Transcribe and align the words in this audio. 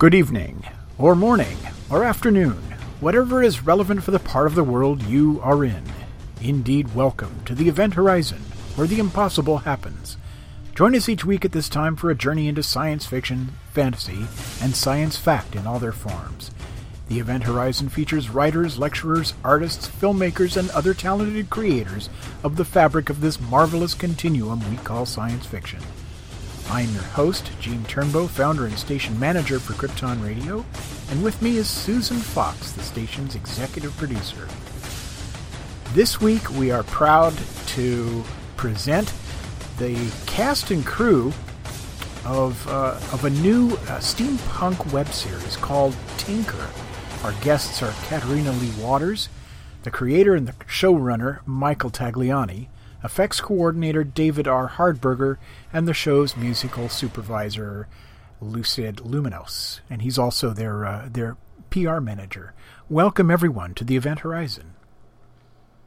Good 0.00 0.14
evening, 0.14 0.64
or 0.96 1.14
morning, 1.14 1.58
or 1.90 2.04
afternoon, 2.04 2.56
whatever 3.00 3.42
is 3.42 3.66
relevant 3.66 4.02
for 4.02 4.12
the 4.12 4.18
part 4.18 4.46
of 4.46 4.54
the 4.54 4.64
world 4.64 5.02
you 5.02 5.38
are 5.42 5.62
in. 5.62 5.82
Indeed, 6.40 6.94
welcome 6.94 7.42
to 7.44 7.54
the 7.54 7.68
Event 7.68 7.92
Horizon, 7.92 8.38
where 8.76 8.86
the 8.86 8.98
impossible 8.98 9.58
happens. 9.58 10.16
Join 10.74 10.94
us 10.96 11.06
each 11.06 11.26
week 11.26 11.44
at 11.44 11.52
this 11.52 11.68
time 11.68 11.96
for 11.96 12.10
a 12.10 12.14
journey 12.14 12.48
into 12.48 12.62
science 12.62 13.04
fiction, 13.04 13.52
fantasy, 13.74 14.26
and 14.62 14.74
science 14.74 15.18
fact 15.18 15.54
in 15.54 15.66
all 15.66 15.78
their 15.78 15.92
forms. 15.92 16.50
The 17.08 17.18
Event 17.18 17.42
Horizon 17.42 17.90
features 17.90 18.30
writers, 18.30 18.78
lecturers, 18.78 19.34
artists, 19.44 19.86
filmmakers, 19.86 20.56
and 20.56 20.70
other 20.70 20.94
talented 20.94 21.50
creators 21.50 22.08
of 22.42 22.56
the 22.56 22.64
fabric 22.64 23.10
of 23.10 23.20
this 23.20 23.38
marvelous 23.38 23.92
continuum 23.92 24.62
we 24.70 24.78
call 24.78 25.04
science 25.04 25.44
fiction. 25.44 25.80
I 26.70 26.82
am 26.82 26.92
your 26.94 27.02
host, 27.02 27.50
Gene 27.58 27.82
Turnbow, 27.82 28.28
founder 28.28 28.64
and 28.64 28.78
station 28.78 29.18
manager 29.18 29.58
for 29.58 29.72
Krypton 29.72 30.24
Radio, 30.24 30.64
and 31.10 31.20
with 31.20 31.42
me 31.42 31.56
is 31.56 31.68
Susan 31.68 32.18
Fox, 32.18 32.70
the 32.70 32.82
station's 32.82 33.34
executive 33.34 33.96
producer. 33.96 34.46
This 35.94 36.20
week 36.20 36.48
we 36.52 36.70
are 36.70 36.84
proud 36.84 37.34
to 37.68 38.22
present 38.56 39.12
the 39.78 39.98
cast 40.26 40.70
and 40.70 40.86
crew 40.86 41.32
of, 42.24 42.64
uh, 42.68 43.00
of 43.12 43.24
a 43.24 43.30
new 43.30 43.70
uh, 43.72 43.98
steampunk 43.98 44.92
web 44.92 45.08
series 45.08 45.56
called 45.56 45.96
Tinker. 46.18 46.68
Our 47.24 47.32
guests 47.42 47.82
are 47.82 47.92
Katarina 48.06 48.52
Lee 48.52 48.70
Waters, 48.80 49.28
the 49.82 49.90
creator 49.90 50.36
and 50.36 50.46
the 50.46 50.52
showrunner 50.66 51.44
Michael 51.46 51.90
Tagliani, 51.90 52.68
effects 53.02 53.40
coordinator 53.40 54.04
David 54.04 54.46
R. 54.46 54.68
Hardberger, 54.68 55.36
and 55.72 55.86
the 55.86 55.94
show's 55.94 56.36
musical 56.36 56.88
supervisor 56.88 57.88
Lucid 58.40 58.96
Luminos. 58.96 59.80
And 59.88 60.02
he's 60.02 60.18
also 60.18 60.50
their 60.50 60.84
uh, 60.84 61.08
their 61.10 61.36
PR 61.70 62.00
manager. 62.00 62.52
Welcome 62.88 63.30
everyone 63.30 63.74
to 63.74 63.84
the 63.84 63.96
Event 63.96 64.20
Horizon. 64.20 64.74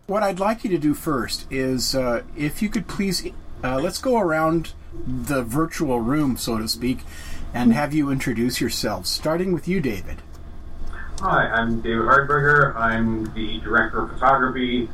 What 0.08 0.24
I'd 0.24 0.40
like 0.40 0.64
you 0.64 0.70
to 0.72 0.78
do 0.78 0.94
first 0.94 1.52
is, 1.52 1.96
uh, 1.96 2.24
if 2.36 2.62
you 2.62 2.70
could 2.70 2.88
please, 2.88 3.26
uh, 3.64 3.80
let's 3.80 4.00
go 4.00 4.18
around 4.18 4.74
the 5.06 5.44
virtual 5.44 6.02
room, 6.02 6.38
so 6.38 6.58
to 6.58 6.68
speak, 6.68 7.00
and 7.54 7.74
have 7.74 7.94
you 7.94 8.10
introduce 8.12 8.60
yourselves. 8.60 9.10
Starting 9.10 9.54
with 9.54 9.68
you, 9.68 9.80
David. 9.80 10.22
Hi, 11.24 11.48
I'm 11.48 11.80
David 11.80 12.02
Hardberger. 12.02 12.76
I'm 12.76 13.34
the 13.34 13.58
director 13.62 14.02
of 14.02 14.12
photography, 14.12 14.90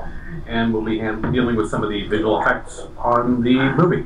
and 0.45 0.71
we'll 0.71 0.83
be 0.83 0.99
hand- 0.99 1.33
dealing 1.33 1.55
with 1.55 1.71
some 1.71 1.83
of 1.83 1.89
the 1.89 2.05
visual 2.05 2.39
effects 2.39 2.83
on 2.99 3.41
the 3.41 3.55
movie, 3.71 4.05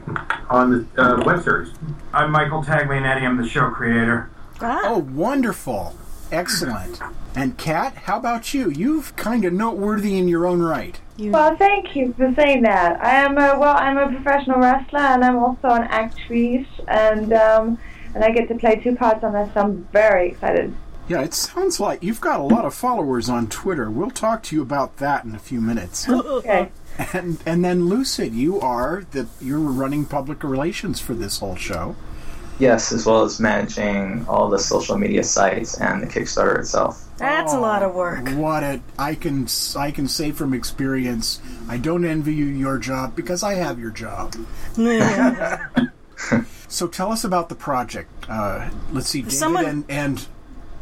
on 0.50 0.88
the 0.96 1.02
uh, 1.04 1.22
web 1.26 1.44
series. 1.44 1.74
I'm 2.14 2.32
Michael 2.32 2.64
Taglianetti. 2.64 3.24
I'm 3.24 3.36
the 3.36 3.46
show 3.46 3.70
creator. 3.72 4.30
Oh, 4.62 5.00
wonderful. 5.00 5.98
Excellent. 6.32 7.02
And 7.36 7.58
Kat, 7.58 7.94
how 7.94 8.20
about 8.20 8.54
you? 8.54 8.70
You've 8.70 9.14
kind 9.18 9.44
of 9.44 9.52
noteworthy 9.52 10.18
in 10.18 10.30
your 10.30 10.48
own 10.48 10.62
right. 10.62 11.02
Well, 11.20 11.58
thank 11.58 11.94
you 11.94 12.14
for 12.14 12.34
saying 12.36 12.64
that. 12.64 13.04
I 13.04 13.16
am 13.16 13.38
a 13.38 13.60
well, 13.60 13.76
I'm 13.76 13.98
a 13.98 14.08
professional 14.08 14.60
wrestler, 14.60 15.02
and 15.02 15.26
I'm 15.26 15.36
also 15.40 15.68
an 15.72 15.84
actress, 15.90 16.68
and 16.88 17.34
um, 17.34 17.78
and 18.16 18.24
I 18.24 18.32
get 18.32 18.48
to 18.48 18.56
play 18.56 18.78
two 18.78 18.96
parts 18.96 19.26
on 19.26 19.34
this. 19.34 19.54
So 19.54 19.60
I'm 19.60 19.84
very 19.92 20.30
excited. 20.30 20.74
Yeah, 21.08 21.22
it 21.22 21.34
sounds 21.34 21.80
like 21.80 22.02
you've 22.02 22.22
got 22.22 22.40
a 22.40 22.44
lot 22.44 22.64
of 22.66 22.74
followers 22.74 23.30
on 23.30 23.48
Twitter. 23.48 23.90
We'll 23.92 24.10
talk 24.12 24.42
to 24.44 24.56
you 24.56 24.62
about 24.62 24.98
that 24.98 25.26
in 25.26 25.36
a 25.36 25.40
few 25.40 25.60
minutes. 25.60 26.08
Okay. 26.08 26.70
And 27.12 27.40
and 27.46 27.66
then 27.66 27.88
Lucid, 27.88 28.34
you 28.34 28.60
are 28.62 29.04
the 29.12 29.28
you're 29.42 29.60
running 29.60 30.06
public 30.06 30.44
relations 30.44 31.00
for 31.00 31.14
this 31.14 31.40
whole 31.40 31.56
show. 31.56 31.96
Yes, 32.60 32.92
as 32.92 33.06
well 33.06 33.24
as 33.24 33.40
managing 33.40 34.26
all 34.28 34.48
the 34.48 34.60
social 34.60 34.96
media 34.98 35.24
sites 35.24 35.82
and 35.82 36.04
the 36.04 36.08
Kickstarter 36.08 36.60
itself. 36.60 37.04
That's 37.18 37.52
a 37.52 37.60
lot 37.60 37.82
of 37.82 37.96
work. 37.96 38.30
What 38.30 38.64
a 38.64 38.80
I 38.98 39.16
can 39.16 39.48
I 39.76 39.90
can 39.92 40.08
say 40.08 40.32
from 40.32 40.54
experience, 40.54 41.42
I 41.68 41.78
don't 41.78 42.06
envy 42.06 42.36
you 42.36 42.46
your 42.46 42.78
job 42.78 43.16
because 43.16 43.42
I 43.44 43.56
have 43.56 43.80
your 43.80 43.92
job. 43.92 44.36
So 46.70 46.88
tell 46.88 47.12
us 47.12 47.24
about 47.24 47.50
the 47.50 47.56
project. 47.56 48.10
Uh, 48.28 48.70
let's 48.92 49.08
see, 49.08 49.20
David 49.22 49.34
Someone- 49.34 49.66
and 49.66 49.86
and 49.90 50.28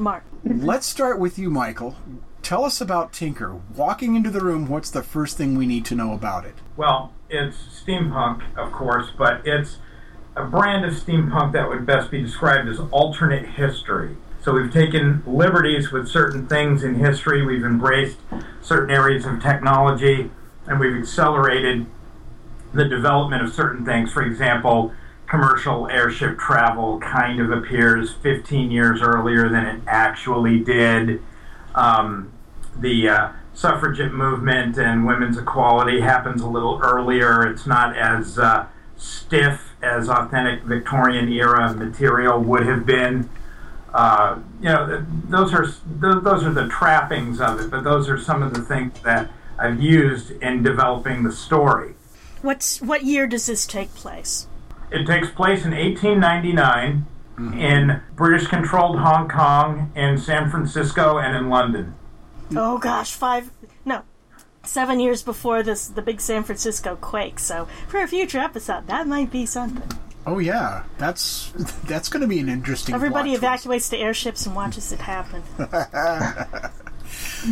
Mark. 0.01 0.23
let's 0.43 0.87
start 0.87 1.19
with 1.19 1.37
you, 1.37 1.49
Michael. 1.49 1.95
Tell 2.41 2.65
us 2.65 2.81
about 2.81 3.13
Tinker. 3.13 3.61
Walking 3.75 4.15
into 4.15 4.29
the 4.29 4.41
room, 4.41 4.67
what's 4.67 4.89
the 4.89 5.03
first 5.03 5.37
thing 5.37 5.57
we 5.57 5.67
need 5.67 5.85
to 5.85 5.95
know 5.95 6.13
about 6.13 6.45
it? 6.45 6.55
Well, 6.75 7.13
it's 7.29 7.57
steampunk, 7.57 8.41
of 8.57 8.71
course, 8.71 9.09
but 9.15 9.45
it's 9.45 9.77
a 10.35 10.43
brand 10.43 10.83
of 10.85 10.93
steampunk 10.93 11.53
that 11.53 11.69
would 11.69 11.85
best 11.85 12.09
be 12.09 12.21
described 12.21 12.67
as 12.67 12.79
alternate 12.91 13.45
history. 13.45 14.17
So 14.41 14.53
we've 14.53 14.73
taken 14.73 15.21
liberties 15.27 15.91
with 15.91 16.07
certain 16.07 16.47
things 16.47 16.83
in 16.83 16.95
history, 16.95 17.45
we've 17.45 17.63
embraced 17.63 18.17
certain 18.61 18.89
areas 18.89 19.25
of 19.25 19.41
technology, 19.41 20.31
and 20.65 20.79
we've 20.79 20.95
accelerated 20.95 21.85
the 22.73 22.85
development 22.85 23.43
of 23.43 23.53
certain 23.53 23.85
things. 23.85 24.11
For 24.11 24.23
example, 24.23 24.93
commercial 25.31 25.87
airship 25.87 26.37
travel 26.37 26.99
kind 26.99 27.39
of 27.39 27.51
appears 27.51 28.11
15 28.15 28.69
years 28.69 29.01
earlier 29.01 29.47
than 29.47 29.65
it 29.65 29.81
actually 29.87 30.59
did. 30.59 31.21
Um, 31.73 32.33
the 32.77 33.07
uh, 33.07 33.31
suffragette 33.53 34.11
movement 34.11 34.77
and 34.77 35.07
women's 35.07 35.37
equality 35.37 36.01
happens 36.01 36.41
a 36.41 36.47
little 36.47 36.81
earlier. 36.83 37.47
It's 37.47 37.65
not 37.65 37.95
as 37.95 38.37
uh, 38.37 38.67
stiff 38.97 39.69
as 39.81 40.09
authentic 40.09 40.63
Victorian 40.63 41.31
era 41.31 41.73
material 41.73 42.37
would 42.41 42.67
have 42.67 42.85
been. 42.85 43.29
Uh, 43.93 44.39
you 44.59 44.67
know, 44.67 45.05
those 45.29 45.53
are 45.53 45.63
th- 45.63 46.23
those 46.23 46.43
are 46.43 46.51
the 46.51 46.67
trappings 46.67 47.39
of 47.39 47.61
it, 47.61 47.71
but 47.71 47.85
those 47.85 48.09
are 48.09 48.17
some 48.17 48.43
of 48.43 48.53
the 48.53 48.61
things 48.61 48.99
that 49.03 49.31
I've 49.57 49.81
used 49.81 50.31
in 50.31 50.61
developing 50.61 51.23
the 51.23 51.31
story. 51.31 51.93
What's 52.41 52.81
what 52.81 53.05
year 53.05 53.27
does 53.27 53.45
this 53.45 53.65
take 53.65 53.95
place? 53.95 54.47
It 54.91 55.05
takes 55.05 55.29
place 55.29 55.63
in 55.65 55.71
1899 55.71 57.05
mm-hmm. 57.37 57.57
in 57.57 58.01
British-controlled 58.15 58.99
Hong 58.99 59.29
Kong, 59.29 59.91
in 59.95 60.17
San 60.17 60.49
Francisco, 60.49 61.17
and 61.17 61.35
in 61.35 61.49
London. 61.49 61.95
Oh 62.55 62.77
gosh, 62.77 63.13
five 63.13 63.51
no. 63.85 64.03
Seven 64.63 64.99
years 64.99 65.23
before 65.23 65.63
this 65.63 65.87
the 65.87 66.01
big 66.01 66.21
San 66.21 66.43
Francisco 66.43 66.95
quake, 66.95 67.39
so 67.39 67.67
for 67.87 68.01
a 68.01 68.07
future 68.07 68.39
episode 68.39 68.87
that 68.87 69.07
might 69.07 69.31
be 69.31 69.45
something. 69.45 69.89
Oh 70.27 70.37
yeah, 70.37 70.83
that's 70.97 71.51
that's 71.85 72.09
going 72.09 72.21
to 72.21 72.27
be 72.27 72.39
an 72.39 72.49
interesting. 72.49 72.93
Everybody 72.93 73.29
plot 73.37 73.37
evacuates 73.37 73.89
to 73.89 73.97
airships 73.97 74.45
and 74.45 74.55
watches 74.55 74.91
it 74.91 74.99
happen. 74.99 75.43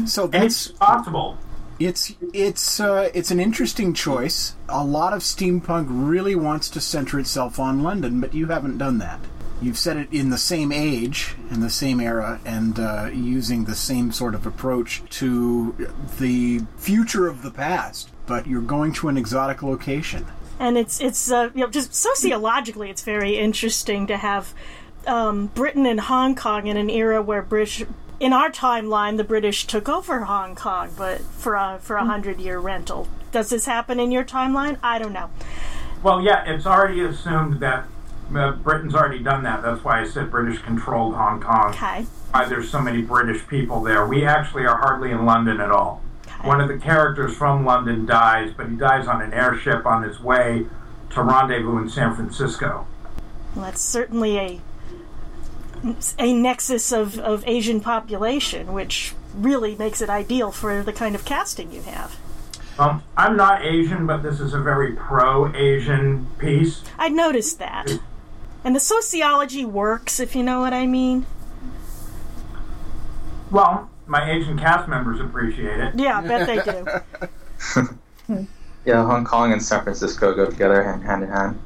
So 0.05 0.27
that's 0.27 0.67
it's 0.67 0.77
possible. 0.77 1.37
It's 1.79 2.13
it's 2.33 2.79
uh, 2.79 3.09
it's 3.13 3.31
an 3.31 3.39
interesting 3.39 3.93
choice. 3.93 4.53
A 4.67 4.83
lot 4.83 5.13
of 5.13 5.21
steampunk 5.21 5.87
really 5.89 6.35
wants 6.35 6.69
to 6.71 6.81
center 6.81 7.19
itself 7.19 7.57
on 7.57 7.81
London, 7.83 8.19
but 8.19 8.33
you 8.33 8.47
haven't 8.47 8.77
done 8.77 8.97
that. 8.97 9.21
You've 9.61 9.77
set 9.77 9.97
it 9.97 10.07
in 10.11 10.29
the 10.29 10.37
same 10.37 10.71
age 10.71 11.35
and 11.49 11.61
the 11.63 11.69
same 11.69 11.99
era, 11.99 12.39
and 12.45 12.79
uh, 12.79 13.09
using 13.13 13.65
the 13.65 13.75
same 13.75 14.11
sort 14.11 14.35
of 14.35 14.45
approach 14.45 15.01
to 15.19 15.89
the 16.19 16.61
future 16.77 17.27
of 17.27 17.43
the 17.43 17.51
past. 17.51 18.09
But 18.25 18.45
you're 18.45 18.61
going 18.61 18.93
to 18.93 19.07
an 19.07 19.17
exotic 19.17 19.63
location. 19.63 20.25
and 20.59 20.77
it's 20.77 20.99
it's 20.99 21.31
uh, 21.31 21.49
you 21.55 21.61
know 21.61 21.69
just 21.69 21.93
sociologically, 21.93 22.89
it's 22.89 23.03
very 23.03 23.37
interesting 23.37 24.05
to 24.07 24.17
have 24.17 24.53
um, 25.07 25.47
Britain 25.47 25.85
and 25.85 26.01
Hong 26.01 26.35
Kong 26.35 26.67
in 26.67 26.75
an 26.75 26.89
era 26.89 27.21
where 27.21 27.41
British. 27.41 27.85
In 28.19 28.33
our 28.33 28.51
timeline, 28.51 29.15
the 29.15 29.23
British 29.23 29.65
took 29.65 29.87
over 29.87 30.21
Hong 30.25 30.53
Kong, 30.53 30.91
but 30.97 31.21
for 31.21 31.55
a 31.55 31.79
for 31.81 31.95
a 31.95 32.03
hundred 32.03 32.41
year 32.41 32.59
rental. 32.59 33.07
Does 33.31 33.49
this 33.49 33.65
happen 33.65 33.99
in 33.99 34.11
your 34.11 34.25
timeline? 34.25 34.77
I 34.83 34.99
don't 34.99 35.13
know. 35.13 35.29
Well, 36.03 36.21
yeah, 36.21 36.43
it's 36.45 36.65
already 36.65 37.01
assumed 37.01 37.61
that 37.61 37.85
uh, 38.35 38.51
Britain's 38.53 38.93
already 38.93 39.19
done 39.19 39.43
that. 39.43 39.61
That's 39.61 39.83
why 39.83 40.01
I 40.01 40.07
said 40.07 40.31
British 40.31 40.61
controlled 40.61 41.15
Hong 41.15 41.41
Kong. 41.41 41.69
Okay. 41.69 42.05
Why 42.31 42.45
there's 42.45 42.69
so 42.69 42.81
many 42.81 43.01
British 43.01 43.47
people 43.47 43.81
there. 43.83 44.05
We 44.05 44.25
actually 44.25 44.65
are 44.65 44.77
hardly 44.77 45.11
in 45.11 45.25
London 45.25 45.61
at 45.61 45.71
all. 45.71 46.03
One 46.43 46.61
of 46.61 46.67
the 46.67 46.77
characters 46.77 47.35
from 47.35 47.65
London 47.65 48.05
dies, 48.05 48.53
but 48.55 48.69
he 48.69 48.75
dies 48.75 49.07
on 49.07 49.21
an 49.21 49.33
airship 49.33 49.85
on 49.85 50.03
his 50.03 50.21
way 50.21 50.67
to 51.11 51.21
rendezvous 51.21 51.77
in 51.79 51.89
San 51.89 52.15
Francisco. 52.15 52.87
Well, 53.55 53.65
that's 53.65 53.81
certainly 53.81 54.37
a 54.37 54.61
a 56.17 56.33
nexus 56.33 56.91
of, 56.91 57.19
of 57.19 57.43
Asian 57.47 57.81
population, 57.81 58.73
which 58.73 59.13
really 59.33 59.75
makes 59.75 60.01
it 60.01 60.09
ideal 60.09 60.51
for 60.51 60.83
the 60.83 60.93
kind 60.93 61.15
of 61.15 61.25
casting 61.25 61.71
you 61.71 61.81
have. 61.83 62.17
Um, 62.77 63.03
I'm 63.17 63.35
not 63.35 63.65
Asian, 63.65 64.07
but 64.07 64.23
this 64.23 64.39
is 64.39 64.53
a 64.53 64.59
very 64.59 64.93
pro-Asian 64.93 66.27
piece. 66.37 66.81
I 66.97 67.09
noticed 67.09 67.59
that. 67.59 67.99
And 68.63 68.75
the 68.75 68.79
sociology 68.79 69.65
works, 69.65 70.19
if 70.19 70.35
you 70.35 70.43
know 70.43 70.61
what 70.61 70.73
I 70.73 70.85
mean. 70.85 71.25
Well, 73.51 73.89
my 74.07 74.31
Asian 74.31 74.57
cast 74.57 74.87
members 74.87 75.19
appreciate 75.19 75.79
it. 75.79 75.95
Yeah, 75.95 76.19
I 76.19 76.27
bet 76.27 76.47
they 76.47 77.91
do. 78.31 78.47
yeah, 78.85 79.05
Hong 79.05 79.25
Kong 79.25 79.51
and 79.51 79.61
San 79.61 79.83
Francisco 79.83 80.33
go 80.33 80.49
together 80.49 80.83
hand, 80.83 81.03
hand 81.03 81.23
in 81.23 81.29
hand. 81.29 81.59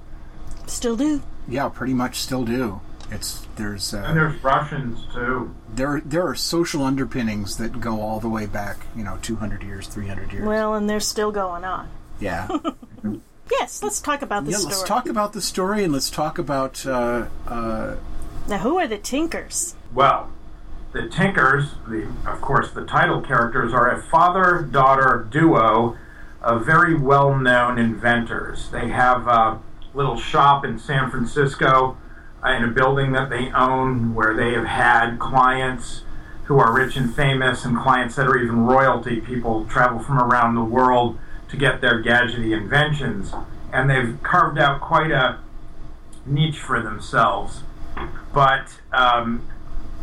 Still 0.65 0.95
do. 0.95 1.21
Yeah, 1.47 1.69
pretty 1.69 1.93
much 1.93 2.17
still 2.17 2.43
do. 2.43 2.81
It's 3.11 3.42
there's 3.55 3.93
uh, 3.93 4.03
and 4.07 4.17
there's 4.17 4.43
Russians 4.43 5.05
too. 5.13 5.53
There 5.73 6.01
there 6.05 6.27
are 6.27 6.35
social 6.35 6.83
underpinnings 6.83 7.57
that 7.57 7.79
go 7.79 8.01
all 8.01 8.19
the 8.19 8.29
way 8.29 8.45
back, 8.45 8.85
you 8.95 9.03
know, 9.03 9.17
200 9.21 9.63
years, 9.63 9.87
300 9.87 10.31
years. 10.31 10.45
Well, 10.45 10.73
and 10.73 10.89
they're 10.89 10.99
still 10.99 11.31
going 11.31 11.63
on. 11.63 11.89
Yeah. 12.19 12.47
yes, 13.51 13.83
let's 13.83 14.01
talk 14.01 14.21
about 14.21 14.45
the 14.45 14.51
yeah, 14.51 14.57
story. 14.57 14.73
let's 14.73 14.83
talk 14.83 15.07
about 15.07 15.33
the 15.33 15.41
story 15.41 15.83
and 15.83 15.93
let's 15.93 16.09
talk 16.09 16.37
about 16.37 16.85
uh, 16.85 17.27
uh, 17.47 17.95
now 18.47 18.57
who 18.57 18.77
are 18.77 18.87
the 18.87 18.97
Tinkers? 18.97 19.75
Well, 19.93 20.29
the 20.91 21.07
Tinkers, 21.07 21.71
the 21.87 22.07
of 22.25 22.41
course 22.41 22.71
the 22.71 22.85
title 22.85 23.21
characters 23.21 23.73
are 23.73 23.89
a 23.89 24.01
father-daughter 24.01 25.27
duo 25.31 25.97
of 26.41 26.65
very 26.65 26.93
well-known 26.93 27.79
inventors. 27.79 28.69
They 28.69 28.89
have 28.89 29.27
a 29.27 29.59
little 29.93 30.17
shop 30.17 30.65
in 30.65 30.77
San 30.77 31.09
Francisco 31.09 31.97
in 32.45 32.63
a 32.63 32.67
building 32.67 33.13
that 33.13 33.29
they 33.29 33.51
own 33.51 34.13
where 34.13 34.35
they 34.35 34.53
have 34.53 34.65
had 34.65 35.17
clients 35.17 36.03
who 36.45 36.59
are 36.59 36.73
rich 36.73 36.97
and 36.97 37.15
famous 37.15 37.63
and 37.63 37.77
clients 37.77 38.15
that 38.15 38.27
are 38.27 38.37
even 38.37 38.65
royalty. 38.65 39.21
People 39.21 39.65
travel 39.65 39.99
from 39.99 40.19
around 40.19 40.55
the 40.55 40.63
world 40.63 41.17
to 41.49 41.55
get 41.55 41.79
their 41.79 42.03
gadgety 42.03 42.55
inventions. 42.55 43.33
And 43.71 43.89
they've 43.89 44.21
carved 44.23 44.59
out 44.59 44.81
quite 44.81 45.11
a 45.11 45.39
niche 46.25 46.59
for 46.59 46.81
themselves. 46.81 47.61
But 48.33 48.79
um, 48.91 49.47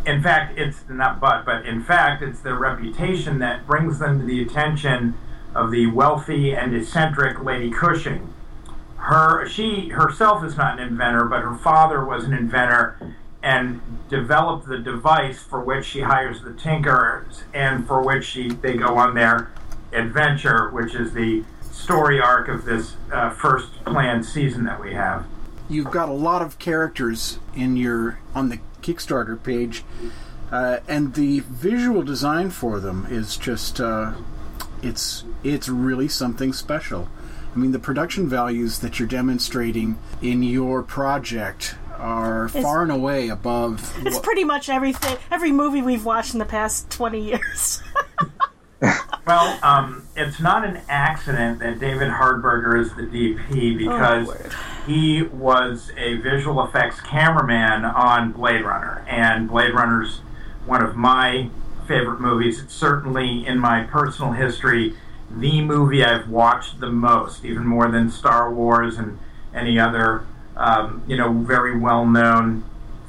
in 0.06 0.22
fact, 0.22 0.58
it's 0.58 0.78
not 0.88 1.20
but, 1.20 1.44
but 1.44 1.66
in 1.66 1.82
fact, 1.82 2.22
it's 2.22 2.40
their 2.40 2.54
reputation 2.54 3.38
that 3.40 3.66
brings 3.66 3.98
them 3.98 4.20
to 4.20 4.24
the 4.24 4.42
attention 4.42 5.14
of 5.54 5.70
the 5.70 5.86
wealthy 5.88 6.52
and 6.54 6.74
eccentric 6.74 7.42
Lady 7.42 7.70
Cushing 7.70 8.32
her 9.00 9.48
she 9.48 9.88
herself 9.88 10.44
is 10.44 10.56
not 10.56 10.78
an 10.78 10.86
inventor, 10.86 11.24
but 11.24 11.40
her 11.42 11.56
father 11.56 12.04
was 12.04 12.24
an 12.24 12.32
inventor 12.32 13.14
and 13.42 13.80
developed 14.08 14.68
the 14.68 14.78
device 14.78 15.42
for 15.42 15.60
which 15.60 15.86
she 15.86 16.00
hires 16.00 16.42
the 16.42 16.50
tinkerers 16.50 17.42
and 17.54 17.86
for 17.86 18.02
which 18.02 18.24
she 18.24 18.50
they 18.50 18.76
go 18.76 18.98
on 18.98 19.14
their 19.14 19.50
adventure, 19.92 20.68
which 20.70 20.94
is 20.94 21.12
the 21.14 21.42
story 21.72 22.20
arc 22.20 22.48
of 22.48 22.64
this 22.64 22.94
uh, 23.12 23.30
first 23.30 23.84
planned 23.84 24.24
season 24.24 24.64
that 24.64 24.80
we 24.80 24.92
have. 24.92 25.24
You've 25.68 25.90
got 25.90 26.08
a 26.08 26.12
lot 26.12 26.42
of 26.42 26.58
characters 26.58 27.38
in 27.54 27.76
your 27.76 28.18
on 28.34 28.50
the 28.50 28.60
Kickstarter 28.82 29.42
page, 29.42 29.84
uh, 30.50 30.80
and 30.86 31.14
the 31.14 31.40
visual 31.40 32.02
design 32.02 32.50
for 32.50 32.80
them 32.80 33.06
is 33.08 33.36
just 33.36 33.80
uh, 33.80 34.12
it's 34.82 35.24
it's 35.42 35.68
really 35.68 36.08
something 36.08 36.52
special. 36.52 37.08
I 37.54 37.58
mean, 37.58 37.72
the 37.72 37.78
production 37.78 38.28
values 38.28 38.78
that 38.80 38.98
you're 38.98 39.08
demonstrating 39.08 39.98
in 40.22 40.42
your 40.42 40.82
project 40.82 41.74
are 41.98 42.46
It's- 42.46 42.62
far 42.62 42.82
and 42.82 42.92
away 42.92 43.28
above. 43.28 43.92
It's 44.04 44.16
what- 44.16 44.24
pretty 44.24 44.44
much 44.44 44.68
everything, 44.68 45.16
every 45.30 45.52
movie 45.52 45.82
we've 45.82 46.04
watched 46.04 46.32
in 46.32 46.38
the 46.38 46.44
past 46.46 46.90
20 46.90 47.20
years. 47.20 47.82
Well, 49.26 49.58
um, 49.62 50.02
it's 50.16 50.40
not 50.40 50.64
an 50.64 50.80
accident 50.88 51.60
that 51.60 51.78
David 51.78 52.08
Hardberger 52.08 52.80
is 52.80 52.92
the 52.94 53.02
DP 53.02 53.78
because 53.78 54.28
he 54.86 55.22
was 55.22 55.92
a 55.96 56.14
visual 56.16 56.64
effects 56.64 57.00
cameraman 57.02 57.84
on 57.84 58.32
Blade 58.32 58.64
Runner, 58.64 59.04
and 59.06 59.48
Blade 59.48 59.72
Runner's 59.72 60.22
one 60.66 60.82
of 60.82 60.96
my 60.96 61.48
favorite 61.86 62.20
movies. 62.20 62.60
It's 62.60 62.74
certainly 62.74 63.46
in 63.46 63.58
my 63.60 63.84
personal 63.84 64.32
history 64.32 64.94
the 65.30 65.60
movie 65.60 66.04
I've 66.04 66.28
watched 66.28 66.80
the 66.80 66.90
most, 66.90 67.44
even 67.44 67.66
more 67.66 67.90
than 67.90 68.10
Star 68.10 68.52
Wars 68.52 68.98
and 68.98 69.18
any 69.54 69.78
other, 69.78 70.24
um, 70.56 71.02
you 71.06 71.16
know, 71.16 71.32
very 71.32 71.78
well-known 71.78 72.64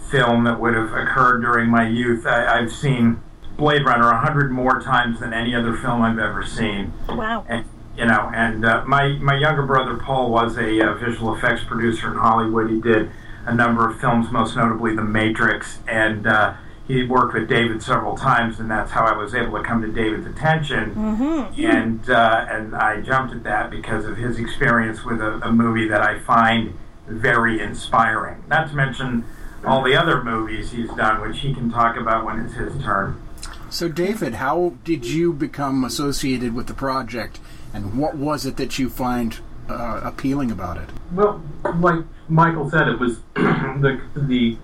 film 0.09 0.43
that 0.43 0.59
would 0.59 0.73
have 0.73 0.93
occurred 0.93 1.41
during 1.41 1.69
my 1.69 1.87
youth. 1.87 2.25
I, 2.25 2.59
I've 2.59 2.71
seen 2.71 3.21
Blade 3.57 3.85
Runner 3.85 4.09
a 4.09 4.19
hundred 4.19 4.51
more 4.51 4.81
times 4.81 5.19
than 5.19 5.33
any 5.33 5.55
other 5.55 5.75
film 5.75 6.01
I've 6.01 6.19
ever 6.19 6.43
seen. 6.45 6.93
wow. 7.07 7.45
And, 7.47 7.65
you 7.95 8.05
know, 8.05 8.31
and 8.33 8.65
uh, 8.65 8.83
my 8.85 9.09
my 9.19 9.37
younger 9.37 9.63
brother 9.63 9.97
Paul 9.97 10.31
was 10.31 10.57
a 10.57 10.81
uh, 10.81 10.93
visual 10.95 11.35
effects 11.35 11.63
producer 11.63 12.11
in 12.11 12.17
Hollywood. 12.17 12.69
He 12.69 12.79
did 12.79 13.11
a 13.45 13.53
number 13.53 13.87
of 13.89 13.99
films, 13.99 14.31
most 14.31 14.55
notably 14.55 14.95
The 14.95 15.03
Matrix, 15.03 15.79
and 15.87 16.25
uh, 16.25 16.53
he 16.91 17.03
worked 17.03 17.33
with 17.33 17.47
David 17.47 17.81
several 17.81 18.17
times, 18.17 18.59
and 18.59 18.69
that's 18.69 18.91
how 18.91 19.05
I 19.05 19.15
was 19.15 19.33
able 19.33 19.57
to 19.57 19.63
come 19.63 19.81
to 19.81 19.91
David's 19.91 20.27
attention. 20.27 20.93
Mm-hmm. 20.93 21.65
And 21.65 22.09
uh, 22.09 22.45
and 22.49 22.75
I 22.75 23.01
jumped 23.01 23.33
at 23.33 23.43
that 23.43 23.69
because 23.69 24.05
of 24.05 24.17
his 24.17 24.37
experience 24.37 25.05
with 25.05 25.21
a, 25.21 25.39
a 25.47 25.51
movie 25.51 25.87
that 25.87 26.01
I 26.01 26.19
find 26.19 26.77
very 27.07 27.61
inspiring. 27.61 28.43
Not 28.47 28.69
to 28.69 28.75
mention 28.75 29.23
all 29.65 29.83
the 29.83 29.95
other 29.95 30.23
movies 30.23 30.71
he's 30.71 30.89
done, 30.91 31.21
which 31.21 31.39
he 31.39 31.53
can 31.53 31.71
talk 31.71 31.95
about 31.95 32.25
when 32.25 32.39
it's 32.39 32.53
his 32.53 32.81
turn. 32.83 33.21
So, 33.69 33.87
David, 33.87 34.35
how 34.35 34.73
did 34.83 35.05
you 35.05 35.31
become 35.31 35.85
associated 35.85 36.53
with 36.53 36.67
the 36.67 36.73
project, 36.73 37.39
and 37.73 37.97
what 37.97 38.15
was 38.15 38.45
it 38.45 38.57
that 38.57 38.77
you 38.77 38.89
find 38.89 39.39
uh, 39.69 40.01
appealing 40.03 40.51
about 40.51 40.77
it? 40.77 40.89
Well, 41.13 41.41
like 41.79 42.03
Michael 42.27 42.69
said, 42.69 42.89
it 42.89 42.99
was 42.99 43.19
the 43.35 44.01
the 44.15 44.57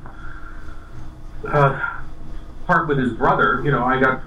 uh, 1.47 1.96
part 2.67 2.87
with 2.87 2.99
his 2.99 3.13
brother. 3.13 3.61
You 3.63 3.71
know, 3.71 3.83
I 3.85 3.99
got 3.99 4.21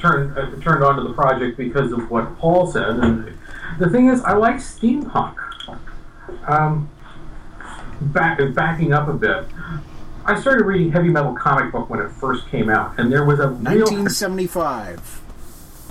turned 0.00 0.36
uh, 0.36 0.50
turned 0.60 0.84
onto 0.84 1.06
the 1.06 1.14
project 1.14 1.56
because 1.56 1.92
of 1.92 2.10
what 2.10 2.36
Paul 2.38 2.70
said, 2.70 2.88
and 2.90 3.38
the 3.78 3.88
thing 3.88 4.08
is, 4.08 4.20
I 4.22 4.34
like 4.34 4.56
steampunk. 4.56 5.36
Um, 6.46 6.90
back 8.00 8.38
backing 8.54 8.92
up 8.92 9.08
a 9.08 9.12
bit, 9.14 9.44
I 10.24 10.38
started 10.40 10.64
reading 10.66 10.90
heavy 10.92 11.08
metal 11.08 11.34
comic 11.34 11.72
book 11.72 11.88
when 11.88 12.00
it 12.00 12.10
first 12.10 12.48
came 12.48 12.68
out, 12.68 12.98
and 12.98 13.10
there 13.12 13.24
was 13.24 13.38
a 13.38 13.48
real 13.48 13.86
1975. 13.86 15.22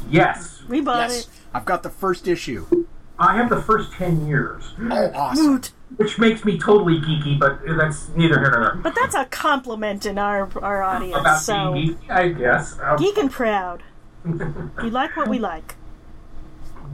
yes. 0.10 0.54
We 0.68 0.82
bought 0.82 1.10
Yes, 1.10 1.20
it. 1.22 1.30
I've 1.54 1.64
got 1.66 1.82
the 1.84 1.90
first 1.90 2.28
issue. 2.28 2.86
I 3.18 3.36
have 3.38 3.50
the 3.50 3.62
first 3.62 3.94
ten 3.94 4.28
years, 4.28 4.74
Oh, 4.80 5.12
awesome! 5.16 5.46
Moot. 5.46 5.72
Which 5.96 6.20
makes 6.20 6.44
me 6.44 6.60
totally 6.60 7.00
geeky, 7.00 7.40
but 7.40 7.60
that's 7.78 8.10
neither 8.10 8.40
here 8.40 8.52
nor 8.52 8.60
there. 8.62 8.76
But 8.76 8.94
that's 8.96 9.16
a 9.16 9.26
compliment 9.26 10.06
in 10.06 10.18
our, 10.18 10.50
our 10.62 10.84
audience. 10.84 11.18
About 11.18 11.40
so, 11.40 11.74
being 11.74 11.96
geeky, 11.96 12.10
I 12.10 12.28
guess. 12.30 12.78
Um, 12.82 12.98
geek 12.98 13.18
and 13.18 13.32
proud. 13.32 13.84
We 14.84 14.90
like 14.90 15.16
what 15.16 15.28
we 15.30 15.40
like. 15.40 15.76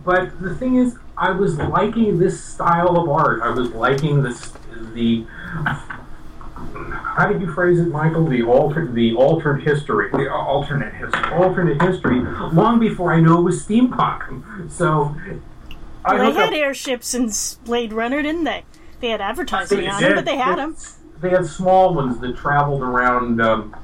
But 0.05 0.39
the 0.41 0.55
thing 0.55 0.75
is, 0.75 0.97
I 1.17 1.31
was 1.31 1.57
liking 1.57 2.19
this 2.19 2.43
style 2.43 2.97
of 2.97 3.09
art. 3.09 3.41
I 3.41 3.49
was 3.49 3.71
liking 3.71 4.21
this 4.21 4.53
the 4.93 5.25
how 6.73 7.27
did 7.31 7.41
you 7.41 7.51
phrase 7.51 7.79
it, 7.79 7.87
Michael? 7.87 8.25
The 8.25 8.43
alter 8.43 8.91
the 8.91 9.15
altered 9.15 9.63
history, 9.63 10.09
the 10.11 10.31
alternate 10.31 10.93
history, 10.93 11.31
alternate 11.33 11.81
history. 11.81 12.19
Long 12.21 12.79
before 12.79 13.13
I 13.13 13.19
knew 13.19 13.37
it 13.37 13.41
was 13.41 13.65
steampunk. 13.65 14.71
So 14.71 15.15
I 16.05 16.15
Well, 16.15 16.31
they 16.31 16.39
had 16.39 16.49
up- 16.49 16.55
airships 16.55 17.13
in 17.13 17.31
Blade 17.65 17.93
Runner, 17.93 18.21
didn't 18.21 18.43
they? 18.43 18.65
They 19.03 19.09
had 19.09 19.19
advertising 19.19 19.79
They 19.81 19.87
on 19.89 19.99
did. 19.99 20.09
them, 20.11 20.15
but 20.15 20.23
they 20.23 20.37
had 20.37 20.57
them. 20.57 20.77
They 21.19 21.29
had 21.31 21.45
small 21.45 21.93
ones 21.93 22.21
that 22.21 22.37
traveled 22.37 22.81
around 22.81 23.41
um, 23.41 23.75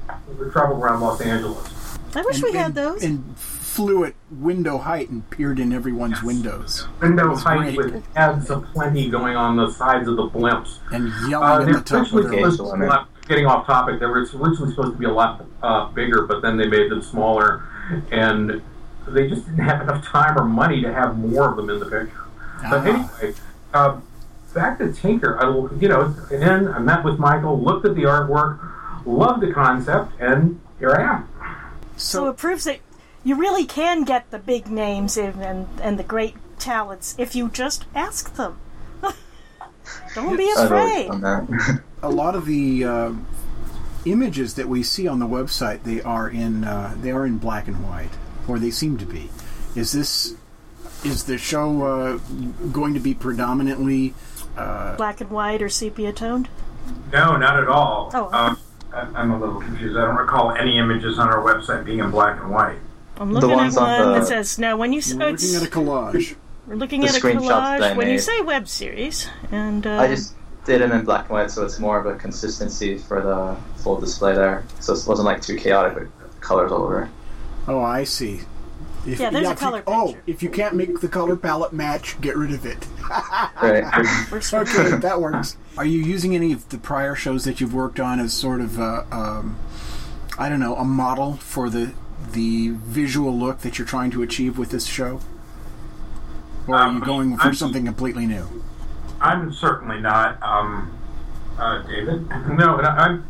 traveled 0.50 0.82
around 0.82 1.02
Los 1.02 1.20
Angeles. 1.20 1.98
I 2.14 2.22
wish 2.22 2.36
And- 2.36 2.44
we 2.44 2.52
had 2.54 2.74
those. 2.74 3.04
And 3.04 3.36
flew 3.36 4.04
at 4.04 4.14
window 4.30 4.78
height 4.78 5.10
and 5.10 5.28
peered 5.28 5.60
in 5.60 5.74
everyone's 5.74 6.22
windows. 6.22 6.88
Window 7.02 7.28
That's 7.28 7.42
height 7.42 7.76
great. 7.76 7.92
with 7.92 8.14
heads 8.16 8.48
aplenty 8.48 9.10
going 9.10 9.36
on 9.36 9.56
the 9.56 9.70
sides 9.70 10.08
of 10.08 10.16
the 10.16 10.26
blimps. 10.26 10.78
And 10.90 11.12
yelling 11.28 11.48
Uh, 11.50 11.58
in 11.60 11.64
they're 11.66 11.74
the 11.74 11.80
top 11.82 12.06
of 12.06 12.12
their 12.30 12.50
supposed 12.50 12.58
to 12.72 12.76
be 12.78 12.84
a 12.84 12.88
lot- 12.88 13.08
getting 13.28 13.44
off 13.46 13.66
topic, 13.66 14.00
they 14.00 14.06
were 14.06 14.20
originally 14.20 14.54
supposed 14.74 14.92
to 14.94 14.98
be 14.98 15.04
a 15.04 15.12
lot 15.12 15.44
uh, 15.62 15.84
bigger, 15.88 16.22
but 16.26 16.40
then 16.40 16.56
they 16.56 16.66
made 16.66 16.90
them 16.90 17.02
smaller, 17.02 17.62
and 18.10 18.62
they 19.06 19.28
just 19.28 19.44
didn't 19.44 19.64
have 19.64 19.82
enough 19.82 20.02
time 20.02 20.38
or 20.38 20.44
money 20.46 20.80
to 20.80 20.90
have 20.90 21.18
more 21.18 21.50
of 21.50 21.56
them 21.56 21.68
in 21.68 21.78
the 21.78 21.84
picture. 21.84 22.24
But 22.70 22.80
Ah. 22.80 22.84
anyway, 22.86 23.34
uh, 23.74 23.96
back 24.50 24.78
to 24.78 24.92
Tinker. 24.92 25.38
I, 25.38 25.48
you 25.80 25.88
know, 25.88 26.14
and 26.30 26.68
I 26.68 26.78
met 26.78 27.04
with 27.04 27.18
Michael, 27.18 27.60
looked 27.60 27.86
at 27.86 27.94
the 27.94 28.02
artwork, 28.02 28.58
loved 29.06 29.42
the 29.42 29.52
concept, 29.52 30.12
and 30.20 30.60
here 30.78 30.92
I 30.92 31.16
am. 31.16 31.28
So 31.96 32.28
it 32.28 32.36
proves 32.36 32.64
that 32.64 32.80
you 33.24 33.34
really 33.34 33.66
can 33.66 34.04
get 34.04 34.30
the 34.30 34.38
big 34.38 34.68
names 34.68 35.16
in 35.16 35.40
and, 35.42 35.68
and 35.80 35.98
the 35.98 36.02
great 36.02 36.36
talents 36.58 37.14
if 37.18 37.34
you 37.34 37.48
just 37.48 37.84
ask 37.94 38.34
them. 38.34 38.58
Don't 40.14 40.36
be 40.36 40.50
afraid. 40.56 41.10
a 42.02 42.08
lot 42.08 42.34
of 42.34 42.46
the 42.46 42.84
uh, 42.84 43.12
images 44.04 44.54
that 44.54 44.68
we 44.68 44.82
see 44.82 45.06
on 45.06 45.18
the 45.18 45.26
website 45.26 45.82
they 45.82 46.00
are 46.02 46.28
in 46.28 46.64
uh, 46.64 46.94
they 47.00 47.10
are 47.10 47.26
in 47.26 47.38
black 47.38 47.68
and 47.68 47.86
white 47.86 48.10
or 48.48 48.58
they 48.58 48.70
seem 48.70 48.96
to 48.96 49.04
be 49.04 49.28
is 49.74 49.92
this 49.92 50.34
is 51.04 51.24
the 51.24 51.38
show 51.38 51.82
uh, 51.82 52.18
going 52.72 52.94
to 52.94 53.00
be 53.00 53.14
predominantly 53.14 54.14
uh, 54.60 54.96
Black 54.96 55.20
and 55.20 55.30
white 55.30 55.62
or 55.62 55.68
sepia 55.68 56.12
toned? 56.12 56.48
No, 57.12 57.36
not 57.36 57.58
at 57.58 57.68
all. 57.68 58.10
Oh. 58.14 58.28
Um, 58.32 58.58
I, 58.92 59.00
I'm 59.20 59.30
a 59.30 59.38
little 59.38 59.60
confused. 59.60 59.96
I 59.96 60.04
don't 60.04 60.16
recall 60.16 60.52
any 60.52 60.78
images 60.78 61.18
on 61.18 61.28
our 61.28 61.42
website 61.42 61.84
being 61.84 61.98
in 62.00 62.10
black 62.10 62.40
and 62.40 62.50
white. 62.50 62.78
I'm 63.18 63.32
looking 63.32 63.50
at 63.50 63.56
ones 63.56 63.76
on 63.76 64.00
one 64.00 64.12
the- 64.12 64.18
that 64.20 64.26
says 64.26 64.58
now 64.58 64.76
when 64.76 64.92
you 64.92 64.98
s- 65.00 65.12
we're 65.14 65.30
looking 65.30 65.54
at 65.54 65.62
a 65.62 65.66
collage 65.70 66.36
we're 66.66 66.74
looking 66.76 67.04
at 67.04 67.10
a 67.16 67.20
screenshots 67.20 67.48
that 67.48 67.82
I 67.82 67.90
collage 67.92 67.96
when 67.96 68.08
you 68.10 68.18
say 68.18 68.40
web 68.40 68.66
series 68.66 69.28
and 69.52 69.86
uh, 69.86 69.98
I 69.98 70.06
just 70.08 70.34
did 70.64 70.80
them 70.80 70.92
in 70.92 71.04
black 71.04 71.22
and 71.22 71.30
white, 71.30 71.50
so 71.50 71.64
it's 71.64 71.78
more 71.78 71.98
of 71.98 72.06
a 72.06 72.16
consistency 72.16 72.96
for 72.98 73.20
the 73.20 73.56
full 73.82 74.00
display 74.00 74.34
there. 74.34 74.64
So 74.80 74.94
it 74.94 75.04
wasn't 75.06 75.26
like 75.26 75.42
too 75.42 75.56
chaotic 75.56 75.94
with 75.98 76.40
colors 76.40 76.72
all 76.72 76.82
over. 76.82 77.08
oh 77.68 77.80
I 77.82 78.04
see 78.04 78.40
if, 79.06 79.18
Yeah, 79.18 79.30
there's 79.30 79.46
a 79.46 79.50
if 79.52 79.60
you- 79.60 79.66
color 79.66 79.82
oh 79.86 80.16
if 80.26 80.42
you 80.42 80.50
can't 80.50 80.74
make 80.74 81.00
the 81.00 81.08
color 81.08 81.36
palette 81.36 81.72
match 81.72 82.20
get 82.20 82.36
rid 82.36 82.52
of 82.52 82.66
it 82.66 82.86
Right. 83.62 83.84
we're 84.30 84.38
okay 84.60 84.96
that 84.96 85.20
works 85.20 85.56
are 85.78 85.84
you 85.86 86.00
using 86.02 86.34
any 86.34 86.52
of 86.52 86.68
the 86.68 86.78
prior 86.78 87.14
shows 87.14 87.44
that 87.44 87.60
you've 87.60 87.74
worked 87.74 87.98
on 88.00 88.20
as 88.20 88.32
sort 88.32 88.60
of 88.60 88.78
uh, 88.78 89.04
um, 89.10 89.58
I 90.38 90.48
don't 90.48 90.60
know 90.60 90.76
a 90.76 90.84
model 90.84 91.34
for 91.34 91.70
the 91.70 91.92
the 92.32 92.68
visual 92.70 93.36
look 93.36 93.60
that 93.60 93.78
you're 93.78 93.86
trying 93.88 94.10
to 94.12 94.22
achieve 94.22 94.58
with 94.58 94.70
this 94.70 94.86
show 94.86 95.20
or 96.68 96.76
are 96.76 96.90
you 96.90 96.96
Um, 96.98 97.00
going 97.00 97.36
for 97.36 97.44
I'm- 97.44 97.54
something 97.54 97.84
completely 97.86 98.26
new 98.26 98.46
I'm 99.22 99.52
certainly 99.52 100.00
not, 100.00 100.42
um, 100.42 100.90
uh, 101.58 101.82
David. 101.82 102.26
No, 102.54 102.78
I'm. 102.80 103.26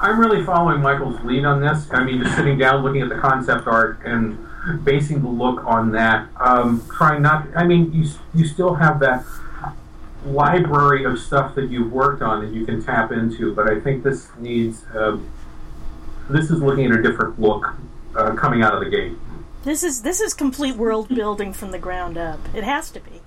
I'm 0.00 0.18
really 0.20 0.44
following 0.44 0.80
Michael's 0.80 1.20
lead 1.24 1.44
on 1.44 1.60
this. 1.60 1.88
I 1.90 2.04
mean, 2.04 2.22
just 2.22 2.36
sitting 2.36 2.58
down, 2.58 2.82
looking 2.82 3.02
at 3.02 3.08
the 3.08 3.18
concept 3.18 3.66
art, 3.66 4.00
and 4.04 4.38
basing 4.84 5.22
the 5.22 5.28
look 5.28 5.64
on 5.64 5.92
that. 5.92 6.28
Um, 6.38 6.86
trying 6.94 7.22
not. 7.22 7.46
I 7.56 7.64
mean, 7.64 7.92
you 7.92 8.08
you 8.34 8.46
still 8.46 8.74
have 8.74 9.00
that 9.00 9.24
library 10.24 11.04
of 11.04 11.18
stuff 11.18 11.54
that 11.54 11.70
you've 11.70 11.92
worked 11.92 12.22
on 12.22 12.44
that 12.44 12.52
you 12.52 12.64
can 12.64 12.82
tap 12.82 13.12
into, 13.12 13.54
but 13.54 13.68
I 13.70 13.80
think 13.80 14.04
this 14.04 14.28
needs. 14.38 14.84
Uh, 14.94 15.18
this 16.30 16.50
is 16.50 16.60
looking 16.60 16.86
at 16.86 16.92
a 16.92 17.02
different 17.02 17.40
look 17.40 17.74
uh, 18.14 18.34
coming 18.34 18.62
out 18.62 18.74
of 18.74 18.80
the 18.80 18.90
gate. 18.90 19.16
this 19.64 19.82
is 19.82 20.02
this 20.02 20.20
is 20.20 20.34
complete 20.34 20.76
world 20.76 21.08
building 21.08 21.52
from 21.52 21.70
the 21.70 21.78
ground 21.78 22.18
up. 22.18 22.40
It 22.54 22.64
has 22.64 22.90
to 22.92 23.00
be. 23.00 23.22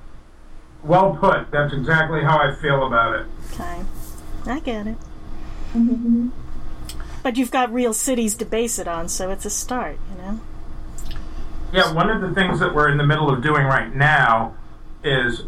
Well 0.83 1.15
put. 1.19 1.51
That's 1.51 1.73
exactly 1.73 2.21
how 2.23 2.39
I 2.39 2.55
feel 2.55 2.85
about 2.85 3.15
it. 3.19 3.25
Okay, 3.53 3.81
I 4.45 4.59
get 4.59 4.87
it. 4.87 4.97
But 7.23 7.37
you've 7.37 7.51
got 7.51 7.71
real 7.71 7.93
cities 7.93 8.35
to 8.35 8.45
base 8.45 8.79
it 8.79 8.87
on, 8.87 9.09
so 9.09 9.29
it's 9.29 9.45
a 9.45 9.49
start, 9.49 9.97
you 10.11 10.21
know. 10.21 10.39
Yeah, 11.73 11.93
one 11.93 12.09
of 12.09 12.21
the 12.21 12.33
things 12.33 12.59
that 12.59 12.73
we're 12.75 12.89
in 12.89 12.97
the 12.97 13.05
middle 13.05 13.31
of 13.31 13.41
doing 13.41 13.65
right 13.65 13.95
now 13.95 14.55
is 15.03 15.43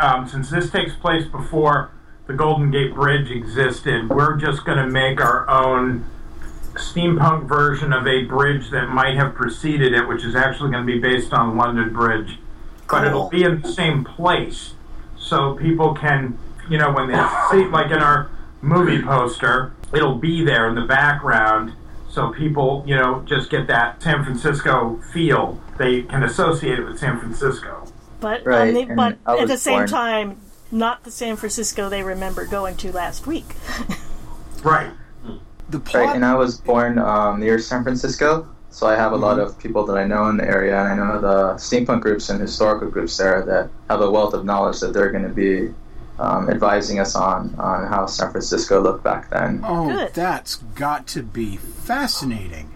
um, 0.00 0.28
since 0.28 0.50
this 0.50 0.70
takes 0.70 0.94
place 0.94 1.26
before 1.26 1.90
the 2.26 2.32
Golden 2.32 2.70
Gate 2.70 2.94
Bridge 2.94 3.30
existed, 3.30 4.08
we're 4.08 4.36
just 4.36 4.64
going 4.64 4.78
to 4.78 4.86
make 4.86 5.20
our 5.20 5.48
own 5.48 6.04
steampunk 6.74 7.46
version 7.46 7.92
of 7.92 8.06
a 8.06 8.24
bridge 8.24 8.70
that 8.70 8.88
might 8.88 9.14
have 9.16 9.34
preceded 9.34 9.92
it, 9.92 10.08
which 10.08 10.24
is 10.24 10.34
actually 10.34 10.70
going 10.70 10.86
to 10.86 10.92
be 10.92 10.98
based 10.98 11.32
on 11.32 11.56
London 11.56 11.92
Bridge. 11.92 12.38
But 12.88 13.06
it'll 13.06 13.28
be 13.28 13.44
in 13.44 13.60
the 13.62 13.72
same 13.72 14.04
place. 14.04 14.74
So 15.18 15.54
people 15.54 15.94
can, 15.94 16.38
you 16.68 16.78
know, 16.78 16.92
when 16.92 17.08
they 17.08 17.26
see, 17.50 17.64
like 17.66 17.90
in 17.90 17.98
our 17.98 18.30
movie 18.60 19.02
poster, 19.02 19.72
it'll 19.94 20.16
be 20.18 20.44
there 20.44 20.68
in 20.68 20.74
the 20.74 20.82
background. 20.86 21.72
So 22.10 22.30
people, 22.32 22.84
you 22.86 22.94
know, 22.94 23.22
just 23.26 23.48
get 23.50 23.66
that 23.68 24.02
San 24.02 24.22
Francisco 24.24 25.00
feel. 25.12 25.58
They 25.78 26.02
can 26.02 26.22
associate 26.24 26.78
it 26.78 26.84
with 26.84 26.98
San 26.98 27.18
Francisco. 27.18 27.86
But 28.20 28.44
Right, 28.44 28.68
on 28.68 28.74
the, 28.88 28.94
but 28.94 29.18
at 29.26 29.48
the 29.48 29.56
same 29.56 29.78
born- 29.78 29.88
time, 29.88 30.40
not 30.70 31.04
the 31.04 31.10
San 31.10 31.36
Francisco 31.36 31.88
they 31.88 32.02
remember 32.02 32.44
going 32.46 32.76
to 32.78 32.92
last 32.92 33.26
week. 33.26 33.46
Right. 34.62 34.90
the 35.70 35.80
plot 35.80 36.06
Right, 36.06 36.14
and 36.16 36.24
I 36.24 36.34
was 36.36 36.60
born 36.60 36.98
um, 36.98 37.40
near 37.40 37.58
San 37.58 37.82
Francisco, 37.82 38.46
so 38.70 38.86
I 38.86 38.94
have 38.94 39.12
a 39.12 39.16
lot 39.16 39.38
Mm-hmm. 39.38 39.46
of 39.50 39.58
people 39.58 39.84
that 39.86 39.96
I 39.98 40.04
know 40.04 40.28
in 40.28 40.36
the 40.36 40.44
area, 40.46 40.78
and 40.84 41.00
I 41.00 41.04
know 41.06 41.20
the 41.20 41.54
steampunk 41.54 42.00
groups 42.02 42.28
and 42.30 42.40
historical 42.40 42.88
groups 42.88 43.16
there 43.16 43.42
that 43.44 43.70
have 43.90 44.00
a 44.02 44.10
wealth 44.10 44.34
of 44.34 44.44
knowledge 44.44 44.78
that 44.80 44.92
they're 44.92 45.10
going 45.10 45.24
to 45.24 45.30
be 45.30 45.74
um, 46.18 46.48
advising 46.50 46.98
us 47.00 47.14
on 47.14 47.54
on 47.58 47.86
how 47.88 48.06
San 48.06 48.30
Francisco 48.30 48.80
looked 48.80 49.02
back 49.04 49.30
then. 49.30 49.60
Oh, 49.64 49.88
Good. 49.88 50.14
that's 50.14 50.56
got 50.56 51.06
to 51.08 51.22
be 51.22 51.56
fascinating. 51.56 52.70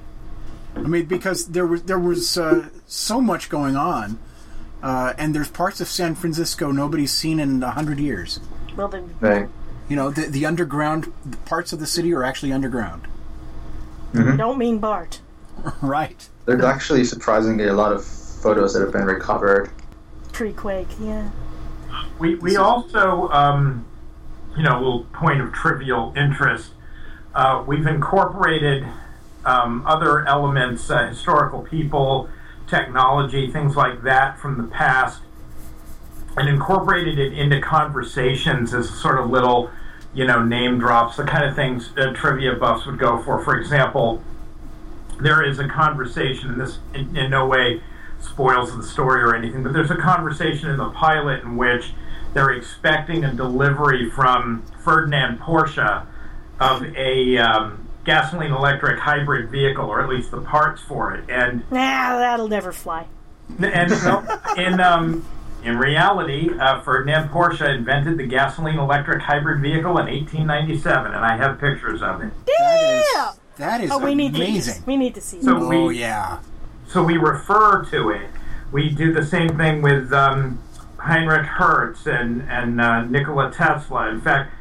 I 0.74 0.80
mean, 0.80 1.06
because 1.06 1.48
there 1.48 1.66
was 1.66 1.82
there 1.84 1.98
was 1.98 2.36
uh, 2.36 2.68
so 2.86 3.20
much 3.20 3.48
going 3.48 3.76
on, 3.76 4.18
uh, 4.82 5.14
and 5.16 5.34
there's 5.34 5.48
parts 5.48 5.80
of 5.80 5.88
San 5.88 6.14
Francisco 6.14 6.70
nobody's 6.70 7.12
seen 7.12 7.40
in 7.40 7.62
a 7.62 7.70
hundred 7.70 7.98
years. 7.98 8.40
Well, 8.76 8.88
then, 8.88 9.14
Right. 9.20 9.48
You 9.88 9.96
know, 9.96 10.10
the 10.10 10.26
the 10.26 10.44
underground 10.44 11.12
the 11.24 11.36
parts 11.38 11.72
of 11.72 11.78
the 11.80 11.86
city 11.86 12.12
are 12.12 12.24
actually 12.24 12.52
underground, 12.52 13.06
Mm-hmm. 14.12 14.36
don't 14.36 14.58
mean 14.58 14.78
BART. 14.78 15.20
right? 15.82 16.28
There's 16.44 16.64
actually 16.64 17.04
surprisingly 17.04 17.66
a 17.68 17.72
lot 17.72 17.92
of 17.92 18.04
photos 18.04 18.74
that 18.74 18.80
have 18.80 18.92
been 18.92 19.04
recovered. 19.06 19.70
Pre-quake, 20.32 20.88
yeah. 21.00 21.30
We, 22.18 22.36
we 22.36 22.56
also, 22.56 23.28
um, 23.28 23.84
you 24.56 24.62
know, 24.62 24.76
a 24.76 24.80
little 24.80 25.04
point 25.12 25.40
of 25.40 25.52
trivial 25.52 26.14
interest. 26.16 26.72
Uh, 27.34 27.62
we've 27.66 27.86
incorporated 27.86 28.86
um, 29.44 29.84
other 29.86 30.26
elements, 30.26 30.90
uh, 30.90 31.08
historical 31.08 31.62
people, 31.62 32.28
technology, 32.66 33.50
things 33.50 33.76
like 33.76 34.02
that 34.02 34.38
from 34.38 34.56
the 34.56 34.68
past, 34.68 35.20
and 36.36 36.48
incorporated 36.48 37.18
it 37.18 37.32
into 37.32 37.60
conversations 37.60 38.72
as 38.72 38.88
sort 38.88 39.20
of 39.20 39.30
little, 39.30 39.70
you 40.14 40.26
know, 40.26 40.42
name 40.42 40.78
drops, 40.78 41.16
the 41.16 41.24
kind 41.24 41.44
of 41.44 41.54
things 41.54 41.90
uh, 41.98 42.12
trivia 42.12 42.54
buffs 42.54 42.86
would 42.86 42.98
go 42.98 43.22
for. 43.22 43.42
For 43.44 43.58
example, 43.58 44.22
there 45.20 45.42
is 45.42 45.58
a 45.58 45.68
conversation, 45.68 46.50
and 46.50 46.60
this 46.60 46.78
in, 46.94 47.16
in 47.16 47.30
no 47.30 47.46
way 47.46 47.82
spoils 48.20 48.74
the 48.74 48.82
story 48.82 49.22
or 49.22 49.34
anything, 49.34 49.62
but 49.62 49.72
there's 49.72 49.90
a 49.90 49.96
conversation 49.96 50.70
in 50.70 50.78
the 50.78 50.90
pilot 50.90 51.42
in 51.42 51.56
which 51.56 51.92
they're 52.36 52.50
expecting 52.50 53.24
a 53.24 53.32
delivery 53.32 54.10
from 54.10 54.62
Ferdinand 54.84 55.38
Porsche 55.40 56.04
of 56.60 56.82
a 56.94 57.38
um, 57.38 57.88
gasoline 58.04 58.52
electric 58.52 58.98
hybrid 59.00 59.48
vehicle, 59.50 59.86
or 59.86 60.02
at 60.02 60.08
least 60.10 60.30
the 60.30 60.42
parts 60.42 60.82
for 60.82 61.14
it. 61.14 61.24
And 61.30 61.60
Nah, 61.72 62.18
that'll 62.18 62.46
never 62.48 62.72
fly. 62.72 63.06
and 63.58 63.90
so 63.90 64.22
in 64.58 64.80
um, 64.80 65.24
in 65.64 65.78
reality, 65.78 66.50
uh, 66.60 66.82
Ferdinand 66.82 67.30
Porsche 67.30 67.74
invented 67.74 68.18
the 68.18 68.26
gasoline 68.26 68.78
electric 68.78 69.22
hybrid 69.22 69.62
vehicle 69.62 69.92
in 69.98 70.04
1897, 70.06 71.12
and 71.14 71.24
I 71.24 71.38
have 71.38 71.58
pictures 71.58 72.02
of 72.02 72.20
it. 72.22 72.30
That 72.46 72.82
is 72.84 73.06
Yeah. 73.14 73.32
that 73.56 73.80
is 73.80 73.90
Oh, 73.90 73.98
we 73.98 74.14
need 74.14 74.34
to 74.34 74.40
amazing. 74.42 74.82
we 74.84 74.98
need 74.98 75.14
to 75.14 75.22
see 75.22 75.40
So 75.40 75.54
that. 75.54 75.74
oh 75.74 75.88
yeah, 75.88 76.38
so 76.86 77.02
we 77.02 77.16
refer 77.16 77.82
to 77.92 78.10
it. 78.10 78.28
We 78.72 78.90
do 78.90 79.14
the 79.14 79.24
same 79.24 79.56
thing 79.56 79.80
with 79.80 80.12
um, 80.12 80.58
Heinrich 81.06 81.46
Hertz 81.46 82.06
and 82.06 82.42
and 82.50 82.80
uh, 82.80 83.02
Nikola 83.04 83.52
Tesla. 83.52 84.08
In 84.08 84.20
fact, 84.20 84.52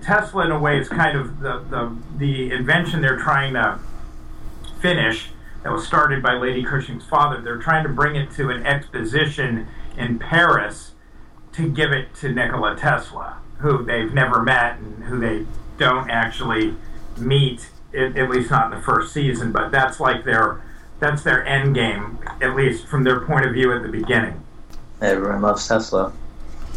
Tesla, 0.00 0.44
in 0.44 0.52
a 0.52 0.58
way, 0.58 0.78
is 0.78 0.88
kind 0.88 1.18
of 1.18 1.40
the 1.40 1.58
the, 1.58 1.96
the 2.16 2.52
invention 2.52 3.00
they're 3.02 3.18
trying 3.18 3.54
to 3.54 3.78
finish. 4.80 5.30
That 5.64 5.72
was 5.72 5.86
started 5.86 6.22
by 6.22 6.34
Lady 6.34 6.64
Cushing's 6.64 7.04
father. 7.04 7.40
They're 7.40 7.58
trying 7.58 7.84
to 7.84 7.88
bring 7.88 8.16
it 8.16 8.32
to 8.32 8.50
an 8.50 8.66
exposition 8.66 9.68
in 9.96 10.18
Paris 10.18 10.92
to 11.52 11.68
give 11.68 11.92
it 11.92 12.14
to 12.16 12.32
Nikola 12.32 12.76
Tesla, 12.76 13.38
who 13.58 13.84
they've 13.84 14.12
never 14.12 14.42
met 14.42 14.78
and 14.78 15.04
who 15.04 15.20
they 15.20 15.46
don't 15.78 16.10
actually 16.10 16.74
meet, 17.16 17.70
at, 17.94 18.16
at 18.16 18.28
least 18.28 18.50
not 18.50 18.72
in 18.72 18.78
the 18.78 18.84
first 18.84 19.12
season. 19.12 19.52
But 19.52 19.70
that's 19.70 20.00
like 20.00 20.24
their 20.24 20.62
that's 21.00 21.22
their 21.22 21.44
end 21.44 21.74
game, 21.74 22.18
at 22.40 22.54
least 22.54 22.86
from 22.86 23.02
their 23.02 23.20
point 23.20 23.46
of 23.46 23.52
view 23.52 23.72
at 23.72 23.82
the 23.82 23.88
beginning. 23.88 24.44
Everyone 25.02 25.42
loves 25.42 25.66
Tesla. 25.66 26.12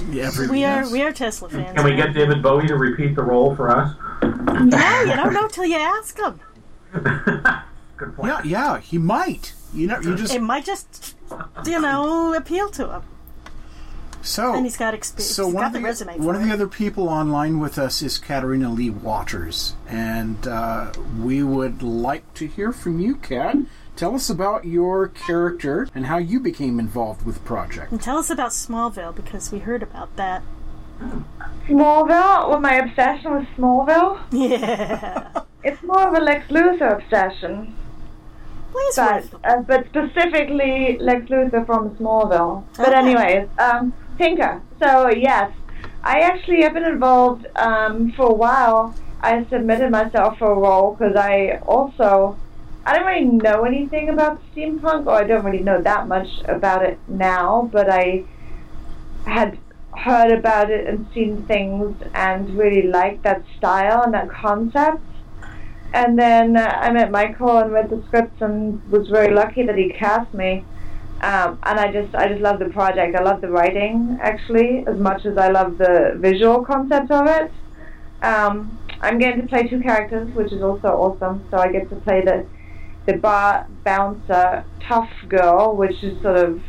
Yeah, 0.10 0.30
We 0.50 0.66
are 0.66 0.82
yes. 0.82 0.92
we 0.92 1.02
are 1.04 1.12
Tesla 1.14 1.48
fans. 1.50 1.74
Can 1.76 1.86
we 1.86 1.96
get 1.96 2.14
David 2.14 2.44
Bowie 2.44 2.68
to 2.68 2.76
repeat 2.76 3.16
the 3.16 3.24
role 3.24 3.56
for 3.56 3.70
us? 3.70 3.96
No, 4.24 5.02
you 5.04 5.16
don't 5.16 5.34
know 5.34 5.48
till 5.48 5.66
you 5.66 5.78
ask 5.78 6.20
him. 6.20 6.40
Good 7.98 8.16
point. 8.16 8.28
Yeah, 8.28 8.42
yeah, 8.44 8.80
he 8.80 8.98
might. 8.98 9.54
You 9.74 9.88
know, 9.88 10.00
you 10.02 10.16
just 10.16 10.34
It 10.34 10.42
might 10.42 10.66
just, 10.66 11.16
you 11.66 11.80
know, 11.80 12.34
appeal 12.34 12.70
to 12.72 12.90
him. 12.96 13.02
so. 14.22 14.54
And 14.54 14.66
he's 14.66 14.76
got 14.78 14.94
experience. 14.94 15.34
So 15.34 15.46
one 15.46 15.56
got 15.56 15.68
of 15.68 15.74
the, 15.74 15.80
the 15.80 15.86
resume. 15.86 16.18
one 16.18 16.36
for 16.36 16.42
of 16.42 16.48
the 16.48 16.54
other 16.54 16.68
people 16.68 17.08
online 17.08 17.60
with 17.60 17.78
us 17.78 18.02
is 18.02 18.18
Katarina 18.18 18.70
Lee 18.72 18.90
Waters, 18.90 19.76
and 19.88 20.46
uh, 20.48 20.92
we 21.22 21.42
would 21.44 21.82
like 21.84 22.34
to 22.36 22.48
hear 22.48 22.72
from 22.74 23.00
you, 23.00 23.16
Kat. 23.16 23.56
Tell 23.96 24.14
us 24.16 24.30
about 24.30 24.66
your 24.66 25.08
character 25.08 25.88
and 25.96 26.08
how 26.08 26.18
you 26.18 26.40
became 26.40 26.80
involved 26.80 27.26
with 27.26 27.36
the 27.36 27.42
project. 27.42 27.92
And 27.92 28.02
tell 28.02 28.18
us 28.18 28.30
about 28.30 28.52
Smallville 28.52 29.16
because 29.16 29.52
we 29.52 29.60
heard 29.60 29.82
about 29.82 30.14
that. 30.18 30.44
Smallville? 31.68 32.50
Well, 32.50 32.60
my 32.60 32.76
obsession 32.76 33.34
with 33.36 33.48
Smallville? 33.58 34.20
Yeah. 34.32 35.42
It's 35.64 35.82
more 35.82 36.08
of 36.10 36.14
a 36.14 36.20
Lex 36.24 36.48
Luthor 36.52 37.02
obsession. 37.02 37.74
Please, 38.72 38.96
but 38.98 39.24
uh, 39.44 39.62
but 39.64 39.88
specifically 39.88 40.96
Lex 41.00 41.26
Luthor 41.28 41.66
from 41.66 41.96
Smallville. 41.96 42.64
But 42.78 42.90
Okay. 42.90 42.98
anyways, 43.00 43.50
um, 43.58 43.92
Tinker. 44.20 44.62
So 44.80 45.10
yes, 45.10 45.52
I 46.04 46.20
actually 46.20 46.62
have 46.62 46.74
been 46.76 46.86
involved 46.86 47.48
um, 47.56 48.12
for 48.12 48.28
a 48.28 48.34
while. 48.36 48.94
I 49.22 49.44
submitted 49.50 49.90
myself 49.90 50.38
for 50.38 50.52
a 50.52 50.56
role 50.60 50.94
because 50.94 51.16
I 51.16 51.58
also 51.66 52.38
I 52.86 52.96
don't 52.96 53.08
really 53.08 53.26
know 53.26 53.64
anything 53.64 54.10
about 54.10 54.42
steampunk, 54.54 55.08
or 55.08 55.14
I 55.14 55.24
don't 55.24 55.44
really 55.44 55.64
know 55.64 55.82
that 55.82 56.08
much 56.08 56.28
about 56.46 56.84
it 56.84 57.00
now. 57.08 57.70
But 57.72 57.90
I 57.90 58.26
had 59.26 59.58
heard 59.98 60.32
about 60.32 60.70
it 60.70 60.88
and 60.88 61.08
seen 61.14 61.46
things 61.46 61.96
and 62.14 62.58
really 62.58 62.84
liked 62.84 63.24
that 63.24 63.44
style 63.58 64.04
and 64.04 64.14
that 64.14 64.30
concept. 64.30 65.02
And 65.94 66.20
then 66.20 66.58
uh, 66.58 66.78
I 66.82 66.92
met 66.92 67.10
Michael 67.10 67.58
and 67.58 67.72
read 67.72 67.90
the 67.90 68.04
scripts 68.08 68.42
and 68.42 68.84
was 68.92 69.08
very 69.08 69.34
lucky 69.34 69.64
that 69.64 69.78
he 69.78 69.90
cast 69.90 70.34
me. 70.34 70.66
Um, 71.22 71.58
and 71.64 71.80
I 71.80 71.92
just 71.92 72.14
I 72.14 72.28
just 72.28 72.42
love 72.42 72.60
the 72.60 72.70
project. 72.70 73.16
I 73.16 73.24
love 73.24 73.42
the 73.42 73.50
writing 73.50 74.20
actually 74.22 74.86
as 74.86 75.00
much 75.00 75.26
as 75.26 75.38
I 75.38 75.48
love 75.50 75.78
the 75.78 76.18
visual 76.18 76.64
concept 76.66 77.10
of 77.10 77.28
it. 77.28 77.52
Um, 78.22 78.78
I'm 79.02 79.18
getting 79.18 79.42
to 79.42 79.48
play 79.48 79.68
two 79.68 79.80
characters, 79.80 80.34
which 80.36 80.52
is 80.52 80.62
also 80.62 80.90
awesome. 80.90 81.46
So 81.50 81.58
I 81.58 81.72
get 81.72 81.90
to 81.90 81.96
play 81.96 82.22
the 82.22 82.46
the 83.06 83.14
bar 83.14 83.68
bouncer 83.84 84.64
tough 84.82 85.10
girl, 85.28 85.76
which 85.76 86.04
is 86.04 86.22
sort 86.22 86.38
of 86.38 86.62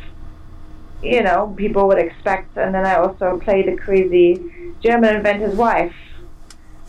you 1.01 1.21
know 1.21 1.53
people 1.57 1.87
would 1.87 1.99
expect, 1.99 2.57
and 2.57 2.73
then 2.73 2.85
I 2.85 2.95
also 2.95 3.37
play 3.37 3.63
the 3.63 3.75
crazy 3.77 4.73
German 4.81 5.15
inventor's 5.15 5.55
wife, 5.55 5.95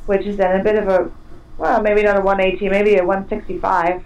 which 0.06 0.26
is 0.26 0.36
then 0.36 0.60
a 0.60 0.64
bit 0.64 0.76
of 0.76 0.88
a 0.88 1.10
well, 1.58 1.82
maybe 1.82 2.02
not 2.04 2.16
a 2.16 2.20
180, 2.20 2.68
maybe 2.68 2.96
a 2.96 3.04
165. 3.04 4.04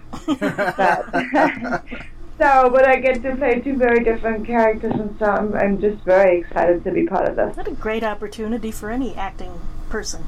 but, 0.76 1.04
so, 2.38 2.70
but 2.70 2.88
I 2.88 2.96
get 2.96 3.22
to 3.22 3.36
play 3.36 3.60
two 3.60 3.76
very 3.76 4.02
different 4.02 4.46
characters, 4.46 4.94
and 4.94 5.14
so 5.18 5.26
I'm, 5.26 5.54
I'm 5.54 5.80
just 5.80 6.02
very 6.02 6.40
excited 6.40 6.82
to 6.84 6.90
be 6.90 7.06
part 7.06 7.28
of 7.28 7.36
this. 7.36 7.54
What 7.56 7.68
a 7.68 7.72
great 7.72 8.02
opportunity 8.02 8.70
for 8.70 8.90
any 8.90 9.14
acting 9.14 9.60
person. 9.90 10.24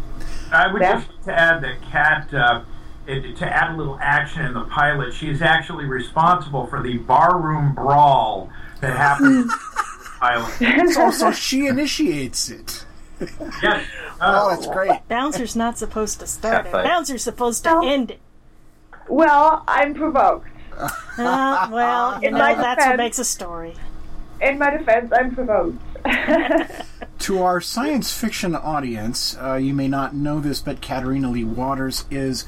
I 0.52 0.70
would 0.70 0.82
Yeah. 0.82 0.96
just 0.96 1.08
like 1.08 1.24
to 1.24 1.32
add 1.40 1.62
that 1.62 1.80
Kat, 1.90 2.34
uh, 2.34 2.60
it, 3.06 3.36
to 3.36 3.46
add 3.46 3.74
a 3.74 3.76
little 3.76 3.98
action 4.00 4.44
in 4.44 4.54
the 4.54 4.64
pilot, 4.64 5.12
she's 5.14 5.42
actually 5.42 5.84
responsible 5.84 6.66
for 6.66 6.82
the 6.82 6.98
barroom 6.98 7.74
brawl 7.74 8.50
that 8.80 8.96
happened 8.96 9.44
in 9.44 9.50
pilot. 10.18 10.92
So, 10.92 11.10
so 11.12 11.32
she 11.32 11.66
initiates 11.66 12.48
it. 12.50 12.84
Yes. 13.62 13.86
Oh, 14.20 14.50
that's 14.50 14.66
great. 14.66 14.90
Bouncer's 15.08 15.54
not 15.56 15.78
supposed 15.78 16.20
to 16.20 16.26
start 16.26 16.66
it. 16.66 16.72
Catfight. 16.72 16.84
Bouncer's 16.84 17.22
supposed 17.22 17.64
to 17.64 17.70
No. 17.70 17.88
end 17.88 18.10
it. 18.12 18.20
Well, 19.08 19.62
I'm 19.68 19.94
provoked. 19.94 20.48
Uh, 20.76 21.68
well, 21.70 22.20
you 22.20 22.28
In 22.28 22.34
know, 22.34 22.40
my 22.40 22.54
that's 22.54 22.84
what 22.84 22.96
makes 22.96 23.18
a 23.18 23.24
story. 23.24 23.74
In 24.40 24.58
my 24.58 24.70
defense, 24.70 25.12
I'm 25.12 25.34
provoked. 25.34 25.78
To 27.20 27.42
our 27.42 27.58
science 27.62 28.12
fiction 28.12 28.54
audience, 28.54 29.34
uh, 29.40 29.54
you 29.54 29.72
may 29.72 29.88
not 29.88 30.14
know 30.14 30.40
this, 30.40 30.60
but 30.60 30.82
Katarina 30.82 31.30
Lee 31.30 31.44
Waters 31.44 32.04
is 32.10 32.44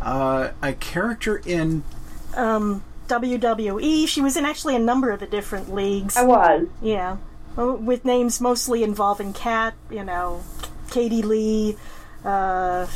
uh, 0.00 0.50
a 0.62 0.72
character 0.74 1.42
in. 1.44 1.82
Um, 2.34 2.84
WWE. 3.08 4.06
She 4.06 4.20
was 4.20 4.36
in 4.36 4.44
actually 4.44 4.76
a 4.76 4.78
number 4.78 5.10
of 5.10 5.18
the 5.18 5.26
different 5.26 5.74
leagues. 5.74 6.16
I 6.16 6.22
was. 6.22 6.68
Yeah, 6.80 7.16
Oh, 7.58 7.74
with 7.74 8.04
names 8.04 8.40
mostly 8.40 8.82
involving 8.82 9.32
Cat. 9.32 9.74
You 9.90 10.04
know, 10.04 10.42
Katie 10.90 11.22
Lee. 11.22 11.76
Uh, 12.24 12.86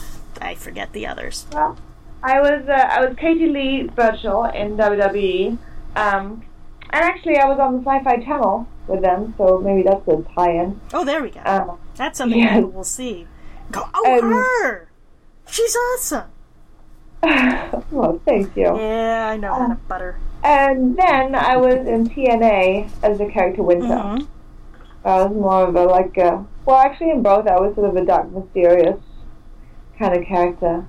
I 0.41 0.55
forget 0.55 0.93
the 0.93 1.07
others. 1.07 1.47
Well, 1.53 1.77
I 2.23 2.41
was 2.41 2.69
uh, 2.69 2.73
I 2.73 3.05
was 3.05 3.17
Katie 3.17 3.49
Lee 3.49 3.83
Burchill 3.85 4.45
in 4.45 4.77
WWE, 4.77 5.59
um, 5.97 6.45
and 6.91 7.05
actually 7.05 7.37
I 7.37 7.49
was 7.49 7.59
on 7.59 7.77
the 7.77 7.91
Sci-Fi 7.91 8.25
Channel 8.25 8.69
with 8.87 9.03
them, 9.03 9.35
so 9.37 9.59
maybe 9.59 9.83
that's 9.83 10.07
a 10.09 10.23
tie-in. 10.35 10.81
Oh, 10.93 11.05
there 11.05 11.23
we 11.23 11.31
go. 11.31 11.41
Um, 11.45 11.79
That's 11.97 12.19
something 12.19 12.39
yes. 12.39 12.57
people 12.57 12.71
will 12.71 12.85
see. 12.85 13.27
Go, 13.71 13.83
oh, 13.95 14.19
Um, 14.19 14.33
her! 14.33 14.89
She's 15.51 15.75
awesome. 15.75 16.31
well, 17.91 18.21
thank 18.25 18.57
you. 18.57 18.77
Yeah, 18.79 19.29
I 19.33 19.37
know 19.37 19.55
how 19.55 19.69
to 19.69 19.75
butter. 19.89 20.19
And 20.43 20.97
then 20.97 21.35
I 21.35 21.57
was 21.57 21.87
in 21.87 22.07
TNA 22.09 22.91
as 23.03 23.19
the 23.19 23.27
character 23.27 23.63
Winter. 23.63 23.87
Mhm. 23.87 24.27
I 25.05 25.25
was 25.25 25.35
more 25.35 25.69
of 25.69 25.77
a 25.77 25.85
like 25.85 26.17
a 26.17 26.45
well, 26.65 26.77
actually 26.77 27.11
in 27.11 27.23
both 27.23 27.47
I 27.47 27.59
was 27.61 27.75
sort 27.75 27.91
of 27.91 27.97
a 27.97 28.05
dark, 28.05 28.31
mysterious 28.31 28.99
kind 29.99 30.17
of 30.17 30.25
character. 30.27 30.87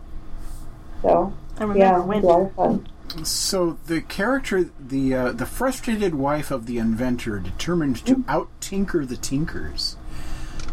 So 1.01 1.33
I 1.57 1.61
remember 1.61 1.79
yeah, 1.79 1.95
it 1.99 2.05
was 2.05 2.07
when. 2.07 2.23
a 2.23 2.27
lot 2.27 2.41
of 2.41 2.53
fun. 2.55 2.87
So 3.23 3.77
the 3.85 4.01
character, 4.01 4.69
the 4.79 5.13
uh, 5.13 5.31
the 5.31 5.45
frustrated 5.45 6.15
wife 6.15 6.51
of 6.51 6.65
the 6.65 6.77
inventor, 6.77 7.39
determined 7.39 8.05
to 8.05 8.23
out 8.27 8.49
tinker 8.59 9.05
the 9.05 9.15
tinkers. 9.17 9.95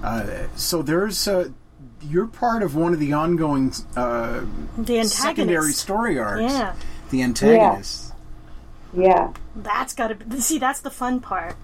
Uh, 0.02 0.46
so 0.56 0.82
there's 0.82 1.28
uh, 1.28 1.50
you're 2.08 2.26
part 2.26 2.62
of 2.62 2.74
one 2.76 2.92
of 2.92 2.98
the 3.00 3.12
ongoing 3.12 3.72
uh, 3.96 4.42
The 4.78 5.04
secondary 5.04 5.72
story 5.72 6.18
arcs. 6.18 6.42
Yeah, 6.52 6.74
The 7.10 7.22
antagonist. 7.22 8.12
Yeah. 8.94 9.32
that's 9.56 9.94
got 9.94 10.08
to 10.18 10.40
see. 10.42 10.58
That's 10.58 10.80
the 10.80 10.90
fun 10.90 11.20
part. 11.20 11.56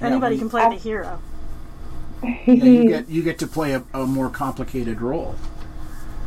Yeah, 0.00 0.06
Anybody 0.08 0.34
we- 0.36 0.40
can 0.40 0.50
play 0.50 0.68
the 0.68 0.74
hero. 0.76 1.20
Yeah, 2.22 2.54
you 2.54 2.88
get 2.88 3.08
you 3.08 3.22
get 3.24 3.38
to 3.40 3.48
play 3.48 3.72
a, 3.72 3.82
a 3.92 4.06
more 4.06 4.30
complicated 4.30 5.00
role. 5.00 5.34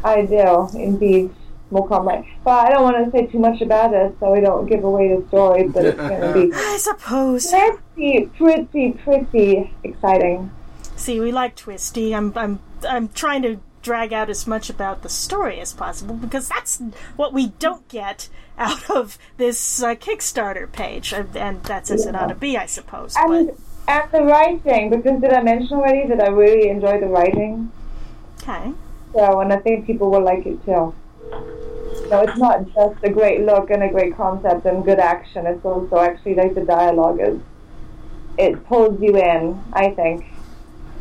I 0.04 0.26
do, 0.26 0.68
indeed. 0.78 1.34
More 1.72 1.88
complex. 1.88 2.28
But 2.44 2.68
I 2.68 2.70
don't 2.72 2.84
want 2.84 3.06
to 3.06 3.12
say 3.12 3.28
too 3.28 3.40
much 3.40 3.62
about 3.62 3.94
it 3.94 4.14
so 4.20 4.32
we 4.34 4.42
don't 4.42 4.66
give 4.68 4.84
away 4.84 5.16
the 5.16 5.26
story, 5.30 5.70
but 5.70 5.86
it's 5.86 5.98
going 5.98 6.22
to 6.22 6.34
be 6.34 6.54
I 6.56 6.78
suppose. 6.78 7.50
pretty, 7.96 8.26
pretty, 8.38 8.92
pretty 8.92 9.74
exciting. 9.84 10.52
See, 10.96 11.20
we 11.20 11.32
like 11.32 11.56
Twisty. 11.56 12.16
I'm, 12.16 12.34
I'm, 12.36 12.60
I'm 12.88 13.10
trying 13.10 13.42
to 13.44 13.60
drag 13.86 14.12
out 14.12 14.32
as 14.32 14.48
much 14.48 14.70
about 14.70 15.04
the 15.04 15.10
story 15.10 15.60
as 15.60 15.72
possible 15.72 16.16
because 16.16 16.50
that's 16.50 16.82
what 17.16 17.32
we 17.34 17.50
don't 17.60 17.88
get 17.88 18.30
out 18.58 18.90
of 18.90 19.18
this 19.38 19.84
uh, 19.84 19.94
Kickstarter 19.96 20.72
page, 20.72 21.14
and 21.14 21.36
and 21.36 21.64
that's 21.64 21.92
as 21.92 22.06
it 22.06 22.16
ought 22.16 22.28
to 22.28 22.36
be, 22.36 22.58
I 22.58 22.66
suppose. 22.66 23.16
And, 23.18 23.52
and 23.88 24.12
the 24.12 24.24
writing, 24.24 24.90
because 24.90 25.22
did 25.22 25.32
I 25.34 25.44
mention 25.44 25.78
already 25.78 26.08
that 26.08 26.22
I 26.22 26.30
really 26.30 26.70
enjoy 26.70 27.00
the 27.00 27.08
writing? 27.08 27.72
okay, 28.42 28.72
So, 29.14 29.40
and 29.42 29.54
I 29.54 29.58
think 29.58 29.86
people 29.86 30.10
will 30.10 30.24
like 30.24 30.46
it 30.46 30.64
too. 30.66 30.96
So 32.10 32.22
it's 32.22 32.38
not 32.38 32.66
just 32.74 33.04
a 33.04 33.10
great 33.10 33.42
look 33.42 33.70
and 33.70 33.84
a 33.84 33.90
great 33.90 34.16
concept 34.16 34.66
and 34.66 34.84
good 34.84 35.00
action. 35.00 35.46
It's 35.46 35.64
also 35.64 36.00
actually 36.00 36.36
like 36.36 36.56
the 36.56 36.66
dialogue 36.66 37.20
is. 37.22 37.40
It 38.38 38.66
pulls 38.68 39.02
you 39.02 39.16
in, 39.16 39.64
I 39.74 39.92
think. 39.92 40.26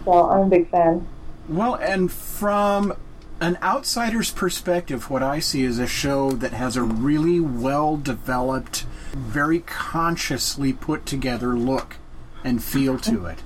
So 0.04 0.30
I'm 0.30 0.46
a 0.46 0.48
big 0.48 0.70
fan. 0.70 1.06
Well, 1.48 1.74
and 1.74 2.10
from 2.10 2.94
an 3.40 3.58
outsider's 3.62 4.30
perspective, 4.30 5.10
what 5.10 5.22
I 5.22 5.38
see 5.40 5.62
is 5.62 5.78
a 5.78 5.86
show 5.86 6.30
that 6.32 6.52
has 6.52 6.76
a 6.76 6.82
really 6.82 7.40
well 7.40 7.96
developed, 7.96 8.86
very 9.12 9.60
consciously 9.60 10.72
put 10.72 11.06
together 11.06 11.54
look 11.54 11.96
and 12.42 12.62
feel 12.62 12.98
to 13.00 13.26
it. 13.26 13.40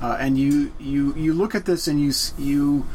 Uh, 0.00 0.16
and 0.18 0.38
you, 0.38 0.72
you 0.78 1.14
you 1.14 1.34
look 1.34 1.54
at 1.54 1.66
this 1.66 1.86
and 1.86 2.00
you 2.00 2.12
you 2.38 2.86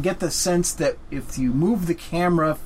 get 0.00 0.20
the 0.20 0.30
sense 0.30 0.72
that 0.72 0.96
if 1.10 1.38
you 1.38 1.52
move 1.52 1.86
the 1.86 1.94
camera 1.94 2.58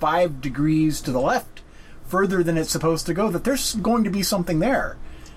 five 0.00 0.40
degrees 0.40 1.00
to 1.00 1.12
the 1.12 1.20
left, 1.20 1.62
further 2.06 2.42
than 2.42 2.58
it's 2.58 2.70
supposed 2.70 3.06
to 3.06 3.14
go, 3.14 3.30
that 3.30 3.44
there's 3.44 3.74
going 3.76 4.04
to 4.04 4.10
be 4.10 4.22
something 4.22 4.58
there. 4.58 4.96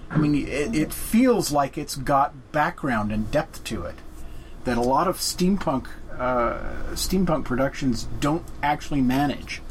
I 0.10 0.18
mean, 0.18 0.36
it, 0.48 0.76
it 0.76 0.94
feels 0.94 1.52
like 1.52 1.78
it's 1.78 1.96
got 1.96 2.52
background 2.52 3.12
and 3.12 3.30
depth 3.32 3.64
to 3.66 3.84
it 3.84 3.96
that 4.64 4.78
a 4.78 4.82
lot 4.82 5.08
of 5.08 5.18
steampunk 5.18 5.88
uh, 6.18 6.60
steampunk 6.94 7.46
productions 7.46 8.08
don't 8.20 8.44
actually 8.64 9.02
manage. 9.02 9.62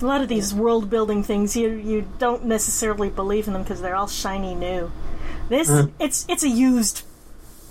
A 0.00 0.06
lot 0.06 0.20
of 0.20 0.28
these 0.28 0.54
world 0.54 0.88
building 0.90 1.22
things, 1.22 1.56
you 1.56 1.70
you 1.70 2.08
don't 2.18 2.44
necessarily 2.44 3.10
believe 3.10 3.46
in 3.46 3.52
them 3.52 3.62
because 3.62 3.80
they're 3.80 3.96
all 3.96 4.06
shiny 4.06 4.54
new. 4.54 4.92
This 5.48 5.70
it's 5.98 6.24
it's 6.28 6.42
a 6.42 6.48
used. 6.48 7.02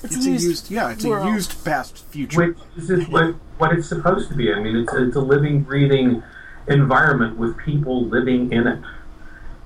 It's, 0.03 0.15
It's 0.15 0.25
a 0.25 0.29
a 0.29 0.31
used. 0.33 0.45
used, 0.45 0.71
yeah, 0.71 0.91
it's 0.91 1.05
world. 1.05 1.27
a 1.27 1.31
used 1.31 1.63
past 1.65 2.05
future. 2.05 2.53
which 2.75 2.89
is 2.89 3.07
what, 3.07 3.33
what 3.57 3.73
it's 3.73 3.89
supposed 3.89 4.29
to 4.29 4.35
be. 4.35 4.53
I 4.53 4.59
mean, 4.59 4.75
it's, 4.75 4.93
it's 4.93 5.15
a 5.15 5.19
living, 5.21 5.63
breathing 5.63 6.21
environment 6.67 7.37
with 7.37 7.57
people 7.57 8.05
living 8.05 8.51
in 8.51 8.67
it. 8.67 8.79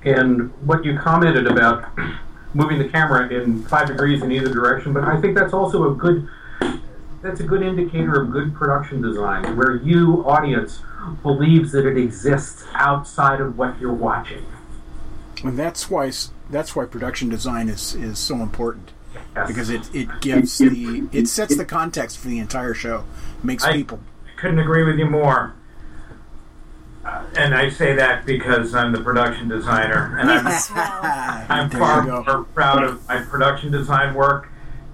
And 0.04 0.52
what 0.66 0.84
you 0.84 0.98
commented 0.98 1.46
about 1.48 1.86
moving 2.54 2.80
the 2.80 2.90
camera 2.90 3.30
in 3.30 3.64
five 3.66 3.88
degrees 3.88 4.22
in 4.24 4.32
either 4.32 4.52
direction, 4.52 4.94
but 4.94 5.04
I 5.04 5.20
think 5.22 5.36
that's 5.38 5.54
also 5.54 5.92
a 5.92 5.96
good 5.96 6.28
that's 7.22 7.40
a 7.40 7.44
good 7.44 7.62
indicator 7.62 8.20
of 8.20 8.32
good 8.32 8.56
production 8.56 9.00
design, 9.04 9.56
where 9.56 9.76
you, 9.76 10.24
audience, 10.26 10.82
believes 11.22 11.72
that 11.72 11.86
it 11.86 11.96
exists 11.96 12.64
outside 12.74 13.40
of 13.40 13.60
what 13.60 13.80
you're 13.80 13.94
watching. 13.94 14.44
And 15.44 15.58
that's 15.58 15.88
why 15.90 16.12
that's 16.50 16.76
why 16.76 16.86
production 16.86 17.30
design 17.30 17.70
is 17.70 17.94
is 17.96 18.18
so 18.18 18.38
important 18.38 18.92
Yes. 19.36 19.48
because 19.48 19.70
it 19.70 19.94
it 19.94 20.08
gives 20.22 20.58
the 20.58 21.08
it 21.12 21.28
sets 21.28 21.56
the 21.56 21.66
context 21.66 22.18
for 22.18 22.28
the 22.28 22.40
entire 22.40 22.74
show, 22.74 23.04
makes 23.44 23.64
people. 23.66 23.72
I- 23.74 23.78
people. 23.78 24.00
couldn't 24.38 24.60
agree 24.60 24.84
with 24.84 24.98
you 24.98 25.06
more. 25.06 25.54
Uh, 27.04 27.24
and 27.36 27.56
I 27.56 27.70
say 27.70 27.96
that 27.96 28.26
because 28.26 28.76
I'm 28.76 28.92
the 28.92 29.02
production 29.02 29.48
designer, 29.48 30.18
and 30.20 30.30
I'm, 30.30 30.46
I'm 31.50 31.70
far 31.70 32.04
more 32.04 32.44
proud 32.44 32.84
of 32.84 33.08
my 33.08 33.22
production 33.22 33.72
design 33.72 34.14
work 34.14 34.50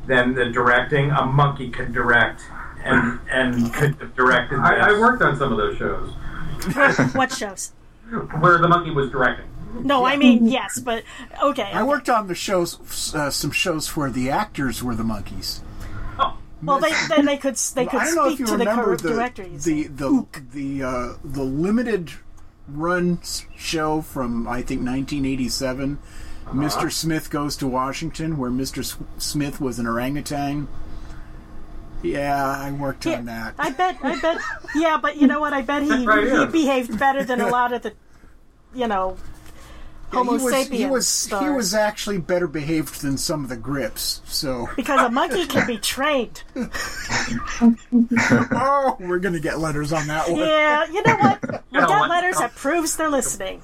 than 0.06 0.34
the 0.34 0.46
directing. 0.46 1.12
A 1.12 1.26
monkey 1.26 1.70
could 1.70 1.94
direct, 1.94 2.42
and 2.84 3.20
and 3.30 3.74
could 3.74 3.96
have 3.96 4.16
directed. 4.16 4.60
I, 4.60 4.92
I 4.92 5.00
worked 5.00 5.22
on 5.22 5.38
some 5.38 5.52
of 5.52 5.58
those 5.58 5.78
shows 5.78 6.14
what 7.14 7.32
shows? 7.32 7.72
where 8.40 8.58
the 8.58 8.68
monkey 8.68 8.92
was 8.92 9.10
directing. 9.12 9.46
No, 9.82 10.06
I 10.06 10.16
mean 10.16 10.48
yes, 10.48 10.80
but 10.80 11.04
okay. 11.44 11.70
I 11.74 11.84
worked 11.84 12.10
on 12.10 12.28
the 12.28 12.36
shows, 12.36 13.14
uh, 13.14 13.30
some 13.30 13.52
shows 13.52 13.96
where 13.96 14.10
the 14.10 14.30
actors 14.30 14.82
were 14.82 14.96
the 14.96 15.04
monkeys. 15.04 15.62
Well, 16.64 16.80
they 16.80 16.92
then 17.08 17.26
they 17.26 17.38
could 17.38 17.56
they 17.56 17.86
could 17.86 18.00
I 18.02 18.06
don't 18.06 18.16
know 18.16 18.26
if 18.28 18.34
speak 18.36 18.40
you 18.40 18.46
to 18.48 18.52
the 18.54 18.58
remember 18.60 18.98
the 18.98 19.10
director. 19.10 19.44
you 19.44 19.58
the 19.58 19.60
see. 19.60 19.84
the 19.88 20.26
the 20.54 20.84
uh, 20.84 21.14
the 21.24 21.44
limited 21.44 22.12
run 22.68 23.20
show 23.56 24.02
from 24.02 24.48
I 24.48 24.62
think 24.62 24.82
1987. 24.82 26.00
Uh-huh. 26.48 26.54
Mr. 26.58 26.92
Smith 26.92 27.30
goes 27.30 27.56
to 27.58 27.68
Washington, 27.68 28.38
where 28.38 28.50
Mr. 28.50 28.80
S- 28.80 28.98
Smith 29.18 29.60
was 29.62 29.80
an 29.80 29.86
orangutan. 29.88 30.68
Yeah, 32.04 32.46
I 32.46 32.72
worked 32.72 33.06
Yeah, 33.06 33.18
on 33.18 33.26
that. 33.26 33.56
I 33.60 33.72
bet. 33.72 33.98
I 34.04 34.20
bet. 34.20 34.38
Yeah, 34.76 34.98
but 35.02 35.18
you 35.18 35.28
know 35.28 35.40
what? 35.40 35.52
I 35.54 35.62
bet 35.62 35.84
he 35.84 36.06
Right, 36.06 36.28
he 36.32 36.46
behaved 36.46 36.98
better 37.00 37.24
than 37.24 37.42
a 37.42 37.48
lot 37.50 37.74
of 37.74 37.82
the, 37.82 37.94
you 38.74 38.88
know, 38.88 39.18
Yeah, 40.12 40.20
Homo 40.20 40.38
he 40.38 40.44
was, 40.44 40.54
sapiens 40.54 40.80
He 40.80 40.86
was 40.86 41.08
stars. 41.08 41.44
he 41.44 41.50
was 41.50 41.74
actually 41.74 42.18
better 42.20 42.48
behaved 42.48 43.02
than 43.02 43.18
some 43.18 43.44
of 43.44 43.50
the 43.50 43.58
grips. 43.58 44.22
So 44.26 44.70
because 44.76 45.02
a 45.02 45.10
monkey 45.10 45.46
can 45.46 45.68
be 45.68 45.78
trained. 45.78 46.44
oh, 48.52 48.98
we're 49.00 49.20
gonna 49.20 49.40
get 49.40 49.60
letters 49.60 49.92
on 49.92 50.08
that 50.08 50.30
one. 50.30 50.40
Yeah, 50.40 50.86
you 50.92 51.04
know 51.04 51.16
what? 51.16 51.64
We 51.72 51.80
know 51.80 51.88
got 51.88 52.10
letters 52.10 52.38
that 52.38 52.56
proves 52.56 52.96
they're 52.96 53.10
listening. 53.10 53.62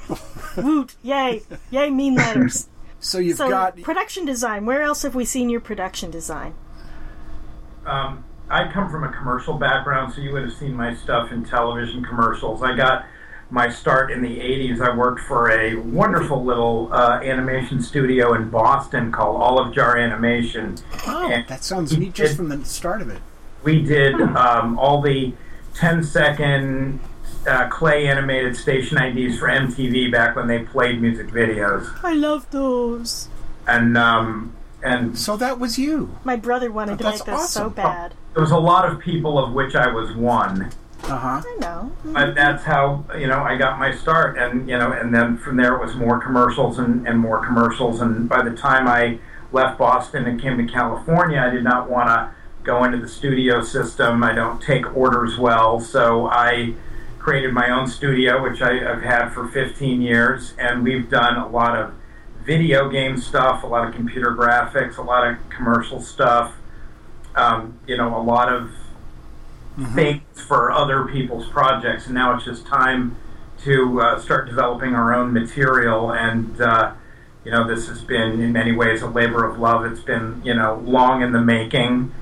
Woot! 0.57 0.93
Yay! 1.01 1.41
Yay! 1.71 1.89
Mean 1.89 2.15
letters. 2.15 2.67
So 2.99 3.17
you've 3.17 3.37
So 3.37 3.49
got 3.49 3.81
production 3.81 4.25
design. 4.25 4.65
Where 4.65 4.81
else 4.83 5.01
have 5.03 5.15
we 5.15 5.25
seen 5.25 5.49
your 5.49 5.61
production 5.61 6.11
design? 6.11 6.53
um, 7.85 8.23
I 8.49 8.71
come 8.71 8.89
from 8.91 9.03
a 9.03 9.11
commercial 9.11 9.55
background, 9.57 10.13
so 10.13 10.21
you 10.21 10.31
would 10.33 10.43
have 10.43 10.53
seen 10.53 10.73
my 10.75 10.93
stuff 10.93 11.31
in 11.31 11.43
television 11.43 12.03
commercials. 12.03 12.61
I 12.61 12.75
got 12.75 13.05
my 13.53 13.69
start 13.69 14.11
in 14.11 14.23
the 14.23 14.39
80s. 14.39 14.81
I 14.81 14.95
worked 14.95 15.21
for 15.21 15.51
a 15.51 15.75
wonderful 15.75 16.43
little 16.43 16.89
uh, 16.91 17.19
animation 17.21 17.81
studio 17.83 18.33
in 18.33 18.49
Boston 18.49 19.11
called 19.11 19.39
Olive 19.39 19.73
Jar 19.75 19.95
Animation. 19.95 20.75
oh, 21.05 21.29
And 21.31 21.47
that 21.47 21.63
sounds 21.63 21.95
neat 21.95 22.13
just 22.13 22.35
from 22.35 22.49
the 22.49 22.65
start 22.65 23.01
of 23.03 23.09
it. 23.09 23.21
we 23.63 23.83
did 23.83 24.15
um, 24.19 24.79
all 24.79 25.01
the 25.03 25.33
10 25.75 26.03
second 26.03 26.99
uh, 27.47 27.67
clay 27.69 28.07
animated 28.07 28.55
station 28.57 28.97
IDs 28.97 29.37
for 29.37 29.47
MTV 29.47 30.11
back 30.11 30.35
when 30.35 30.47
they 30.47 30.59
played 30.63 30.99
music 30.99 31.27
videos. 31.27 31.87
I 32.03 32.13
love 32.13 32.49
those. 32.49 33.27
And 33.67 33.95
um, 33.97 34.53
and 34.81 35.17
So 35.17 35.37
that 35.37 35.59
was 35.59 35.77
you. 35.77 36.17
My 36.23 36.35
brother 36.37 36.71
wanted 36.71 36.97
to 36.97 37.03
That's 37.03 37.19
make 37.19 37.27
those 37.27 37.49
so 37.49 37.61
awesome. 37.65 37.73
bad. 37.73 38.15
there 38.33 38.41
was 38.41 38.51
a 38.51 38.57
lot 38.57 38.89
of 38.91 38.99
people 38.99 39.37
of 39.37 39.53
which 39.53 39.75
I 39.75 39.87
was 39.93 40.15
one. 40.15 40.71
Uh 41.03 41.17
huh. 41.17 41.41
I 41.45 41.57
know. 41.59 41.91
but 42.05 42.33
that's 42.33 42.63
how 42.63 43.03
you 43.17 43.27
know 43.27 43.43
I 43.43 43.57
got 43.57 43.77
my 43.77 43.93
start, 43.93 44.37
and 44.37 44.69
you 44.69 44.77
know, 44.77 44.91
and 44.91 45.13
then 45.13 45.37
from 45.37 45.57
there 45.57 45.75
it 45.75 45.81
was 45.81 45.95
more 45.95 46.19
commercials 46.19 46.79
and, 46.79 47.07
and 47.07 47.19
more 47.19 47.45
commercials. 47.45 47.99
And 47.99 48.29
by 48.29 48.41
the 48.41 48.55
time 48.55 48.87
I 48.87 49.19
left 49.51 49.77
Boston 49.77 50.25
and 50.25 50.41
came 50.41 50.57
to 50.57 50.71
California, 50.71 51.39
I 51.39 51.49
did 51.49 51.63
not 51.63 51.89
want 51.89 52.07
to 52.07 52.31
go 52.63 52.83
into 52.85 52.97
the 52.97 53.07
studio 53.07 53.61
system. 53.61 54.23
I 54.23 54.33
don't 54.33 54.61
take 54.61 54.95
orders 54.95 55.37
well, 55.37 55.79
so 55.81 56.27
I 56.27 56.73
created 57.19 57.53
my 57.53 57.69
own 57.69 57.87
studio, 57.87 58.41
which 58.41 58.61
I, 58.61 58.91
I've 58.91 59.03
had 59.03 59.29
for 59.29 59.47
15 59.47 60.01
years, 60.01 60.53
and 60.57 60.83
we've 60.83 61.09
done 61.09 61.37
a 61.37 61.47
lot 61.47 61.77
of 61.77 61.93
video 62.45 62.89
game 62.89 63.17
stuff, 63.17 63.63
a 63.63 63.67
lot 63.67 63.87
of 63.87 63.93
computer 63.93 64.31
graphics, 64.31 64.97
a 64.97 65.01
lot 65.01 65.27
of 65.27 65.37
commercial 65.49 66.01
stuff. 66.01 66.53
Um, 67.35 67.79
you 67.87 67.97
know, 67.97 68.15
a 68.15 68.21
lot 68.21 68.51
of 68.51 68.71
things 69.77 70.41
for 70.47 70.71
other 70.71 71.05
people's 71.05 71.47
projects, 71.47 72.05
and 72.05 72.13
now 72.13 72.35
it's 72.35 72.45
just 72.45 72.65
time 72.65 73.17
to 73.63 74.01
uh, 74.01 74.19
start 74.19 74.47
developing 74.47 74.93
our 74.93 75.13
own 75.13 75.33
material. 75.33 76.11
And 76.11 76.59
uh, 76.61 76.93
you 77.43 77.51
know, 77.51 77.67
this 77.67 77.87
has 77.87 78.01
been 78.01 78.39
in 78.39 78.51
many 78.51 78.71
ways 78.71 79.01
a 79.01 79.07
labor 79.07 79.43
of 79.43 79.59
love. 79.59 79.85
It's 79.85 80.01
been 80.01 80.41
you 80.43 80.53
know 80.53 80.81
long 80.85 81.21
in 81.21 81.31
the 81.31 81.41
making. 81.41 82.13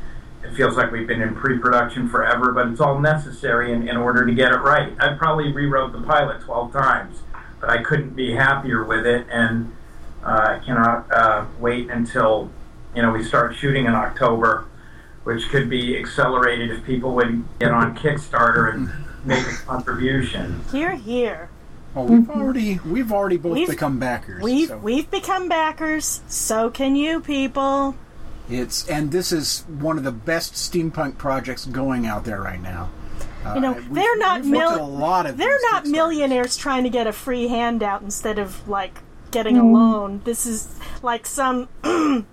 It 0.43 0.55
feels 0.55 0.75
like 0.75 0.91
we've 0.91 1.07
been 1.07 1.21
in 1.21 1.35
pre-production 1.35 2.09
forever, 2.09 2.51
but 2.51 2.67
it's 2.67 2.81
all 2.81 2.99
necessary 2.99 3.71
in, 3.71 3.87
in 3.87 3.95
order 3.95 4.25
to 4.25 4.33
get 4.33 4.51
it 4.51 4.57
right. 4.57 4.91
I 4.99 5.13
probably 5.13 5.51
rewrote 5.51 5.91
the 5.91 6.01
pilot 6.01 6.41
12 6.41 6.73
times, 6.73 7.19
but 7.59 7.69
I 7.69 7.83
couldn't 7.83 8.15
be 8.15 8.33
happier 8.33 8.83
with 8.83 9.05
it, 9.05 9.27
and 9.29 9.75
uh, 10.23 10.57
I 10.59 10.65
cannot 10.65 11.11
uh, 11.11 11.45
wait 11.59 11.89
until 11.89 12.49
you 12.95 13.01
know 13.01 13.11
we 13.11 13.23
start 13.23 13.55
shooting 13.55 13.85
in 13.85 13.93
October 13.93 14.65
which 15.23 15.47
could 15.49 15.69
be 15.69 15.97
accelerated 15.97 16.71
if 16.71 16.83
people 16.85 17.13
would 17.15 17.43
get 17.59 17.71
on 17.71 17.95
Kickstarter 17.97 18.73
and 18.73 18.89
make 19.25 19.45
a 19.45 19.55
contribution. 19.65 20.61
Here, 20.71 20.95
here. 20.95 21.49
Oh, 21.95 22.05
we've 22.05 22.29
already 22.29 22.79
we've 22.85 23.11
already 23.11 23.35
both 23.37 23.53
We've- 23.53 23.69
become 23.71 23.99
backers. 23.99 24.41
We've 24.41 24.69
so 24.69 24.77
we've 24.77 25.11
become 25.11 25.49
backers. 25.49 26.21
So 26.27 26.69
can 26.69 26.95
you, 26.95 27.19
people. 27.19 27.95
it's 28.49 28.87
and 28.87 29.11
this 29.11 29.31
is 29.33 29.65
one 29.67 29.97
of 29.97 30.03
the 30.05 30.11
best 30.11 30.53
steampunk 30.53 31.17
projects 31.17 31.65
going 31.65 32.05
out 32.07 32.23
there 32.23 32.41
right 32.41 32.61
now. 32.61 32.89
Uh, 33.45 33.55
You 33.55 33.61
know, 33.61 33.71
we've- 33.73 33.87
they're 33.91 34.17
not 34.17 34.41
we've 34.41 34.51
mil- 34.51 34.75
a 34.81 34.87
lot 34.87 35.25
of 35.25 35.35
They're 35.35 35.59
not 35.71 35.85
millionaires 35.85 36.55
trying 36.55 36.83
to 36.83 36.89
get 36.89 37.07
a 37.07 37.11
free 37.11 37.49
handout 37.49 38.01
instead 38.03 38.39
of 38.39 38.65
like 38.69 38.99
getting 39.31 39.57
a 39.57 39.65
loan. 39.65 40.21
This 40.23 40.45
is 40.45 40.69
like 41.03 41.25
some 41.25 41.67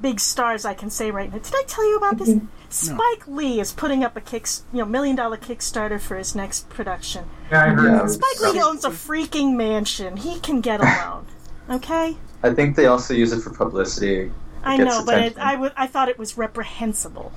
big 0.00 0.20
stars 0.20 0.64
I 0.64 0.74
can 0.74 0.90
say 0.90 1.10
right 1.10 1.30
now. 1.30 1.38
Did 1.38 1.54
I 1.54 1.62
tell 1.66 1.88
you 1.88 1.96
about 1.96 2.18
this? 2.18 2.36
Spike 2.68 3.26
Lee 3.26 3.60
is 3.60 3.72
putting 3.72 4.02
up 4.04 4.16
a 4.16 4.20
kick, 4.20 4.46
you 4.72 4.80
know, 4.80 4.84
million 4.84 5.16
dollar 5.16 5.36
Kickstarter 5.36 6.00
for 6.00 6.16
his 6.16 6.34
next 6.34 6.68
production. 6.68 7.24
Yeah, 7.50 7.64
I 7.64 7.68
heard 7.68 7.84
Yeah. 7.92 8.02
that. 8.02 8.10
Spike 8.10 8.52
Lee 8.54 8.60
owns 8.60 8.84
a 8.84 8.90
freaking 8.90 9.54
mansion. 9.56 10.16
He 10.18 10.40
can 10.40 10.60
get 10.60 10.80
a 10.80 10.84
loan. 10.84 11.26
Okay, 11.68 12.16
I 12.44 12.54
think 12.54 12.76
they 12.76 12.86
also 12.86 13.12
use 13.12 13.32
it 13.32 13.40
for 13.40 13.50
publicity. 13.50 14.30
I 14.62 14.76
gets 14.76 14.88
know, 14.88 15.04
but 15.04 15.14
it, 15.14 15.18
attention. 15.32 15.42
I 15.42 15.56
would 15.56 15.72
I 15.76 15.88
thought 15.88 16.08
it 16.08 16.16
was 16.16 16.38
reprehensible. 16.38 17.32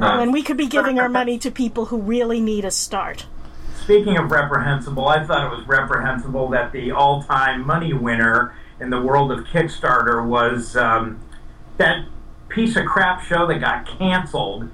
Uh, 0.00 0.18
When 0.18 0.30
we 0.30 0.44
could 0.44 0.56
be 0.56 0.68
giving 0.68 1.00
our 1.00 1.08
money 1.08 1.38
to 1.40 1.50
people 1.62 1.86
who 1.86 1.98
really 1.98 2.40
need 2.40 2.64
a 2.64 2.70
start. 2.70 3.26
speaking 3.82 4.16
of 4.16 4.30
reprehensible, 4.30 5.08
I 5.08 5.24
thought 5.24 5.52
it 5.52 5.56
was 5.56 5.66
reprehensible 5.66 6.50
that 6.50 6.70
the 6.70 6.92
all-time 6.92 7.66
money 7.66 7.92
winner 7.92 8.54
in 8.78 8.90
the 8.90 9.00
world 9.02 9.32
of 9.32 9.40
Kickstarter 9.46 10.24
was 10.24 10.76
um, 10.76 11.18
that 11.82 12.06
piece 12.48 12.76
of 12.76 12.86
crap 12.86 13.22
show 13.22 13.46
that 13.46 13.60
got 13.60 13.86
canceled. 13.86 14.70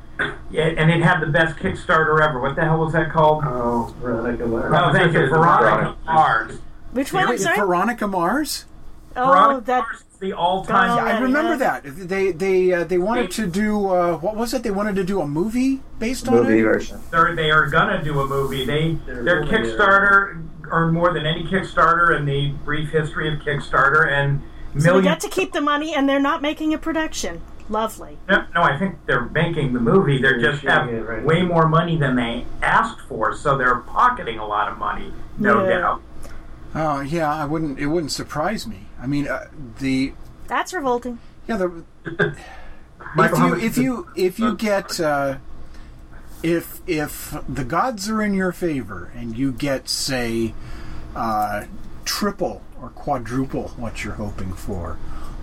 Yeah, 0.51 0.65
and 0.65 0.91
it 0.91 1.01
had 1.03 1.21
the 1.21 1.27
best 1.27 1.57
Kickstarter 1.57 2.21
ever. 2.21 2.41
What 2.41 2.57
the 2.57 2.63
hell 2.63 2.79
was 2.79 2.93
that 2.93 3.11
called? 3.13 3.45
Oh, 3.47 3.95
Veronica 4.01 4.47
Mars. 4.47 4.73
Oh, 4.77 4.93
thank 4.93 5.13
you, 5.13 5.29
Veronica 5.29 5.97
Mars. 6.05 6.59
Which 6.93 7.13
one? 7.13 7.25
I'm 7.25 7.31
Wait, 7.31 7.41
sorry. 7.41 7.57
Veronica 7.57 8.07
Mars. 8.09 8.65
Oh, 9.15 9.27
Veronica 9.27 9.67
that 9.67 9.79
Mars 9.83 9.97
is 9.99 10.19
the 10.19 10.33
all-time. 10.33 10.91
Oh, 10.91 10.99
I 10.99 11.21
remember 11.21 11.53
yeah. 11.53 11.81
that 11.81 12.09
they 12.09 12.33
they 12.33 12.73
uh, 12.73 12.85
they 12.85 12.99
wanted 12.99 13.31
to 13.33 13.47
do 13.47 13.91
uh, 13.91 14.17
what 14.17 14.35
was 14.35 14.53
it? 14.55 14.65
They 14.65 14.73
wanted 14.73 14.97
to 14.97 15.05
do 15.05 15.21
a 15.21 15.27
movie 15.27 15.81
based 16.01 16.27
on 16.27 16.35
Movie 16.35 16.59
it. 16.59 16.65
version. 16.65 17.01
they're, 17.13 17.37
they 17.37 17.51
are 17.51 17.67
gonna 17.67 18.03
do 18.03 18.19
a 18.21 18.27
movie. 18.27 18.65
They 18.65 18.95
their 19.07 19.45
doing 19.45 19.55
it. 19.55 19.79
Kickstarter 19.79 20.45
earned 20.65 20.95
more 20.95 21.13
than 21.13 21.27
any 21.27 21.45
Kickstarter 21.45 22.17
in 22.19 22.25
the 22.25 22.51
brief 22.65 22.91
history 22.91 23.33
of 23.33 23.41
Kickstarter, 23.41 24.11
and 24.11 24.43
So 24.75 24.81
they 24.81 24.85
millions. 24.87 25.05
got 25.07 25.21
to 25.21 25.29
keep 25.29 25.53
the 25.53 25.61
money, 25.61 25.95
and 25.95 26.09
they're 26.09 26.21
not 26.21 26.43
making 26.43 26.75
a 26.75 26.79
production. 26.79 27.41
lovely. 27.69 28.17
No, 28.29 28.45
no, 28.55 28.63
I 28.63 28.79
think 28.79 28.97
they're 29.07 29.27
making 29.27 29.73
the 29.73 29.81
movie. 29.81 30.21
They're 30.21 30.41
They're 30.41 30.53
just 30.53 30.65
have 30.65 30.89
it 30.89 31.01
right 31.03 31.23
way 31.25 31.43
more 31.43 31.69
money 31.69 31.97
than 31.97 32.17
they 32.17 32.45
asked 32.63 33.01
for, 33.09 33.35
so 33.37 33.57
they're 33.59 33.77
pocketing 33.81 34.39
a 34.39 34.47
lot 34.47 34.71
of 34.73 34.79
money, 34.79 35.13
no 35.39 35.65
Yeah. 35.69 35.79
doubt. 35.79 36.03
Oh 36.75 37.01
yeah, 37.01 37.33
I 37.35 37.45
wouldn't. 37.47 37.79
It 37.79 37.87
wouldn't 37.87 38.13
surprise 38.13 38.67
me. 38.67 38.87
I 39.01 39.07
mean, 39.07 39.27
uh, 39.29 39.47
the 39.79 40.13
That's 40.47 40.73
revolting. 40.73 41.19
yeah 41.47 41.57
the 41.57 41.85
if 43.17 43.39
you 43.39 43.55
if 43.57 43.79
you 43.79 44.09
if 44.17 44.39
you 44.39 44.55
get 44.55 45.01
uh, 45.01 45.37
if 46.43 46.81
if 46.87 47.35
the 47.49 47.65
gods 47.65 48.09
are 48.09 48.23
in 48.23 48.35
your 48.35 48.53
favor 48.53 49.11
and 49.17 49.37
you 49.37 49.53
get 49.53 49.89
say 49.89 50.55
uh, 51.17 51.65
triple 52.05 52.63
or 52.81 52.91
quadruple 52.91 53.69
what 53.77 54.05
you're 54.05 54.15
hoping 54.15 54.53
for, 54.53 54.95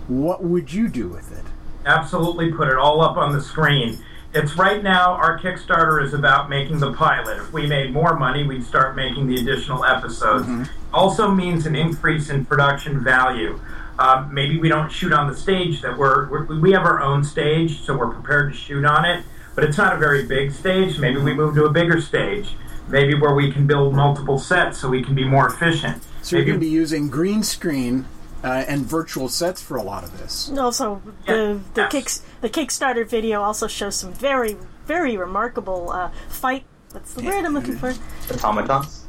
what 0.08 0.42
would 0.42 0.72
you 0.72 0.88
do 0.88 1.08
with 1.08 1.36
it? 1.36 1.44
absolutely 1.86 2.52
put 2.52 2.68
it 2.68 2.76
all 2.76 3.00
up 3.00 3.16
on 3.16 3.32
the 3.32 3.40
screen. 3.40 3.98
It's 4.34 4.56
right 4.56 4.82
now, 4.82 5.12
our 5.12 5.38
Kickstarter 5.38 6.02
is 6.04 6.12
about 6.12 6.50
making 6.50 6.80
the 6.80 6.92
pilot. 6.92 7.38
If 7.38 7.52
we 7.52 7.66
made 7.66 7.92
more 7.92 8.18
money, 8.18 8.42
we'd 8.42 8.64
start 8.64 8.94
making 8.94 9.28
the 9.28 9.36
additional 9.36 9.84
episodes. 9.84 10.46
Also 10.92 11.30
means 11.30 11.64
an 11.64 11.74
increase 11.74 12.28
in 12.28 12.44
production 12.44 13.02
value. 13.02 13.58
Um, 13.98 14.34
maybe 14.34 14.58
we 14.58 14.68
don't 14.68 14.92
shoot 14.92 15.12
on 15.12 15.30
the 15.30 15.36
stage 15.36 15.80
that 15.80 15.96
we're, 15.96 16.28
we're, 16.28 16.60
we 16.60 16.72
have 16.72 16.84
our 16.84 17.00
own 17.00 17.24
stage, 17.24 17.80
so 17.80 17.96
we're 17.96 18.10
prepared 18.12 18.52
to 18.52 18.58
shoot 18.58 18.84
on 18.84 19.06
it, 19.06 19.24
but 19.54 19.64
it's 19.64 19.78
not 19.78 19.94
a 19.94 19.98
very 19.98 20.26
big 20.26 20.52
stage. 20.52 20.98
Maybe 20.98 21.18
we 21.18 21.32
move 21.32 21.54
to 21.54 21.64
a 21.64 21.70
bigger 21.70 22.00
stage. 22.02 22.56
Maybe 22.88 23.14
where 23.14 23.34
we 23.34 23.50
can 23.50 23.66
build 23.66 23.94
multiple 23.94 24.38
sets 24.38 24.78
so 24.78 24.88
we 24.88 25.02
can 25.02 25.14
be 25.14 25.24
more 25.24 25.48
efficient. 25.48 26.04
So 26.26 26.34
you're 26.34 26.44
going 26.44 26.58
to 26.58 26.60
be 26.60 26.68
using 26.72 27.08
green 27.08 27.44
screen 27.44 28.04
uh, 28.42 28.48
and 28.66 28.84
virtual 28.84 29.28
sets 29.28 29.62
for 29.62 29.76
a 29.76 29.82
lot 29.82 30.02
of 30.02 30.18
this. 30.18 30.50
Also, 30.58 31.00
the 31.24 31.60
the 31.74 31.82
Yes. 31.82 31.92
kicks 31.92 32.22
the 32.40 32.50
Kickstarter 32.50 33.08
video 33.08 33.42
also 33.42 33.68
shows 33.68 33.94
some 33.94 34.12
very 34.12 34.56
very 34.86 35.16
remarkable 35.16 35.92
uh, 35.92 36.10
fight. 36.28 36.64
What's 36.90 37.14
the 37.14 37.22
word 37.22 37.44
I'm 37.44 37.54
looking 37.54 37.76
for? 37.76 37.94
Automatons. 38.32 39.04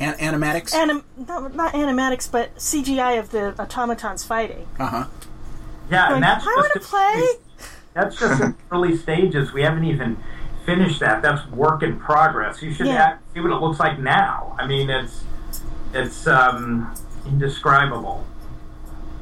An- 0.00 0.14
animatics. 0.14 0.74
Anim, 0.74 1.04
not, 1.16 1.54
not 1.54 1.74
animatics, 1.74 2.28
but 2.30 2.52
CGI 2.56 3.20
of 3.20 3.30
the 3.30 3.54
automatons 3.60 4.24
fighting. 4.24 4.66
uh 4.80 4.86
huh. 4.86 5.06
Yeah, 5.90 6.06
Like, 6.06 6.10
and 6.14 6.22
that's 6.24 6.44
I 6.44 6.50
want 6.56 6.72
to 6.72 6.78
just 6.80 6.90
play. 6.90 7.26
That's 7.94 8.16
just 8.18 8.40
in 8.42 8.56
early 8.72 8.96
stages. 8.96 9.52
We 9.52 9.62
haven't 9.62 9.84
even 9.84 10.16
finished 10.66 10.98
that. 11.00 11.22
That's 11.22 11.44
work 11.50 11.82
in 11.84 11.98
progress. 12.00 12.62
You 12.62 12.72
should 12.74 12.86
Yeah. 12.88 12.94
act, 13.02 13.22
see 13.34 13.40
what 13.40 13.50
it 13.52 13.60
looks 13.60 13.78
like 13.80 13.98
now. 14.00 14.56
I 14.58 14.66
mean, 14.66 14.88
it's 14.90 15.22
it's 15.94 16.26
um, 16.26 16.94
indescribable. 17.26 18.24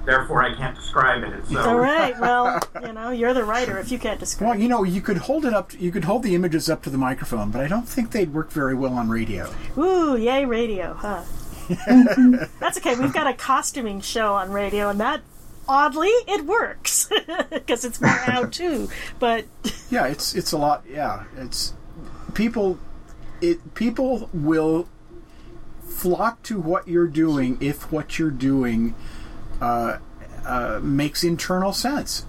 Therefore, 0.04 0.44
I 0.44 0.54
can't 0.54 0.76
describe 0.76 1.24
it. 1.24 1.32
It's 1.32 1.50
so 1.50 1.60
All 1.60 1.78
right. 1.78 2.16
Well, 2.20 2.60
you 2.80 2.92
know, 2.92 3.10
you're 3.10 3.34
the 3.34 3.44
writer. 3.44 3.76
If 3.78 3.90
you 3.90 3.98
can't 3.98 4.20
describe, 4.20 4.50
Well, 4.50 4.58
you 4.60 4.68
know, 4.68 4.84
you 4.84 5.00
could 5.00 5.18
hold 5.18 5.44
it 5.44 5.52
up. 5.52 5.72
You 5.78 5.90
could 5.90 6.04
hold 6.04 6.22
the 6.22 6.34
images 6.36 6.70
up 6.70 6.82
to 6.84 6.90
the 6.90 6.98
microphone, 6.98 7.50
but 7.50 7.60
I 7.60 7.66
don't 7.66 7.88
think 7.88 8.12
they'd 8.12 8.32
work 8.32 8.52
very 8.52 8.74
well 8.74 8.94
on 8.94 9.08
radio. 9.08 9.52
Ooh, 9.76 10.16
yay, 10.16 10.44
radio, 10.44 10.94
huh? 10.94 11.24
That's 12.60 12.78
okay. 12.78 12.94
We've 12.94 13.12
got 13.12 13.26
a 13.26 13.34
costuming 13.34 14.00
show 14.00 14.34
on 14.34 14.52
radio, 14.52 14.88
and 14.88 15.00
that 15.00 15.22
oddly 15.68 16.06
it 16.08 16.46
works 16.46 17.10
because 17.50 17.84
it's 17.84 18.00
more 18.00 18.10
how 18.10 18.44
to. 18.44 18.88
But 19.18 19.46
Yeah, 19.90 20.06
it's 20.06 20.36
it's 20.36 20.52
a 20.52 20.58
lot. 20.58 20.84
Yeah, 20.88 21.24
it's 21.36 21.74
people. 22.34 22.78
It 23.40 23.74
people 23.74 24.30
will 24.32 24.88
flock 25.96 26.42
to 26.42 26.60
what 26.60 26.86
you're 26.86 27.06
doing 27.06 27.56
if 27.60 27.90
what 27.90 28.18
you're 28.18 28.30
doing 28.30 28.94
uh, 29.62 29.96
uh, 30.44 30.78
makes 30.82 31.24
internal 31.24 31.72
sense. 31.72 32.26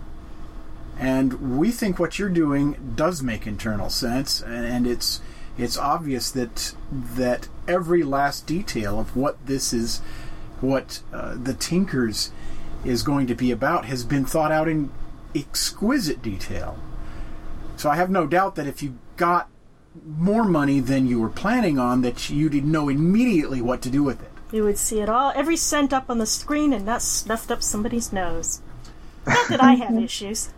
And 0.98 1.58
we 1.60 1.72
think 1.72 2.00
what 2.00 2.18
you're 2.18 2.30
doing 2.30 2.94
does 2.96 3.22
make 3.22 3.46
internal 3.46 3.90
sense, 3.90 4.42
and 4.42 4.88
it's 4.88 5.22
it's 5.58 5.78
obvious 5.78 6.32
that 6.32 6.74
that 6.92 7.50
every 7.68 8.04
last 8.04 8.48
detail 8.48 9.00
of 9.00 9.16
what 9.16 9.46
this 9.46 9.74
is, 9.74 10.00
what 10.62 11.02
uh, 11.14 11.36
the 11.36 11.54
Tinkers 11.54 12.32
is 12.84 13.04
going 13.04 13.28
to 13.28 13.36
be 13.36 13.52
about, 13.52 13.86
has 13.86 14.06
been 14.06 14.26
thought 14.26 14.52
out 14.52 14.68
in 14.68 14.92
exquisite 15.36 16.22
detail. 16.22 16.80
So 17.76 17.90
I 17.90 17.96
have 17.98 18.10
no 18.10 18.26
doubt 18.26 18.56
that 18.56 18.66
if 18.66 18.82
you 18.82 18.98
got 19.18 19.50
more 20.06 20.44
money 20.44 20.80
than 20.80 21.08
you 21.08 21.20
were 21.20 21.30
planning 21.30 21.80
on, 21.80 22.02
that 22.02 22.30
you 22.30 22.50
didn't 22.50 22.72
know 22.72 22.90
immediately 22.90 23.62
what 23.62 23.82
to 23.84 23.90
do 23.90 24.04
with 24.04 24.22
it. 24.22 24.30
you 24.52 24.64
would 24.64 24.78
see 24.78 25.00
it 25.02 25.10
all, 25.10 25.32
every 25.36 25.58
cent 25.58 25.92
up 25.94 26.10
on 26.10 26.18
the 26.18 26.26
screen, 26.26 26.74
and 26.74 26.86
not 26.86 27.02
snuffed 27.02 27.52
up 27.52 27.62
somebody's 27.64 28.14
nose. 28.14 28.62
Not 29.26 29.50
that 29.50 29.62
I 29.62 29.74
have 29.74 29.98
issues. 30.04 30.50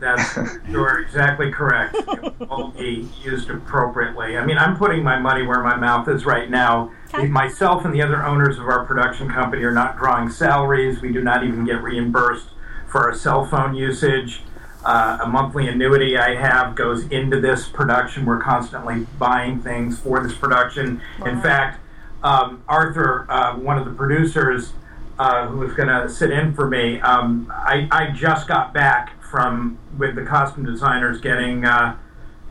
That's 0.00 0.36
you're 0.68 1.00
exactly 1.00 1.52
correct. 1.52 1.94
It 1.96 2.40
will 2.40 2.72
be 2.76 3.08
used 3.22 3.48
appropriately. 3.48 4.36
I 4.36 4.44
mean, 4.44 4.58
I'm 4.58 4.76
putting 4.76 5.02
my 5.04 5.18
money 5.18 5.46
where 5.46 5.62
my 5.62 5.76
mouth 5.76 6.08
is 6.08 6.26
right 6.26 6.50
now. 6.50 6.90
Okay. 7.14 7.28
Myself 7.28 7.84
and 7.84 7.94
the 7.94 8.02
other 8.02 8.22
owners 8.24 8.58
of 8.58 8.66
our 8.66 8.84
production 8.84 9.30
company 9.30 9.62
are 9.62 9.72
not 9.72 9.96
drawing 9.96 10.28
salaries. 10.30 11.00
We 11.00 11.12
do 11.12 11.22
not 11.22 11.44
even 11.44 11.64
get 11.64 11.80
reimbursed 11.82 12.48
for 12.88 13.02
our 13.08 13.14
cell 13.14 13.46
phone 13.46 13.74
usage. 13.74 14.42
Uh, 14.84 15.18
a 15.22 15.26
monthly 15.26 15.66
annuity 15.68 16.18
I 16.18 16.34
have 16.34 16.74
goes 16.74 17.04
into 17.08 17.40
this 17.40 17.68
production. 17.68 18.26
We're 18.26 18.40
constantly 18.40 19.06
buying 19.18 19.60
things 19.60 19.98
for 19.98 20.22
this 20.22 20.34
production. 20.36 21.00
In 21.24 21.40
fact, 21.40 21.80
um, 22.22 22.62
Arthur, 22.68 23.26
uh, 23.30 23.56
one 23.56 23.78
of 23.78 23.84
the 23.84 23.92
producers, 23.92 24.72
uh, 25.18 25.46
who 25.46 25.58
was 25.58 25.72
going 25.74 25.88
to 25.88 26.08
sit 26.08 26.30
in 26.30 26.54
for 26.54 26.68
me, 26.68 27.00
um, 27.00 27.50
I, 27.54 27.88
I 27.90 28.10
just 28.10 28.48
got 28.48 28.74
back 28.74 29.22
from 29.22 29.78
with 29.96 30.16
the 30.16 30.24
costume 30.24 30.64
designers 30.64 31.20
getting 31.20 31.64
uh, 31.64 31.96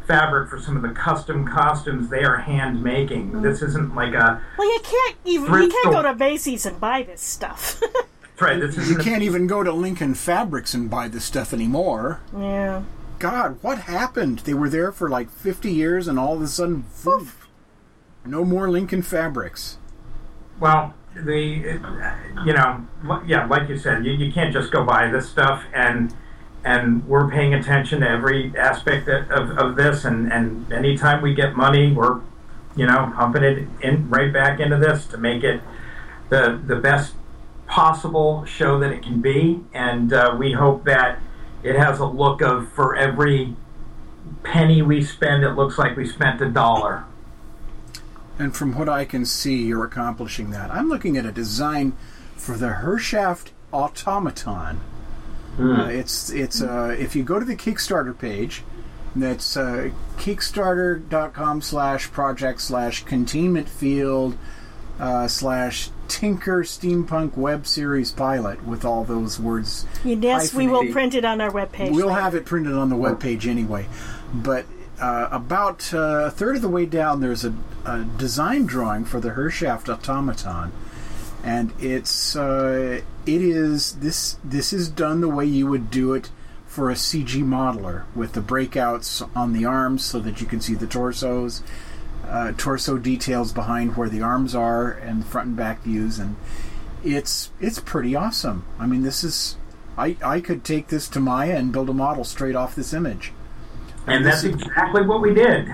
fabric 0.07 0.49
for 0.49 0.59
some 0.59 0.75
of 0.75 0.81
the 0.81 0.89
custom 0.89 1.47
costumes 1.47 2.09
they 2.09 2.23
are 2.23 2.37
hand 2.37 2.83
making. 2.83 3.41
This 3.41 3.61
isn't 3.61 3.95
like 3.95 4.13
a 4.13 4.41
Well, 4.57 4.67
you 4.67 4.79
can't 4.83 5.15
even 5.25 5.53
you 5.53 5.69
can't 5.69 5.91
go 5.91 6.01
to 6.01 6.15
Macy's 6.15 6.65
and 6.65 6.79
buy 6.79 7.03
this 7.03 7.21
stuff. 7.21 7.81
right. 8.43 8.59
This 8.59 8.75
You 8.75 8.81
isn't 8.83 9.01
a- 9.01 9.03
can't 9.03 9.23
even 9.23 9.47
go 9.47 9.63
to 9.63 9.71
Lincoln 9.71 10.13
Fabrics 10.13 10.73
and 10.73 10.89
buy 10.89 11.07
this 11.07 11.25
stuff 11.25 11.53
anymore. 11.53 12.19
yeah. 12.37 12.83
God, 13.19 13.57
what 13.61 13.77
happened? 13.79 14.39
They 14.39 14.53
were 14.53 14.67
there 14.67 14.91
for 14.91 15.07
like 15.09 15.29
50 15.29 15.71
years 15.71 16.09
and 16.09 16.19
all 16.19 16.33
of 16.35 16.41
a 16.41 16.47
sudden, 16.47 16.83
poof, 17.03 17.47
no 18.25 18.43
more 18.43 18.69
Lincoln 18.69 19.01
Fabrics. 19.01 19.77
Well, 20.59 20.93
the 21.15 21.79
uh, 21.79 22.43
you 22.43 22.51
know 22.53 22.85
yeah, 23.25 23.45
like 23.45 23.69
you 23.69 23.77
said, 23.77 24.05
you, 24.05 24.11
you 24.13 24.31
can't 24.33 24.51
just 24.51 24.71
go 24.71 24.83
buy 24.83 25.09
this 25.09 25.29
stuff 25.29 25.63
and 25.73 26.13
and 26.65 27.07
we're 27.07 27.29
paying 27.29 27.53
attention 27.53 28.01
to 28.01 28.09
every 28.09 28.51
aspect 28.57 29.07
of, 29.07 29.29
of, 29.31 29.57
of 29.57 29.75
this 29.77 30.03
and 30.05 30.31
and 30.33 30.71
anytime 30.73 31.21
we 31.21 31.33
get 31.33 31.55
money, 31.55 31.93
we're 31.93 32.19
you 32.75 32.85
know 32.87 33.11
pumping 33.15 33.43
it 33.43 33.67
in 33.81 34.09
right 34.09 34.33
back 34.33 34.59
into 34.59 34.75
this 34.77 35.05
to 35.07 35.17
make 35.17 35.43
it 35.43 35.61
the 36.29 36.59
the 36.65 36.75
best 36.75 37.13
possible 37.67 38.45
show 38.45 38.79
that 38.79 38.91
it 38.91 39.03
can 39.03 39.21
be, 39.21 39.61
and 39.73 40.13
uh, 40.13 40.35
we 40.37 40.51
hope 40.51 40.85
that 40.85 41.19
it 41.63 41.75
has 41.75 41.99
a 41.99 42.05
look 42.05 42.41
of 42.41 42.69
for 42.69 42.95
every 42.95 43.55
penny 44.43 44.81
we 44.81 45.03
spend, 45.03 45.43
it 45.43 45.51
looks 45.51 45.77
like 45.77 45.95
we 45.95 46.05
spent 46.05 46.41
a 46.41 46.49
dollar. 46.49 47.05
And 48.39 48.55
from 48.55 48.77
what 48.77 48.89
I 48.89 49.05
can 49.05 49.25
see, 49.25 49.63
you're 49.63 49.85
accomplishing 49.85 50.51
that. 50.51 50.71
I'm 50.71 50.89
looking 50.89 51.17
at 51.17 51.25
a 51.25 51.31
design 51.31 51.93
for 52.35 52.57
the 52.57 52.69
Hershaft 52.81 53.49
automaton. 53.71 54.81
Uh, 55.59 55.85
it's 55.85 56.31
it's 56.31 56.61
uh, 56.63 56.95
if 56.97 57.15
you 57.15 57.23
go 57.23 57.39
to 57.39 57.45
the 57.45 57.55
Kickstarter 57.55 58.17
page, 58.17 58.63
that's 59.15 59.55
uh, 59.55 59.91
kickstarter.com 60.17 61.61
slash 61.61 62.11
project 62.11 62.61
slash 62.61 63.03
containment 63.03 63.69
field 63.69 64.35
uh, 64.99 65.27
slash 65.27 65.89
tinker 66.07 66.63
steampunk 66.63 67.35
web 67.35 67.65
series 67.65 68.11
pilot 68.11 68.65
with 68.65 68.85
all 68.85 69.03
those 69.03 69.39
words. 69.39 69.85
Yes, 70.03 70.53
we 70.53 70.67
will 70.67 70.91
print 70.91 71.15
it 71.15 71.25
on 71.25 71.41
our 71.41 71.51
webpage. 71.51 71.91
We'll 71.91 72.09
have 72.09 72.35
it 72.35 72.45
printed 72.45 72.73
on 72.73 72.89
the 72.89 72.95
webpage 72.95 73.47
anyway. 73.47 73.87
But 74.33 74.65
uh, 74.99 75.29
about 75.31 75.93
uh, 75.93 76.25
a 76.25 76.31
third 76.31 76.57
of 76.57 76.61
the 76.61 76.69
way 76.69 76.85
down, 76.85 77.21
there's 77.21 77.43
a, 77.43 77.53
a 77.85 78.03
design 78.03 78.65
drawing 78.65 79.05
for 79.05 79.19
the 79.19 79.29
Hershaft 79.31 79.89
automaton, 79.89 80.71
and 81.43 81.73
it's 81.79 82.35
uh, 82.35 83.01
it 83.25 83.41
is 83.41 83.95
this 83.95 84.37
this 84.43 84.71
is 84.71 84.89
done 84.89 85.21
the 85.21 85.29
way 85.29 85.45
you 85.45 85.67
would 85.67 85.89
do 85.89 86.13
it 86.13 86.29
for 86.67 86.89
a 86.89 86.95
CG 86.95 87.43
modeler 87.43 88.03
with 88.15 88.33
the 88.33 88.41
breakouts 88.41 89.29
on 89.35 89.53
the 89.53 89.65
arms 89.65 90.03
so 90.03 90.19
that 90.19 90.41
you 90.41 90.47
can 90.47 90.59
see 90.59 90.73
the 90.73 90.87
torsos. 90.87 91.61
Uh, 92.27 92.51
torso 92.57 92.97
details 92.97 93.53
behind 93.53 93.95
where 93.95 94.09
the 94.09 94.21
arms 94.21 94.55
are 94.55 94.91
and 94.91 95.25
front 95.25 95.49
and 95.49 95.57
back 95.57 95.83
views 95.83 96.17
and 96.17 96.35
it's 97.03 97.51
it's 97.59 97.79
pretty 97.79 98.15
awesome. 98.15 98.65
I 98.79 98.85
mean, 98.85 99.03
this 99.03 99.23
is 99.23 99.57
I 99.97 100.15
I 100.23 100.39
could 100.39 100.63
take 100.63 100.87
this 100.87 101.07
to 101.09 101.19
Maya 101.19 101.55
and 101.55 101.71
build 101.71 101.89
a 101.89 101.93
model 101.93 102.23
straight 102.23 102.55
off 102.55 102.75
this 102.75 102.93
image. 102.93 103.33
And 104.07 104.25
that's 104.25 104.43
exactly 104.43 105.05
what 105.05 105.21
we 105.21 105.33
did. 105.33 105.67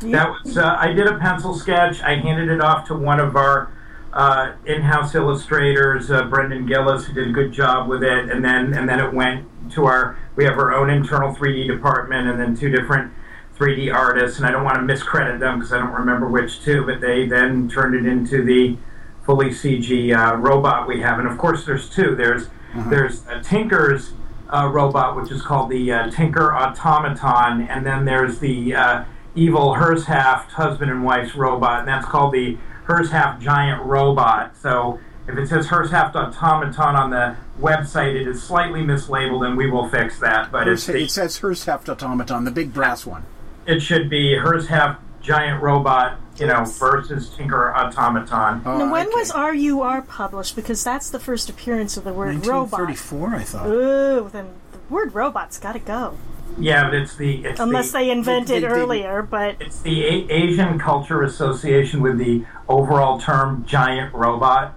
That 0.00 0.30
was 0.44 0.58
uh, 0.58 0.76
I 0.78 0.92
did 0.92 1.06
a 1.06 1.18
pencil 1.18 1.54
sketch. 1.54 2.02
I 2.02 2.16
handed 2.16 2.48
it 2.48 2.60
off 2.60 2.86
to 2.88 2.94
one 2.94 3.18
of 3.18 3.36
our 3.36 3.72
uh, 4.12 4.52
in-house 4.66 5.14
illustrators, 5.14 6.10
uh, 6.10 6.24
Brendan 6.24 6.66
Gillis, 6.66 7.06
who 7.06 7.12
did 7.12 7.28
a 7.28 7.32
good 7.32 7.52
job 7.52 7.88
with 7.88 8.02
it, 8.02 8.30
and 8.30 8.44
then 8.44 8.74
and 8.74 8.88
then 8.88 9.00
it 9.00 9.12
went 9.12 9.46
to 9.72 9.86
our. 9.86 10.18
We 10.36 10.44
have 10.44 10.58
our 10.58 10.74
own 10.74 10.90
internal 10.90 11.34
3D 11.34 11.66
department, 11.66 12.28
and 12.28 12.38
then 12.38 12.56
two 12.56 12.68
different 12.68 13.12
3D 13.58 13.92
artists, 13.92 14.38
and 14.38 14.46
I 14.46 14.50
don't 14.50 14.64
want 14.64 14.76
to 14.76 14.82
miscredit 14.82 15.40
them 15.40 15.58
because 15.58 15.72
I 15.72 15.78
don't 15.78 15.92
remember 15.92 16.28
which 16.28 16.62
two, 16.62 16.84
but 16.84 17.00
they 17.00 17.26
then 17.26 17.68
turned 17.68 17.94
it 17.94 18.06
into 18.10 18.44
the 18.44 18.76
fully 19.24 19.50
CG 19.50 20.16
uh, 20.16 20.36
robot 20.36 20.86
we 20.86 21.00
have, 21.00 21.18
and 21.18 21.26
of 21.26 21.38
course 21.38 21.64
there's 21.64 21.88
two. 21.88 22.14
There's 22.14 22.48
there's 22.88 23.26
uh, 23.26 23.42
Tinker's 23.42 24.12
uh, 24.50 24.68
robot, 24.72 25.16
which 25.16 25.30
is 25.30 25.42
called 25.42 25.70
the 25.70 25.92
uh, 25.92 26.10
Tinker 26.10 26.52
Automaton, 26.52 27.66
and 27.68 27.86
then 27.86 28.04
there's 28.04 28.38
the 28.38 28.74
uh, 28.74 29.04
evil 29.34 29.74
Hershaft 29.74 30.50
husband 30.50 30.90
and 30.90 31.02
wife's 31.02 31.34
robot, 31.34 31.80
and 31.80 31.88
that's 31.88 32.06
called 32.06 32.34
the 32.34 32.58
Hershaft 32.86 33.40
Giant 33.40 33.82
Robot. 33.82 34.56
So 34.56 35.00
if 35.26 35.36
it 35.36 35.48
says 35.48 35.68
Hershaft 35.68 36.14
Automaton 36.14 36.96
on 36.96 37.10
the 37.10 37.36
website, 37.60 38.14
it 38.14 38.28
is 38.28 38.42
slightly 38.42 38.80
mislabeled, 38.80 39.46
and 39.46 39.56
we 39.56 39.70
will 39.70 39.88
fix 39.88 40.18
that. 40.20 40.52
But 40.52 40.68
it's 40.68 40.88
It 40.88 41.10
says 41.10 41.40
Hershaft 41.40 41.88
Automaton, 41.88 42.44
the 42.44 42.50
big 42.50 42.72
brass 42.72 43.06
one. 43.06 43.24
It 43.66 43.80
should 43.80 44.08
be 44.08 44.34
hers 44.34 44.68
have 44.68 44.98
Giant 45.22 45.60
Robot, 45.62 46.18
you 46.38 46.46
know, 46.46 46.64
versus 46.64 47.30
Tinker 47.30 47.74
Automaton. 47.74 48.62
Oh, 48.64 48.78
Now, 48.78 48.92
when 48.92 49.06
okay. 49.08 49.14
was 49.16 49.34
RUR 49.34 50.02
published? 50.02 50.54
Because 50.54 50.84
that's 50.84 51.10
the 51.10 51.18
first 51.18 51.50
appearance 51.50 51.96
of 51.96 52.04
the 52.04 52.12
word 52.12 52.46
robot. 52.46 52.78
1934, 52.80 53.34
I 53.34 53.42
thought. 53.42 53.66
Ooh, 53.66 54.30
then 54.32 54.46
the 54.72 54.78
word 54.88 55.14
robot's 55.14 55.58
got 55.58 55.72
to 55.72 55.78
go. 55.80 56.16
Yeah, 56.58 56.84
but 56.84 56.94
it's 56.94 57.16
the 57.16 57.44
it's 57.44 57.60
Unless 57.60 57.90
the, 57.92 57.98
they 57.98 58.10
invented 58.10 58.48
they- 58.48 58.60
they- 58.60 58.66
earlier, 58.66 59.20
but 59.22 59.56
It's 59.60 59.80
the 59.80 60.04
A- 60.06 60.30
Asian 60.30 60.78
Culture 60.78 61.22
Association 61.22 62.00
with 62.00 62.18
the 62.18 62.44
overall 62.68 63.18
term 63.18 63.64
giant 63.66 64.14
robot. 64.14 64.74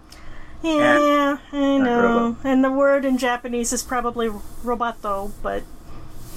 yeah, 0.64 1.38
I 1.54 1.78
know. 1.78 2.02
robot. 2.02 2.38
And 2.44 2.64
the 2.64 2.72
word 2.72 3.06
in 3.06 3.18
Japanese 3.18 3.72
is 3.72 3.84
probably 3.84 4.30
roboto, 4.64 5.32
but 5.42 5.64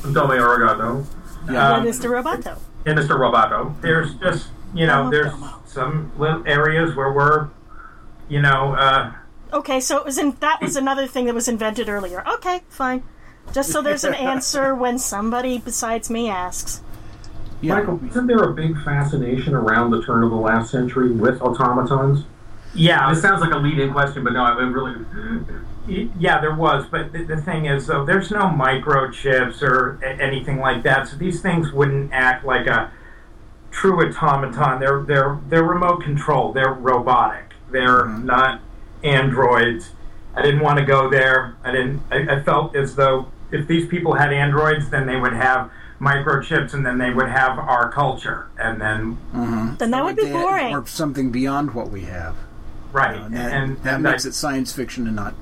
Domo 0.03 0.35
Arigato. 0.35 1.07
Yeah. 1.51 1.79
what 1.79 1.87
is 1.87 1.99
the 2.01 2.09
roboto? 2.09 2.59
And 2.85 2.99
Mr. 2.99 3.11
Roboto. 3.17 3.81
There's 3.81 4.15
just, 4.15 4.49
you 4.75 4.87
know, 4.87 5.09
there's 5.09 5.31
domo. 5.33 5.63
some 5.67 6.11
little 6.19 6.43
areas 6.47 6.97
where 6.97 7.13
we're, 7.13 7.49
you 8.29 8.41
know, 8.43 8.75
uh, 8.75 9.13
Okay, 9.53 9.81
so 9.81 9.99
it 9.99 10.05
was 10.07 10.17
in, 10.19 10.33
that 10.41 10.61
was 10.63 10.77
another 10.77 11.07
thing 11.07 11.27
that 11.27 11.35
was 11.35 11.47
invented 11.47 11.89
earlier. 11.89 12.27
Okay, 12.27 12.63
fine. 12.71 13.03
Just 13.53 13.71
so 13.71 13.83
there's 13.83 14.03
an 14.03 14.15
answer 14.15 14.75
when 14.83 14.99
somebody 14.99 15.59
besides 15.59 16.09
me 16.09 16.29
asks. 16.31 16.81
Yeah. 17.61 17.75
Michael, 17.75 18.01
isn't 18.09 18.27
there 18.27 18.43
a 18.43 18.53
big 18.53 18.75
fascination 18.83 19.55
around 19.55 19.91
the 19.91 20.03
turn 20.03 20.25
of 20.25 20.31
the 20.31 20.37
last 20.37 20.71
century 20.71 21.13
with 21.13 21.41
automatons? 21.43 22.25
yeah, 22.75 23.09
This 23.13 23.21
sounds 23.23 23.43
like 23.43 23.53
a 23.53 23.59
lead-in 23.59 23.93
question, 23.93 24.25
but 24.25 24.33
no, 24.33 24.43
I 24.43 24.53
really. 24.55 24.95
Y- 25.89 26.09
Yeah, 26.19 26.41
there 26.41 26.55
was, 26.55 26.87
but 26.91 27.13
the, 27.13 27.25
the 27.25 27.37
thing 27.37 27.67
is, 27.67 27.87
though, 27.87 28.05
there's 28.05 28.31
no 28.31 28.43
microchips 28.43 29.63
or 29.63 29.99
a- 30.03 30.23
anything 30.23 30.59
like 30.59 30.83
that, 30.85 31.09
so 31.09 31.17
these 31.17 31.41
things 31.41 31.73
wouldn't 31.73 32.13
act 32.13 32.45
like 32.45 32.67
a 32.67 32.93
true 33.71 34.01
automaton. 34.01 34.79
They're 34.81 35.03
they're 35.03 35.41
they're 35.49 35.65
remote 35.65 36.03
controlled. 36.03 36.55
They're 36.55 36.73
robotic. 36.73 37.55
They're 37.71 38.05
mm-hmm. 38.05 38.27
not 38.27 38.61
androids. 39.03 39.91
I 40.35 40.43
didn't 40.43 40.61
want 40.61 40.79
to 40.79 40.85
go 40.85 41.11
there. 41.11 41.57
I 41.65 41.73
didn't. 41.73 42.03
I, 42.11 42.37
I 42.37 42.43
felt 42.43 42.77
as 42.77 42.95
though 42.95 43.33
if 43.51 43.67
these 43.67 43.89
people 43.89 44.15
had 44.15 44.33
androids, 44.33 44.91
then 44.91 45.07
they 45.07 45.17
would 45.17 45.33
have 45.35 45.71
microchips, 46.01 46.75
and 46.75 46.85
then 46.85 46.99
they 46.99 47.11
would 47.11 47.29
have 47.29 47.59
our 47.59 47.91
culture, 47.91 48.49
and 48.59 48.81
then 48.81 49.17
mm-hmm. 49.35 49.75
Then 49.77 49.91
that 49.91 50.05
would 50.05 50.17
be 50.17 50.31
boring. 50.31 50.75
Or 50.75 50.87
something 50.87 51.31
beyond 51.31 51.75
what 51.75 51.91
we 51.91 52.03
have. 52.03 52.37
right, 52.93 53.21
And 53.21 53.35
that, 53.37 53.53
and 53.53 53.77
that 53.85 53.95
and 53.95 54.03
makes 54.03 54.27
I- 54.27 54.31
it 54.31 54.35
science 54.35 54.73
fiction 54.73 55.07
and 55.07 55.17
not 55.17 55.35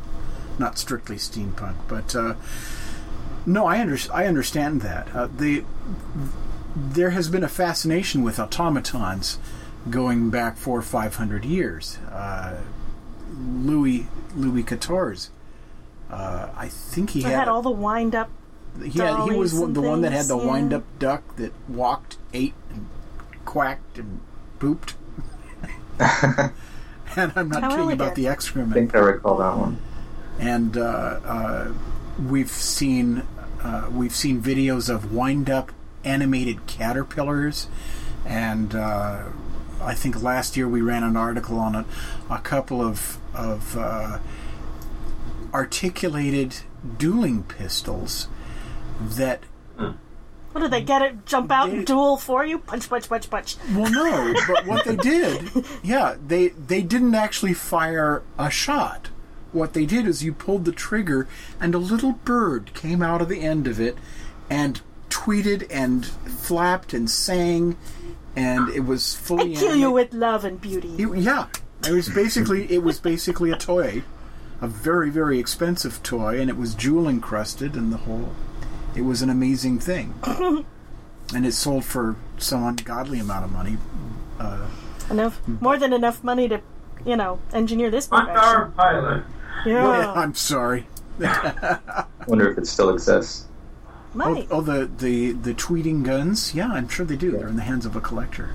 not 0.60 0.78
strictly 0.78 1.16
steampunk. 1.16 1.74
But 1.88 2.14
uh, 2.14 2.34
no, 3.44 3.66
I 3.66 3.80
under, 3.80 3.98
I 4.12 4.26
understand 4.26 4.82
that. 4.82 5.12
Uh, 5.12 5.26
the 5.26 5.64
there 6.76 7.10
has 7.10 7.28
been 7.28 7.42
a 7.42 7.48
fascination 7.48 8.22
with 8.22 8.38
automatons 8.38 9.38
going 9.88 10.30
back 10.30 10.56
four 10.56 10.78
or 10.78 10.82
five 10.82 11.16
hundred 11.16 11.44
years. 11.44 11.98
Uh, 12.12 12.60
Louis 13.34 14.06
Louis 14.36 14.62
Quatorze. 14.62 15.30
Uh, 16.08 16.50
I 16.56 16.68
think 16.68 17.10
he 17.10 17.22
had, 17.22 17.32
had 17.32 17.48
all 17.48 17.62
the 17.62 17.70
wind 17.70 18.14
up. 18.14 18.30
he, 18.82 18.98
had, 18.98 19.30
he 19.30 19.36
was 19.36 19.52
dollies 19.52 19.62
and 19.62 19.76
the 19.76 19.80
one 19.80 20.00
that 20.02 20.12
had 20.12 20.26
the 20.26 20.38
yeah. 20.38 20.46
wind 20.46 20.72
up 20.72 20.84
duck 20.98 21.36
that 21.36 21.52
walked, 21.68 22.18
ate, 22.34 22.54
and 22.70 22.86
quacked 23.44 23.96
and 23.96 24.20
pooped. 24.58 24.94
and 26.00 27.32
I'm 27.36 27.48
not 27.48 27.62
How 27.62 27.70
kidding 27.70 27.92
about 27.92 28.08
elegant. 28.08 28.14
the 28.16 28.28
I 28.28 28.74
think 28.74 28.94
I 28.94 28.98
recall 28.98 29.36
that 29.38 29.56
one. 29.56 29.80
And 30.40 30.76
uh, 30.76 30.80
uh, 31.24 31.72
we've 32.18 32.50
seen 32.50 33.22
uh, 33.62 33.88
we've 33.92 34.14
seen 34.14 34.40
videos 34.42 34.88
of 34.92 35.12
wind 35.12 35.48
up 35.50 35.70
animated 36.02 36.66
caterpillars, 36.66 37.68
and 38.24 38.74
uh, 38.74 39.24
I 39.82 39.94
think 39.94 40.22
last 40.22 40.56
year 40.56 40.66
we 40.66 40.80
ran 40.80 41.02
an 41.04 41.16
article 41.16 41.58
on 41.58 41.74
a, 41.74 41.84
a 42.30 42.38
couple 42.38 42.80
of 42.80 43.18
of 43.34 43.76
uh, 43.76 44.18
articulated 45.52 46.56
dueling 46.98 47.42
pistols 47.42 48.28
that 49.00 49.40
What 50.52 50.60
did 50.62 50.70
they 50.70 50.82
get 50.82 51.02
it? 51.02 51.26
Jump 51.26 51.50
out 51.52 51.70
They- 51.70 51.76
and 51.78 51.86
duel 51.86 52.16
for 52.16 52.44
you? 52.44 52.58
Punch, 52.58 52.88
punch, 52.88 53.08
punch, 53.08 53.28
punch. 53.30 53.56
well 53.74 53.90
no 53.90 54.34
but 54.48 54.66
what 54.66 54.84
they 54.84 54.96
did 55.10 55.50
yeah 55.82 56.16
they 56.26 56.48
they 56.48 56.82
didn't 56.82 57.14
actually 57.14 57.54
fire 57.54 58.22
a 58.38 58.50
shot 58.50 59.10
what 59.52 59.72
they 59.72 59.84
did 59.86 60.06
is 60.06 60.22
you 60.24 60.32
pulled 60.32 60.64
the 60.64 60.72
trigger 60.72 61.26
and 61.60 61.74
a 61.74 61.78
little 61.78 62.12
bird 62.12 62.72
came 62.74 63.02
out 63.02 63.20
of 63.22 63.28
the 63.28 63.40
end 63.40 63.66
of 63.66 63.80
it 63.80 63.96
and 64.48 64.80
tweeted 65.08 65.66
and 65.70 66.06
flapped 66.06 66.92
and 66.94 67.10
sang 67.10 67.76
and 68.36 68.68
it 68.70 68.80
was 68.80 69.14
fully. 69.14 69.52
I 69.52 69.54
fully 69.54 69.56
kill 69.56 69.76
you 69.76 69.90
with 69.90 70.12
love 70.14 70.44
and 70.44 70.60
beauty. 70.60 70.94
it- 71.02 71.16
yeah 71.18 71.46
it 71.86 71.92
was 71.92 72.08
basically 72.10 72.70
it 72.72 72.82
was 72.82 73.00
basically 73.00 73.50
a 73.50 73.56
toy 73.56 74.02
a 74.60 74.68
very 74.68 75.10
very 75.10 75.38
expensive 75.38 76.02
toy 76.02 76.38
and 76.40 76.48
it 76.50 76.56
was 76.56 76.74
jewel 76.74 77.08
encrusted 77.08 77.74
and 77.74 77.92
the 77.92 77.96
whole 77.98 78.32
it 78.94 79.00
was 79.02 79.22
an 79.22 79.30
amazing 79.30 79.78
thing 79.78 80.14
and 81.34 81.46
it 81.46 81.52
sold 81.52 81.84
for 81.84 82.16
some 82.38 82.62
ungodly 82.64 83.18
amount 83.18 83.44
of 83.44 83.50
money 83.52 83.78
uh, 84.38 84.66
Enough, 85.10 85.40
more 85.60 85.76
than 85.76 85.92
enough 85.92 86.22
money 86.22 86.48
to, 86.48 86.60
you 87.04 87.16
know, 87.16 87.40
engineer 87.52 87.90
this 87.90 88.08
One 88.08 88.26
perfection. 88.26 88.48
hour 88.48 88.72
pilot. 88.76 89.24
Yeah, 89.66 90.12
I'm 90.12 90.34
sorry. 90.34 90.86
Wonder 92.26 92.50
if 92.52 92.58
it 92.58 92.66
still 92.66 92.90
exists. 92.90 93.46
Oh, 94.14 94.18
might. 94.18 94.48
oh, 94.50 94.60
the, 94.60 94.86
the 94.98 95.32
the 95.32 95.54
tweeting 95.54 96.02
guns. 96.04 96.54
Yeah, 96.54 96.68
I'm 96.72 96.88
sure 96.88 97.06
they 97.06 97.16
do. 97.16 97.30
They're 97.32 97.46
in 97.48 97.56
the 97.56 97.62
hands 97.62 97.86
of 97.86 97.94
a 97.94 98.00
collector. 98.00 98.54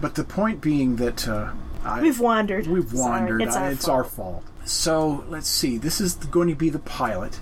But 0.00 0.14
the 0.14 0.24
point 0.24 0.60
being 0.60 0.96
that 0.96 1.26
uh, 1.28 1.50
I, 1.84 2.00
We've 2.00 2.20
wandered. 2.20 2.66
we've 2.66 2.88
Sorry, 2.90 3.00
wandered. 3.00 3.42
it's 3.42 3.56
I- 3.56 3.64
our 3.66 3.70
it's 3.72 3.88
our 3.88 4.04
fault. 4.04 4.44
So 4.64 5.24
let's 5.28 5.48
see. 5.48 5.78
This 5.78 6.00
is 6.00 6.14
going 6.14 6.48
to 6.48 6.54
be 6.54 6.70
the 6.70 6.78
pilot, 6.80 7.38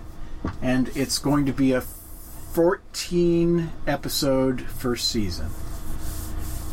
and 0.61 0.91
it's 0.97 1.19
going 1.19 1.47
to 1.47 1.53
be 1.53 1.73
a 1.73 1.81
14 1.81 3.71
episode 3.87 4.61
first 4.63 5.09
season. 5.09 5.47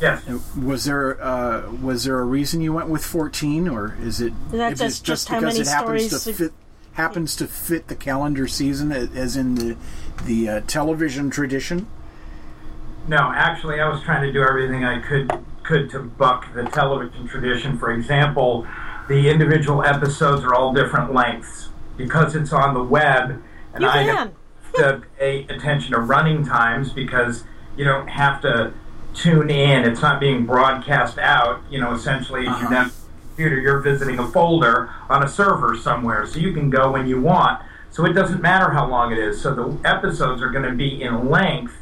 Yes. 0.02 0.24
Was 0.58 0.86
there 0.86 1.22
uh, 1.24 1.70
was 1.72 2.06
there 2.06 2.20
a 2.20 2.26
reason 2.26 2.62
you 2.62 2.74
went 2.74 2.90
with 2.90 3.06
14, 3.06 3.68
or 3.68 3.96
is 4.02 4.20
it? 4.20 4.34
Is 4.48 4.52
that 4.54 4.74
is 4.74 4.82
it 4.82 4.84
just- 4.86 5.06
just 5.06 5.30
how 5.30 5.40
because 5.40 5.56
many 5.60 5.68
it 5.70 5.72
happens 5.72 6.24
to 6.24 6.30
it- 6.30 6.36
fit 6.36 6.54
happens 6.94 7.36
to 7.38 7.48
fit 7.48 7.88
the 7.88 7.96
calendar 7.96 8.48
season, 8.48 8.92
as 8.92 9.38
in 9.38 9.56
the 9.56 9.78
the 10.26 10.50
uh, 10.50 10.62
television 10.68 11.30
tradition? 11.30 11.88
No, 13.08 13.32
actually, 13.34 13.80
I 13.80 13.88
was 13.90 14.02
trying 14.04 14.24
to 14.24 14.32
do 14.34 14.42
everything 14.44 14.84
I 14.84 15.00
could 15.00 15.32
could 15.64 15.90
to 15.92 16.00
buck 16.00 16.52
the 16.54 16.64
television 16.64 17.28
tradition. 17.28 17.78
For 17.78 17.92
example, 17.92 18.66
the 19.08 19.30
individual 19.30 19.84
episodes 19.84 20.44
are 20.44 20.54
all 20.56 20.74
different 20.74 21.14
lengths 21.14 21.70
because 21.98 22.36
it's 22.36 22.52
on 22.54 22.74
the 22.74 22.84
web, 22.84 23.42
and 23.74 23.84
You 23.84 23.90
I 23.90 24.04
can. 24.04 24.16
have 24.16 24.32
to 24.76 25.02
pay 25.20 25.44
attention 25.50 25.92
to 25.94 26.00
running 26.00 26.44
times 26.46 26.92
because 26.92 27.44
you 27.78 27.86
don't 27.86 28.08
have 28.08 28.42
to 28.42 28.74
tune 29.14 29.50
in. 29.50 29.84
It's 29.84 30.02
not 30.02 30.20
being 30.20 30.46
broadcast 30.46 31.18
out. 31.18 31.62
You 31.70 31.80
know, 31.80 31.94
essentially, 31.94 32.42
if 32.42 32.60
you're 32.60 32.74
uh-huh. 32.74 32.90
computer, 33.28 33.60
you're 33.60 33.80
visiting 33.80 34.20
a 34.20 34.28
folder 34.28 34.90
on 35.10 35.24
a 35.24 35.28
server 35.28 35.76
somewhere, 35.76 36.26
so 36.26 36.40
you 36.40 36.54
can 36.54 36.70
go 36.70 36.92
when 36.92 37.08
you 37.08 37.22
want. 37.22 37.62
So 37.92 38.06
it 38.06 38.14
doesn't 38.14 38.42
matter 38.42 38.72
how 38.72 38.88
long 38.88 39.12
it 39.12 39.18
is. 39.18 39.42
So 39.42 39.54
the 39.54 39.90
episodes 39.90 40.42
are 40.42 40.50
going 40.50 40.64
to 40.64 40.76
be 40.76 41.02
in 41.02 41.30
length. 41.30 41.74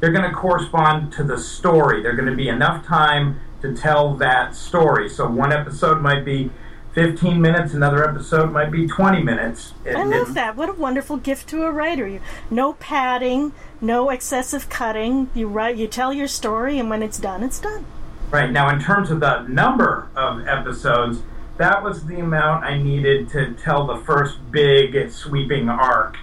They're 0.00 0.12
going 0.12 0.28
to 0.28 0.36
correspond 0.36 1.12
to 1.14 1.24
the 1.24 1.38
story. 1.38 2.02
They're 2.02 2.16
going 2.16 2.28
to 2.28 2.36
be 2.36 2.48
enough 2.48 2.84
time 2.84 3.40
to 3.62 3.74
tell 3.74 4.14
that 4.16 4.54
story. 4.54 5.08
So 5.08 5.26
one 5.26 5.52
episode 5.52 6.02
might 6.02 6.24
be 6.24 6.50
15 6.94 7.40
minutes, 7.40 7.74
another 7.74 8.08
episode 8.08 8.52
might 8.52 8.70
be 8.70 8.86
20 8.86 9.22
minutes. 9.22 9.74
It- 9.84 9.96
I 9.96 10.02
it- 10.02 10.06
love 10.06 10.34
that. 10.34 10.56
What 10.56 10.68
a 10.68 10.72
wonderful 10.74 11.16
gift 11.16 11.48
to 11.48 11.64
a 11.64 11.72
writer. 11.72 12.06
You, 12.06 12.20
no 12.50 12.74
padding, 12.74 13.52
no 13.80 14.10
excessive 14.10 14.68
cutting. 14.68 15.28
You 15.34 15.48
write, 15.48 15.76
you 15.76 15.88
tell 15.88 16.12
your 16.12 16.28
story, 16.28 16.78
and 16.78 16.88
when 16.88 17.02
it's 17.02 17.18
done, 17.18 17.42
it's 17.42 17.58
done. 17.58 17.84
Right 18.30 18.50
now, 18.50 18.68
in 18.70 18.80
terms 18.80 19.10
of 19.10 19.20
the 19.20 19.40
number 19.48 20.08
of 20.16 20.46
episodes, 20.46 21.22
that 21.58 21.82
was 21.82 22.06
the 22.06 22.20
amount 22.20 22.64
I 22.64 22.78
needed 22.80 23.28
to 23.30 23.52
tell 23.54 23.86
the 23.86 23.96
first 23.96 24.38
big 24.50 25.10
sweeping 25.10 25.68
arc 25.68 26.16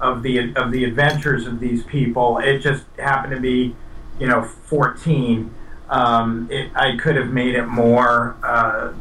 of 0.00 0.22
the 0.22 0.52
of 0.54 0.72
the 0.72 0.84
adventures 0.84 1.46
of 1.46 1.60
these 1.60 1.84
people. 1.84 2.38
It 2.38 2.58
just 2.58 2.84
happened 2.98 3.34
to 3.34 3.40
be, 3.40 3.76
you 4.18 4.26
know, 4.26 4.42
14. 4.42 5.50
Um, 5.88 6.48
it, 6.50 6.70
I 6.74 6.96
could 6.96 7.14
have 7.16 7.28
made 7.30 7.54
it 7.54 7.66
more, 7.66 8.34
uh, 8.42 8.92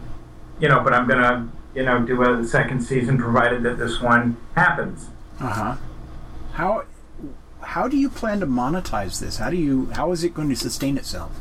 you 0.61 0.69
know, 0.69 0.79
but 0.81 0.93
I'm 0.93 1.07
gonna, 1.07 1.49
you 1.75 1.83
know, 1.83 2.05
do 2.05 2.21
a 2.21 2.43
second 2.45 2.81
season 2.81 3.17
provided 3.17 3.63
that 3.63 3.77
this 3.77 3.99
one 3.99 4.37
happens. 4.55 5.09
Uh 5.39 5.49
huh. 5.49 5.75
How 6.53 6.85
how 7.61 7.87
do 7.87 7.97
you 7.97 8.09
plan 8.09 8.39
to 8.39 8.47
monetize 8.47 9.19
this? 9.19 9.37
How 9.37 9.49
do 9.49 9.57
you 9.57 9.87
how 9.93 10.11
is 10.11 10.23
it 10.23 10.33
going 10.33 10.49
to 10.49 10.55
sustain 10.55 10.97
itself? 10.97 11.31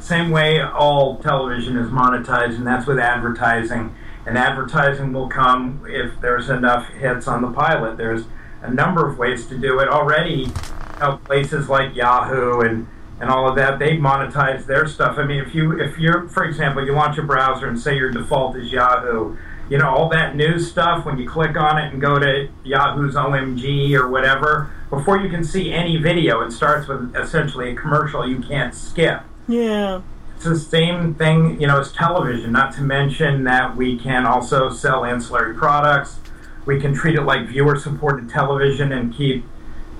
Same 0.00 0.30
way 0.30 0.60
all 0.60 1.18
television 1.18 1.76
is 1.76 1.90
monetized, 1.90 2.56
and 2.56 2.66
that's 2.66 2.86
with 2.86 2.98
advertising. 2.98 3.94
And 4.26 4.36
advertising 4.36 5.12
will 5.14 5.28
come 5.28 5.84
if 5.88 6.20
there's 6.20 6.50
enough 6.50 6.86
hits 6.88 7.26
on 7.26 7.40
the 7.40 7.50
pilot. 7.50 7.96
There's 7.96 8.24
a 8.60 8.70
number 8.70 9.08
of 9.08 9.16
ways 9.16 9.46
to 9.46 9.56
do 9.56 9.78
it 9.80 9.88
already. 9.88 10.50
You 10.94 11.00
know, 11.00 11.16
places 11.24 11.68
like 11.68 11.94
Yahoo 11.94 12.60
and 12.60 12.86
and 13.20 13.30
all 13.30 13.48
of 13.48 13.56
that 13.56 13.78
they 13.78 13.96
monetize 13.96 14.66
their 14.66 14.86
stuff. 14.86 15.18
I 15.18 15.24
mean, 15.24 15.42
if 15.42 15.54
you 15.54 15.80
if 15.80 15.98
you're 15.98 16.28
for 16.28 16.44
example 16.44 16.84
you 16.84 16.92
launch 16.92 17.18
a 17.18 17.22
browser 17.22 17.66
and 17.66 17.78
say 17.78 17.96
your 17.96 18.10
default 18.10 18.56
is 18.56 18.72
Yahoo, 18.72 19.36
you 19.68 19.78
know 19.78 19.88
all 19.88 20.08
that 20.10 20.36
news 20.36 20.70
stuff 20.70 21.04
when 21.04 21.18
you 21.18 21.28
click 21.28 21.56
on 21.56 21.78
it 21.78 21.92
and 21.92 22.00
go 22.00 22.18
to 22.18 22.48
Yahoo's 22.64 23.14
OMG 23.14 23.94
or 23.94 24.08
whatever 24.08 24.70
before 24.90 25.18
you 25.18 25.28
can 25.28 25.44
see 25.44 25.72
any 25.72 25.96
video, 25.96 26.40
it 26.40 26.52
starts 26.52 26.88
with 26.88 27.14
essentially 27.14 27.70
a 27.70 27.74
commercial 27.74 28.26
you 28.26 28.40
can't 28.40 28.74
skip. 28.74 29.22
Yeah. 29.46 30.02
It's 30.36 30.44
the 30.44 30.58
same 30.58 31.14
thing, 31.14 31.60
you 31.60 31.66
know, 31.66 31.80
as 31.80 31.92
television. 31.92 32.52
Not 32.52 32.74
to 32.74 32.82
mention 32.82 33.44
that 33.44 33.76
we 33.76 33.98
can 33.98 34.24
also 34.24 34.70
sell 34.70 35.04
ancillary 35.04 35.54
products. 35.54 36.18
We 36.64 36.80
can 36.80 36.94
treat 36.94 37.16
it 37.16 37.22
like 37.22 37.48
viewer-supported 37.48 38.30
television 38.30 38.92
and 38.92 39.12
keep, 39.12 39.44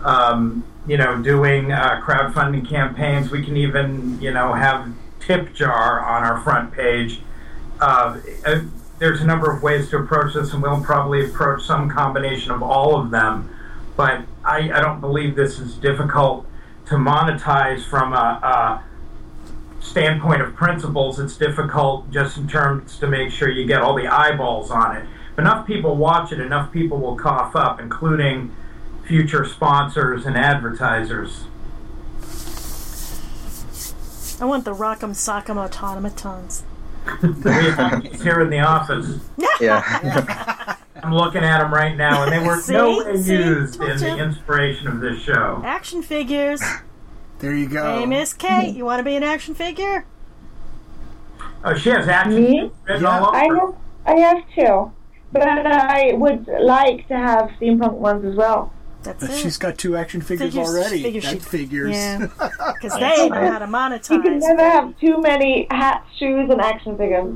um, 0.04 0.64
you 0.88 0.96
know, 0.96 1.22
doing 1.22 1.70
uh, 1.70 2.00
crowdfunding 2.04 2.68
campaigns. 2.68 3.30
We 3.30 3.44
can 3.44 3.56
even, 3.56 4.20
you 4.20 4.32
know, 4.32 4.54
have 4.54 4.90
tip 5.20 5.54
jar 5.54 6.00
on 6.00 6.24
our 6.24 6.40
front 6.40 6.72
page. 6.72 7.20
Uh, 7.78 8.18
there's 8.98 9.20
a 9.20 9.24
number 9.26 9.50
of 9.50 9.62
ways 9.62 9.90
to 9.90 9.98
approach 9.98 10.34
this, 10.34 10.52
and 10.52 10.62
we'll 10.62 10.82
probably 10.82 11.24
approach 11.26 11.62
some 11.64 11.88
combination 11.90 12.50
of 12.50 12.62
all 12.62 12.98
of 12.98 13.10
them. 13.10 13.54
But 13.96 14.22
I, 14.44 14.70
I 14.72 14.80
don't 14.80 15.00
believe 15.00 15.36
this 15.36 15.58
is 15.58 15.74
difficult 15.74 16.46
to 16.86 16.94
monetize 16.94 17.84
from 17.84 18.14
a, 18.14 18.16
a 18.16 18.84
standpoint 19.80 20.42
of 20.42 20.54
principles, 20.54 21.18
it's 21.18 21.36
difficult 21.36 22.10
just 22.10 22.36
in 22.36 22.48
terms 22.48 22.98
to 22.98 23.06
make 23.06 23.30
sure 23.30 23.48
you 23.48 23.66
get 23.66 23.80
all 23.80 23.94
the 23.94 24.06
eyeballs 24.06 24.70
on 24.70 24.96
it. 24.96 25.06
If 25.32 25.38
enough 25.38 25.66
people 25.66 25.96
watch 25.96 26.32
it, 26.32 26.40
enough 26.40 26.72
people 26.72 26.98
will 26.98 27.16
cough 27.16 27.54
up, 27.54 27.80
including 27.80 28.54
future 29.08 29.44
sponsors 29.46 30.26
and 30.26 30.36
advertisers. 30.36 31.44
I 34.40 34.44
want 34.44 34.64
the 34.64 34.74
Rock'em 34.74 35.14
Sock'em 35.16 35.56
automatons. 35.56 36.62
He's 38.12 38.22
here 38.22 38.40
in 38.42 38.50
the 38.50 38.60
office. 38.60 39.18
Yeah. 39.60 40.76
I'm 41.02 41.12
looking 41.12 41.42
at 41.42 41.58
them 41.58 41.74
right 41.74 41.96
now, 41.96 42.22
and 42.22 42.32
they 42.32 42.38
were 42.46 42.60
See? 42.60 42.72
no 42.74 42.98
way 42.98 43.16
See? 43.20 43.32
used 43.32 43.74
Told 43.78 43.90
in 43.90 43.98
the 43.98 44.18
inspiration 44.18 44.86
of 44.86 45.00
this 45.00 45.20
show. 45.20 45.60
Action 45.64 46.00
figures. 46.02 46.60
There 47.40 47.54
you 47.56 47.68
go. 47.68 47.98
Hey, 47.98 48.06
Miss 48.06 48.32
Kate, 48.34 48.76
you 48.76 48.84
want 48.84 49.00
to 49.00 49.04
be 49.04 49.16
an 49.16 49.24
action 49.24 49.54
figure? 49.56 50.04
Oh, 51.64 51.74
she 51.76 51.88
has 51.90 52.06
action 52.08 52.34
Me? 52.44 52.70
written 52.86 53.02
Yeah. 53.02 53.18
all 53.20 53.34
I 53.34 53.44
over. 53.46 53.56
have, 53.58 53.74
I 54.06 54.20
have 54.20 54.42
two, 54.54 54.92
but 55.32 55.42
I 55.48 56.12
would 56.14 56.46
like 56.60 57.08
to 57.08 57.16
have 57.16 57.50
steampunk 57.60 57.94
ones 57.94 58.24
as 58.24 58.36
well. 58.36 58.72
That's 59.04 59.20
But 59.20 59.30
it. 59.30 59.36
she's 59.38 59.56
got 59.58 59.78
two 59.78 59.96
action 59.96 60.20
figures, 60.20 60.54
Figures- 60.54 60.68
already. 60.68 61.02
figures 61.02 61.24
that 61.24 61.32
she- 61.34 61.38
figures. 61.38 61.92
Yeah, 61.94 62.18
because 62.38 62.94
they 62.98 63.28
know 63.28 63.50
how 63.52 63.58
to 63.60 63.66
monetize. 63.66 64.10
You 64.10 64.22
can 64.22 64.38
never 64.40 64.62
have 64.62 64.98
too 64.98 65.20
many 65.20 65.66
hats, 65.70 66.06
shoes, 66.18 66.50
and 66.50 66.60
action 66.60 66.96
figures. 66.98 67.34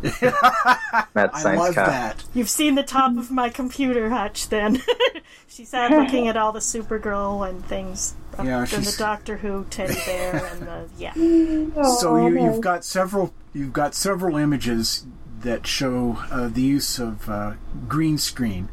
Mad 0.22 1.30
I 1.32 1.40
Science 1.42 1.60
love 1.60 1.74
Cat. 1.74 1.86
that. 2.18 2.24
You've 2.34 2.50
seen 2.50 2.74
the 2.76 2.82
top 2.84 3.16
of 3.16 3.30
my 3.30 3.48
computer, 3.48 4.10
Hutch. 4.10 4.48
Then 4.48 4.80
she 5.48 5.64
sat 5.64 5.90
looking 5.90 6.28
at 6.28 6.36
all 6.36 6.52
the 6.52 6.60
Supergirl 6.60 7.48
and 7.48 7.64
things. 7.64 8.14
Yeah, 8.42 8.58
and 8.60 8.68
the 8.68 8.82
she's- 8.82 8.96
Doctor 8.96 9.38
Who 9.38 9.64
teddy 9.70 9.96
bear 10.06 10.36
and 10.52 10.62
the 10.62 10.88
yeah. 10.98 11.14
So 11.98 12.16
Oh, 12.16 12.26
you, 12.28 12.44
you've, 12.44 12.60
got 12.60 12.84
several 12.84 13.34
you've 13.52 13.72
got 13.72 13.94
several 13.94 14.36
images 14.36 15.04
that 15.40 15.66
show 15.66 16.18
uh, 16.30 16.46
the 16.48 16.62
use 16.62 16.98
of 17.00 17.28
uh, 17.28 17.54
green 17.88 18.18
screen 18.18 18.68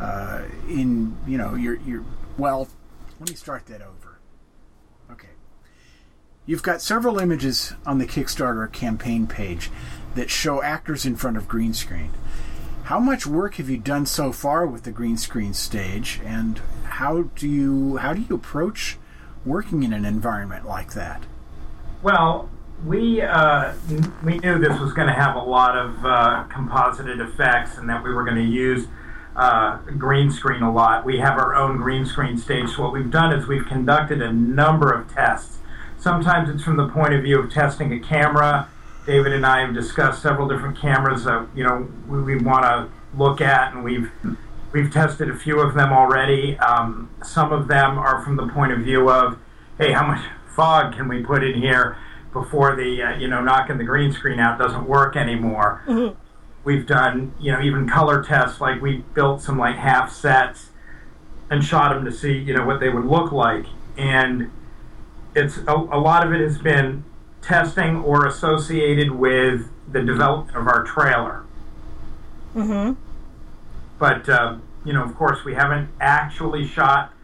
uh, 0.00 0.42
in 0.68 1.16
you 1.26 1.38
know 1.38 1.54
your 1.54 1.76
your 1.80 2.04
well. 2.36 2.68
Let 3.20 3.30
me 3.30 3.36
start 3.36 3.66
that 3.66 3.82
over. 3.82 4.18
Okay, 5.10 5.28
you've 6.46 6.62
got 6.62 6.80
several 6.80 7.18
images 7.18 7.74
on 7.84 7.98
the 7.98 8.06
Kickstarter 8.06 8.70
campaign 8.72 9.26
page 9.26 9.70
that 10.14 10.30
show 10.30 10.62
actors 10.62 11.04
in 11.04 11.16
front 11.16 11.36
of 11.36 11.48
green 11.48 11.74
screen. 11.74 12.10
How 12.84 12.98
much 12.98 13.26
work 13.26 13.56
have 13.56 13.68
you 13.68 13.76
done 13.76 14.06
so 14.06 14.32
far 14.32 14.66
with 14.66 14.84
the 14.84 14.92
green 14.92 15.16
screen 15.16 15.52
stage, 15.52 16.20
and 16.24 16.60
how 16.84 17.22
do 17.36 17.48
you 17.48 17.96
how 17.98 18.14
do 18.14 18.22
you 18.22 18.34
approach 18.34 18.96
working 19.44 19.82
in 19.82 19.92
an 19.92 20.04
environment 20.04 20.66
like 20.66 20.94
that? 20.94 21.24
Well, 22.02 22.48
we 22.86 23.20
uh, 23.20 23.74
we 24.24 24.38
knew 24.38 24.58
this 24.58 24.78
was 24.78 24.92
going 24.92 25.08
to 25.08 25.14
have 25.14 25.36
a 25.36 25.42
lot 25.42 25.76
of 25.76 26.04
uh, 26.04 26.44
composited 26.44 27.20
effects, 27.20 27.76
and 27.76 27.88
that 27.88 28.02
we 28.02 28.12
were 28.12 28.24
going 28.24 28.36
to 28.36 28.42
use 28.42 28.86
uh, 29.38 29.78
green 29.96 30.32
screen 30.32 30.62
a 30.62 30.72
lot. 30.72 31.04
We 31.04 31.18
have 31.18 31.38
our 31.38 31.54
own 31.54 31.76
green 31.76 32.04
screen 32.04 32.36
stage. 32.36 32.70
So 32.70 32.82
what 32.82 32.92
we've 32.92 33.10
done 33.10 33.32
is 33.32 33.46
we've 33.46 33.66
conducted 33.66 34.20
a 34.20 34.32
number 34.32 34.92
of 34.92 35.12
tests. 35.14 35.58
Sometimes 35.96 36.50
it's 36.50 36.64
from 36.64 36.76
the 36.76 36.88
point 36.88 37.14
of 37.14 37.22
view 37.22 37.38
of 37.38 37.52
testing 37.52 37.92
a 37.92 38.00
camera. 38.00 38.68
David 39.06 39.32
and 39.32 39.46
I 39.46 39.60
have 39.60 39.74
discussed 39.74 40.22
several 40.22 40.48
different 40.48 40.76
cameras 40.76 41.24
that 41.24 41.46
you 41.54 41.62
know 41.62 41.88
we, 42.08 42.20
we 42.20 42.36
want 42.36 42.64
to 42.64 42.88
look 43.16 43.40
at, 43.40 43.74
and 43.74 43.84
we've 43.84 44.10
we've 44.72 44.92
tested 44.92 45.30
a 45.30 45.36
few 45.36 45.60
of 45.60 45.74
them 45.74 45.92
already. 45.92 46.58
Um, 46.58 47.08
some 47.22 47.52
of 47.52 47.68
them 47.68 47.96
are 47.96 48.22
from 48.22 48.36
the 48.36 48.48
point 48.48 48.72
of 48.72 48.80
view 48.80 49.08
of, 49.08 49.38
hey, 49.78 49.92
how 49.92 50.06
much 50.06 50.24
fog 50.54 50.94
can 50.94 51.06
we 51.06 51.22
put 51.22 51.44
in 51.44 51.60
here 51.60 51.96
before 52.32 52.74
the 52.74 53.02
uh, 53.02 53.16
you 53.16 53.28
know 53.28 53.40
knocking 53.40 53.78
the 53.78 53.84
green 53.84 54.12
screen 54.12 54.40
out 54.40 54.58
doesn't 54.58 54.86
work 54.86 55.16
anymore. 55.16 55.82
We've 56.68 56.86
done 56.86 57.32
you 57.40 57.50
know 57.50 57.62
even 57.62 57.88
color 57.88 58.22
tests, 58.22 58.60
like 58.60 58.82
we 58.82 58.98
built 59.14 59.40
some 59.40 59.56
like 59.56 59.76
half 59.76 60.12
sets 60.12 60.68
and 61.48 61.64
shot 61.64 61.94
them 61.94 62.04
to 62.04 62.12
see 62.12 62.36
you 62.36 62.52
know 62.52 62.66
what 62.66 62.78
they 62.78 62.90
would 62.90 63.06
look 63.06 63.32
like, 63.32 63.64
and 63.96 64.50
it's 65.34 65.56
a, 65.66 65.72
a 65.72 65.98
lot 65.98 66.26
of 66.26 66.34
it 66.34 66.42
has 66.42 66.58
been 66.58 67.04
testing 67.40 67.96
or 67.96 68.26
associated 68.26 69.12
with 69.12 69.70
the 69.90 70.02
development 70.02 70.58
of 70.58 70.66
our 70.66 70.84
trailer. 70.84 71.44
Mm-hmm. 72.54 73.00
But 73.98 74.28
uh, 74.28 74.56
you 74.84 74.92
know, 74.92 75.02
of 75.02 75.14
course, 75.14 75.46
we 75.46 75.54
haven't 75.54 75.88
actually 76.02 76.66
shot 76.66 77.14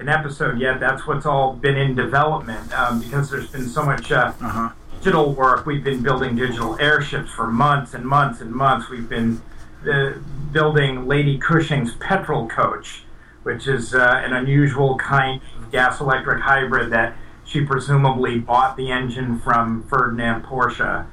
an 0.00 0.08
episode 0.08 0.58
yet. 0.58 0.80
That's 0.80 1.06
what's 1.06 1.24
all 1.24 1.52
been 1.52 1.76
in 1.76 1.94
development 1.94 2.72
um, 2.72 3.00
because 3.00 3.30
there's 3.30 3.50
been 3.52 3.68
so 3.68 3.84
much 3.84 4.10
uh, 4.10 4.32
Uh-huh. 4.40 4.70
Digital 4.98 5.32
work. 5.32 5.64
We've 5.64 5.84
been 5.84 6.02
building 6.02 6.34
digital 6.34 6.76
airships 6.80 7.30
for 7.30 7.46
months 7.46 7.94
and 7.94 8.04
months 8.04 8.40
and 8.40 8.52
months. 8.52 8.90
We've 8.90 9.08
been 9.08 9.40
uh, 9.88 10.14
building 10.52 11.06
Lady 11.06 11.38
Cushing's 11.38 11.94
petrol 11.94 12.48
coach, 12.48 13.04
which 13.44 13.68
is 13.68 13.94
uh, 13.94 14.20
an 14.24 14.32
unusual 14.32 14.98
kind 14.98 15.40
of 15.56 15.70
gas 15.70 16.00
electric 16.00 16.42
hybrid 16.42 16.90
that 16.90 17.16
she 17.44 17.64
presumably 17.64 18.38
bought 18.40 18.76
the 18.76 18.90
engine 18.90 19.38
from 19.38 19.84
Ferdinand 19.84 20.42
Porsche. 20.42 21.06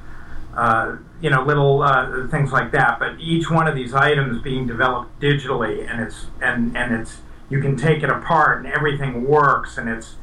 Uh, 0.55 0.97
you 1.21 1.29
know, 1.29 1.43
little 1.43 1.83
uh, 1.83 2.27
things 2.27 2.51
like 2.51 2.71
that. 2.71 2.97
But 2.97 3.19
each 3.19 3.51
one 3.51 3.67
of 3.67 3.75
these 3.75 3.93
items 3.93 4.41
being 4.41 4.65
developed 4.65 5.19
digitally, 5.19 5.89
and 5.89 6.01
it's 6.01 6.25
and 6.41 6.75
and 6.75 6.93
it's 6.93 7.17
you 7.49 7.61
can 7.61 7.77
take 7.77 8.01
it 8.03 8.09
apart, 8.09 8.65
and 8.65 8.73
everything 8.73 9.25
works, 9.25 9.77
and 9.77 9.88
it's 9.88 10.15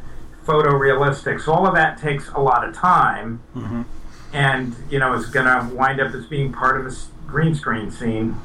photorealistic. 0.47 1.41
So 1.41 1.53
all 1.53 1.67
of 1.67 1.75
that 1.75 1.99
takes 1.99 2.29
a 2.31 2.41
lot 2.41 2.67
of 2.69 2.75
time, 2.75 3.41
and 4.33 4.75
you 4.91 4.99
know, 4.99 5.15
is 5.15 5.27
going 5.27 5.47
to 5.47 5.75
wind 5.75 6.01
up 6.01 6.15
as 6.15 6.27
being 6.27 6.53
part 6.53 6.79
of 6.79 6.85
this 6.85 7.09
green 7.27 7.55
screen 7.55 7.91
scene. 7.91 8.37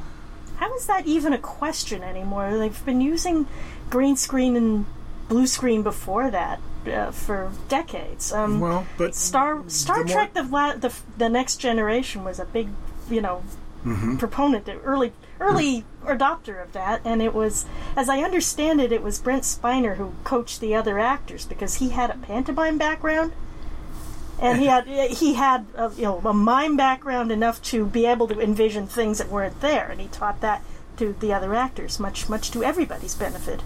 How 0.58 0.74
is 0.76 0.86
that 0.88 1.06
even 1.06 1.34
a 1.34 1.38
question 1.38 2.04
anymore? 2.04 2.58
They've 2.58 2.86
been 2.86 3.02
using 3.02 3.46
green 3.90 4.16
screen 4.16 4.56
and 4.56 4.86
blue 5.30 5.46
screen 5.48 5.84
before 5.84 6.32
that 6.32 6.60
uh, 6.88 7.12
for 7.12 7.52
decades. 7.70 8.34
Um, 8.34 8.60
Well, 8.60 8.86
but 8.98 9.14
Star 9.14 9.64
Star 9.68 10.00
the 10.00 10.06
more- 10.06 10.14
Trek: 10.14 10.34
the, 10.34 10.44
la- 10.44 10.76
the 10.76 10.94
the 11.18 11.30
Next 11.30 11.58
Generation 11.58 12.24
was 12.24 12.40
a 12.40 12.46
big, 12.46 12.70
you 13.10 13.22
know, 13.22 13.44
Mm-hmm. 13.86 14.18
proponent, 14.18 14.66
the 14.66 14.80
early 14.82 15.14
early 15.40 15.86
adopter 16.04 16.62
of 16.62 16.74
that, 16.74 17.00
and 17.06 17.22
it 17.22 17.34
was, 17.34 17.66
as 17.96 18.10
I 18.10 18.20
understand 18.22 18.82
it, 18.82 18.92
it 18.92 19.04
was 19.04 19.20
Brent 19.20 19.44
Spiner 19.44 19.96
who 19.98 20.14
coached 20.24 20.60
the 20.60 20.76
other 20.76 21.00
actors 21.00 21.46
because 21.46 21.76
he 21.76 21.90
had 21.90 22.10
a 22.10 22.16
pantomime 22.18 22.78
background. 22.78 23.32
and 24.42 24.60
he 24.60 24.66
had 24.68 24.88
he 25.22 25.34
had 25.36 25.66
a, 25.76 25.92
you 25.96 26.04
know 26.04 26.22
a 26.26 26.34
mime 26.34 26.76
background 26.76 27.32
enough 27.32 27.62
to 27.64 27.86
be 27.86 28.06
able 28.06 28.28
to 28.28 28.40
envision 28.42 28.88
things 28.88 29.18
that 29.20 29.30
weren't 29.30 29.62
there, 29.62 29.88
and 29.90 30.02
he 30.02 30.08
taught 30.08 30.42
that 30.42 30.62
to 30.98 31.16
the 31.20 31.32
other 31.34 31.54
actors, 31.56 32.00
much 32.00 32.28
much 32.30 32.52
to 32.52 32.64
everybody's 32.64 33.16
benefit. 33.16 33.62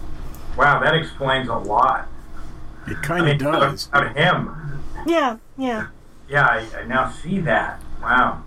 Wow, 0.58 0.80
that 0.82 0.94
explains 0.94 1.48
a 1.50 1.56
lot. 1.56 2.08
It 2.88 2.98
I 2.98 3.02
kind 3.02 3.26
mean, 3.26 3.36
of 3.36 3.40
does. 3.42 3.88
About 3.88 4.16
him. 4.16 4.84
Yeah, 5.06 5.38
yeah. 5.58 5.88
Yeah, 6.28 6.46
I, 6.46 6.80
I 6.82 6.84
now 6.86 7.10
see 7.12 7.40
that. 7.40 7.80
Wow. 8.02 8.44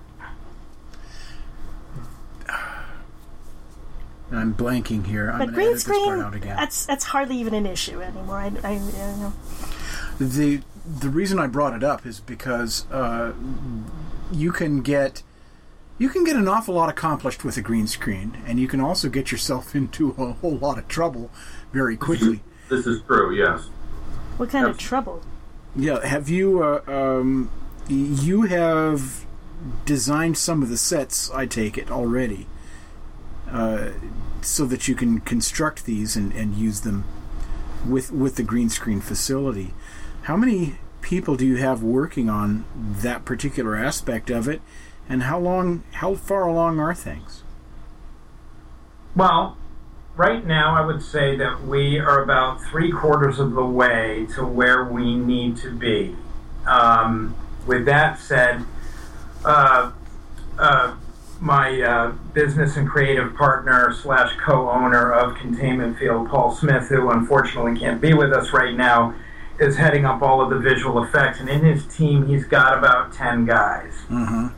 I'm 4.36 4.54
blanking 4.54 5.06
here. 5.06 5.30
I'm 5.30 5.38
But 5.38 5.44
gonna 5.46 5.52
green 5.56 5.66
edit 5.68 5.74
this 5.76 5.84
part 5.84 5.96
screen, 6.00 6.20
out 6.20 6.34
again. 6.34 6.56
that's 6.56 6.86
that's 6.86 7.04
hardly 7.04 7.36
even 7.38 7.54
an 7.54 7.66
issue 7.66 8.00
anymore. 8.00 8.38
I, 8.38 8.52
I, 8.62 8.72
you 8.74 8.80
know. 9.20 9.32
the 10.18 10.60
the 11.00 11.08
reason 11.08 11.38
I 11.38 11.46
brought 11.46 11.74
it 11.74 11.82
up 11.82 12.04
is 12.06 12.20
because 12.20 12.86
uh, 12.90 13.32
you 14.32 14.52
can 14.52 14.82
get 14.82 15.22
you 15.98 16.08
can 16.08 16.24
get 16.24 16.36
an 16.36 16.48
awful 16.48 16.74
lot 16.74 16.88
accomplished 16.88 17.44
with 17.44 17.56
a 17.56 17.62
green 17.62 17.86
screen, 17.86 18.36
and 18.46 18.58
you 18.58 18.66
can 18.68 18.80
also 18.80 19.08
get 19.08 19.30
yourself 19.32 19.74
into 19.80 20.10
a 20.18 20.32
whole 20.32 20.56
lot 20.56 20.78
of 20.78 20.88
trouble 20.88 21.30
very 21.72 21.96
quickly. 21.96 22.40
This 22.68 22.86
is 22.86 23.02
true, 23.02 23.34
yes. 23.34 23.68
What 24.36 24.50
kind 24.50 24.66
of 24.66 24.78
trouble? 24.78 25.22
Yeah, 25.76 26.04
have 26.04 26.28
you 26.28 26.62
uh, 26.62 26.80
um, 26.86 27.50
you 27.88 28.42
have 28.42 29.24
designed 29.84 30.36
some 30.38 30.62
of 30.62 30.68
the 30.68 30.76
sets? 30.76 31.30
I 31.30 31.46
take 31.46 31.76
it 31.78 31.90
already, 31.90 32.46
uh, 33.50 33.90
so 34.42 34.66
that 34.66 34.88
you 34.88 34.94
can 34.94 35.20
construct 35.20 35.86
these 35.86 36.16
and, 36.16 36.32
and 36.32 36.54
use 36.54 36.80
them 36.80 37.04
with 37.88 38.10
with 38.12 38.36
the 38.36 38.42
green 38.42 38.68
screen 38.68 39.00
facility. 39.00 39.74
How 40.22 40.36
many 40.36 40.76
people 41.04 41.36
do 41.36 41.46
you 41.46 41.56
have 41.56 41.82
working 41.82 42.30
on 42.30 42.64
that 42.74 43.26
particular 43.26 43.76
aspect 43.76 44.30
of 44.30 44.48
it, 44.48 44.62
and 45.06 45.24
how 45.24 45.38
long, 45.38 45.82
how 45.92 46.14
far 46.14 46.46
along 46.48 46.80
are 46.80 46.94
things? 46.94 47.42
Well, 49.14 49.58
right 50.16 50.44
now, 50.44 50.74
I 50.74 50.84
would 50.84 51.02
say 51.02 51.36
that 51.36 51.62
we 51.64 51.98
are 51.98 52.22
about 52.22 52.62
three 52.62 52.90
quarters 52.90 53.38
of 53.38 53.52
the 53.52 53.64
way 53.64 54.26
to 54.34 54.46
where 54.46 54.84
we 54.84 55.14
need 55.14 55.58
to 55.58 55.70
be. 55.70 56.16
Um, 56.66 57.36
with 57.66 57.84
that 57.84 58.18
said, 58.18 58.64
uh, 59.44 59.92
uh, 60.58 60.96
my 61.40 61.80
uh, 61.82 62.12
business 62.32 62.76
and 62.76 62.88
creative 62.88 63.34
partner 63.34 63.92
slash 63.92 64.34
co-owner 64.36 65.12
of 65.12 65.36
Containment 65.36 65.98
Field, 65.98 66.28
Paul 66.28 66.54
Smith, 66.54 66.88
who 66.88 67.10
unfortunately 67.10 67.78
can't 67.78 68.00
be 68.00 68.14
with 68.14 68.32
us 68.32 68.52
right 68.52 68.74
now, 68.74 69.14
is 69.58 69.76
heading 69.76 70.04
up 70.04 70.22
all 70.22 70.40
of 70.40 70.50
the 70.50 70.58
visual 70.58 71.02
effects, 71.02 71.38
and 71.40 71.48
in 71.48 71.64
his 71.64 71.86
team, 71.86 72.26
he's 72.26 72.44
got 72.44 72.76
about 72.76 73.12
ten 73.12 73.44
guys 73.44 73.92
Mm-hmm. 74.10 74.48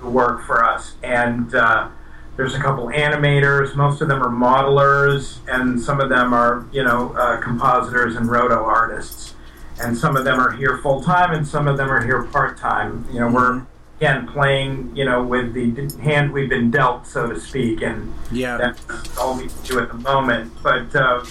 who 0.00 0.10
work 0.10 0.44
for 0.44 0.64
us, 0.64 0.94
and 1.02 1.54
uh, 1.54 1.88
there's 2.36 2.54
a 2.54 2.58
couple 2.60 2.86
animators. 2.88 3.76
Most 3.76 4.00
of 4.00 4.08
them 4.08 4.22
are 4.22 4.28
modelers, 4.30 5.38
and 5.46 5.80
some 5.80 6.00
of 6.00 6.08
them 6.08 6.32
are, 6.32 6.64
you 6.72 6.82
know, 6.82 7.12
uh, 7.12 7.40
compositors 7.40 8.16
and 8.16 8.30
roto 8.30 8.56
artists. 8.64 9.34
And 9.82 9.96
some 9.96 10.16
of 10.16 10.24
them 10.24 10.38
are 10.40 10.50
here 10.52 10.78
full 10.78 11.02
time, 11.02 11.32
and 11.32 11.46
some 11.46 11.66
of 11.68 11.76
them 11.76 11.88
are 11.90 12.02
here 12.04 12.22
part 12.24 12.58
time. 12.58 13.06
You 13.12 13.20
know, 13.20 13.30
we're 13.30 13.62
again 14.00 14.26
playing, 14.28 14.96
you 14.96 15.04
know, 15.04 15.22
with 15.22 15.52
the 15.52 16.00
hand 16.02 16.32
we've 16.32 16.48
been 16.48 16.70
dealt, 16.70 17.06
so 17.06 17.28
to 17.28 17.38
speak, 17.38 17.82
and 17.82 18.12
Yeah. 18.32 18.56
that's 18.56 19.18
all 19.18 19.36
we 19.36 19.46
can 19.48 19.62
do 19.64 19.78
at 19.78 19.88
the 19.88 19.94
moment. 19.98 20.52
But 20.62 20.94
uh, 20.96 21.22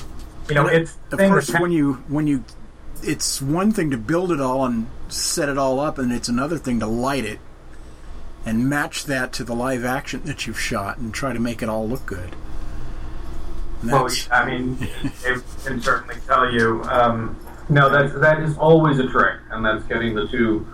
you 0.47 0.53
know, 0.55 0.67
it's 0.67 0.95
the 1.09 1.17
Of 1.17 1.29
course, 1.31 1.49
when 1.59 1.71
you 1.71 1.93
when 2.07 2.27
you, 2.27 2.43
it's 3.01 3.41
one 3.41 3.71
thing 3.71 3.89
to 3.89 3.97
build 3.97 4.31
it 4.31 4.39
all 4.39 4.65
and 4.65 4.85
set 5.07 5.49
it 5.49 5.57
all 5.57 5.79
up, 5.79 5.97
and 5.97 6.11
it's 6.11 6.29
another 6.29 6.57
thing 6.59 6.79
to 6.79 6.85
light 6.85 7.25
it 7.25 7.39
and 8.45 8.69
match 8.69 9.05
that 9.05 9.33
to 9.33 9.43
the 9.43 9.55
live 9.55 9.83
action 9.83 10.21
that 10.25 10.45
you've 10.45 10.59
shot 10.59 10.97
and 10.99 11.11
try 11.13 11.33
to 11.33 11.39
make 11.39 11.63
it 11.63 11.69
all 11.69 11.87
look 11.89 12.05
good. 12.05 12.35
Well, 13.83 14.07
I 14.31 14.45
mean, 14.45 14.75
they 15.23 15.35
can 15.65 15.81
certainly 15.81 16.15
tell 16.27 16.51
you. 16.51 16.83
Um, 16.83 17.35
No, 17.67 17.89
that's 17.89 18.13
that 18.19 18.41
is 18.41 18.55
always 18.59 18.99
a 18.99 19.07
trick, 19.07 19.39
and 19.49 19.65
that's 19.65 19.83
getting 19.85 20.13
the 20.15 20.27
two 20.27 20.67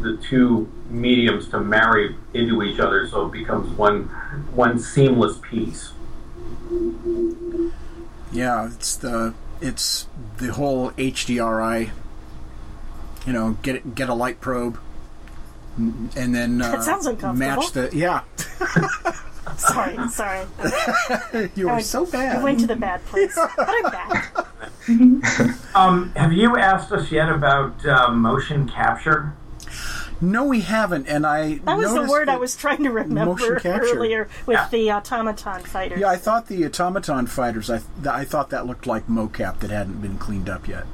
the 0.00 0.16
two 0.28 0.70
mediums 0.90 1.48
to 1.48 1.60
marry 1.60 2.16
into 2.34 2.62
each 2.62 2.78
other 2.80 3.06
so 3.08 3.26
it 3.26 3.32
becomes 3.32 3.70
one 3.78 4.04
one 4.54 4.78
seamless 4.78 5.38
piece. 5.38 5.92
yeah, 8.32 8.66
it's 8.66 8.96
the 8.96 9.34
it's 9.60 10.06
the 10.38 10.52
whole 10.52 10.90
HDRI. 10.92 11.90
You 13.26 13.32
know, 13.32 13.56
get 13.62 13.76
it, 13.76 13.94
get 13.94 14.08
a 14.08 14.14
light 14.14 14.40
probe, 14.40 14.78
and 15.76 16.34
then 16.34 16.60
uh, 16.60 16.72
That 16.72 16.82
sounds 16.82 17.06
uncomfortable. 17.06 17.56
match 17.62 17.72
the 17.72 17.90
yeah. 17.92 18.22
Sorry, 19.56 19.96
sorry. 20.08 20.46
You 21.54 21.68
I 21.68 21.74
are 21.74 21.80
so 21.80 22.06
I 22.06 22.10
bad. 22.10 22.42
went 22.42 22.60
to 22.60 22.66
the 22.66 22.74
bad 22.76 23.04
place, 23.06 23.34
but 23.56 23.68
I'm 23.68 23.82
back. 23.84 24.34
um, 25.76 26.10
have 26.16 26.32
you 26.32 26.56
asked 26.56 26.90
us 26.92 27.12
yet 27.12 27.28
about 27.30 27.84
uh, 27.86 28.10
motion 28.10 28.68
capture? 28.68 29.32
No, 30.20 30.44
we 30.44 30.60
haven't, 30.60 31.06
and 31.08 31.26
I 31.26 31.56
That 31.64 31.76
was 31.76 31.88
the 31.90 31.94
noticed 31.96 32.10
word 32.12 32.28
I 32.28 32.36
was 32.36 32.56
trying 32.56 32.82
to 32.84 32.90
Motion 32.90 33.08
remember 33.08 33.60
capture. 33.60 33.70
earlier 33.94 34.28
with 34.46 34.56
Yeah. 34.56 34.68
the 34.70 34.92
automaton 34.92 35.62
fighters. 35.62 35.98
Yeah, 36.00 36.08
I 36.08 36.16
thought 36.16 36.46
the 36.46 36.64
automaton 36.66 37.26
fighters. 37.26 37.68
I 37.70 37.78
th- 37.78 38.06
I 38.06 38.24
thought 38.24 38.50
that 38.50 38.66
looked 38.66 38.86
like 38.86 39.06
mocap 39.08 39.58
that 39.58 39.70
hadn't 39.70 40.00
been 40.00 40.16
cleaned 40.18 40.48
up 40.48 40.66
yet. 40.68 40.84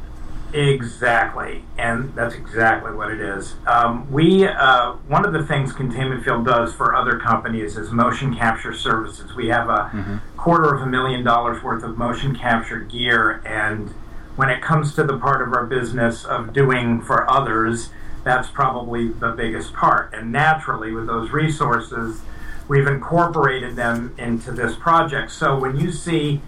Exactly, 0.52 1.64
and 1.78 2.12
that's 2.16 2.34
exactly 2.34 2.92
what 2.92 3.10
it 3.10 3.20
is. 3.20 3.54
Um, 3.66 4.10
we 4.10 4.46
uh, 4.48 4.92
one 5.06 5.24
of 5.24 5.32
the 5.32 5.44
things 5.46 5.72
Containment 5.72 6.24
Field 6.24 6.44
does 6.44 6.72
for 6.74 6.94
other 6.96 7.18
companies 7.18 7.76
is 7.76 7.90
motion 7.90 8.34
capture 8.34 8.72
services. 8.74 9.34
We 9.34 9.48
have 9.48 9.68
a 9.68 10.20
quarter 10.36 10.74
of 10.74 10.82
a 10.82 10.86
million 10.86 11.22
dollars 11.24 11.62
worth 11.62 11.82
of 11.84 11.96
motion 11.98 12.34
capture 12.34 12.80
gear, 12.80 13.40
and 13.44 13.90
when 14.36 14.48
it 14.48 14.60
comes 14.62 14.94
to 14.94 15.04
the 15.04 15.18
part 15.18 15.40
of 15.46 15.52
our 15.52 15.66
business 15.66 16.24
of 16.24 16.52
doing 16.52 17.00
for 17.00 17.30
others, 17.30 17.90
that's 18.24 18.48
probably 18.50 19.08
the 19.08 19.30
biggest 19.32 19.72
part. 19.72 20.12
And 20.14 20.30
naturally, 20.32 20.92
with 20.92 21.06
those 21.06 21.30
resources, 21.30 22.20
we've 22.68 22.86
incorporated 22.86 23.76
them 23.76 24.14
into 24.18 24.52
this 24.52 24.76
project. 24.76 25.30
So 25.30 25.58
when 25.58 25.78
you 25.78 25.90
see 25.92 26.40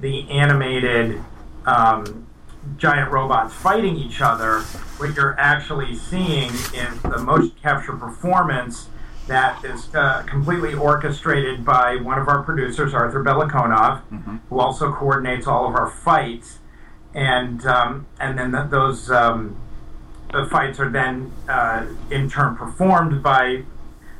the 0.00 0.28
animated 0.30 1.22
um, 1.64 2.26
giant 2.76 3.10
robots 3.10 3.54
fighting 3.54 3.96
each 3.96 4.20
other, 4.20 4.60
what 4.98 5.14
you're 5.14 5.38
actually 5.38 5.96
seeing 5.96 6.50
is 6.50 7.02
the 7.02 7.18
motion 7.18 7.52
capture 7.62 7.92
performance 7.94 8.88
that 9.26 9.64
is 9.64 9.92
uh, 9.94 10.22
completely 10.22 10.72
orchestrated 10.74 11.64
by 11.64 11.96
one 11.96 12.18
of 12.18 12.28
our 12.28 12.42
producers, 12.42 12.94
Arthur 12.94 13.24
Belakonov, 13.24 14.02
who 14.48 14.60
also 14.60 14.92
coordinates 14.92 15.48
all 15.48 15.66
of 15.68 15.74
our 15.74 15.90
fights. 15.90 16.58
And 17.12 17.64
um, 17.66 18.06
and 18.20 18.38
then 18.38 18.52
th- 18.52 18.70
those 18.70 19.10
um, 19.10 19.56
the 20.32 20.46
fights 20.46 20.80
are 20.80 20.90
then 20.90 21.32
uh, 21.48 21.86
in 22.10 22.28
turn 22.28 22.56
performed 22.56 23.22
by 23.22 23.62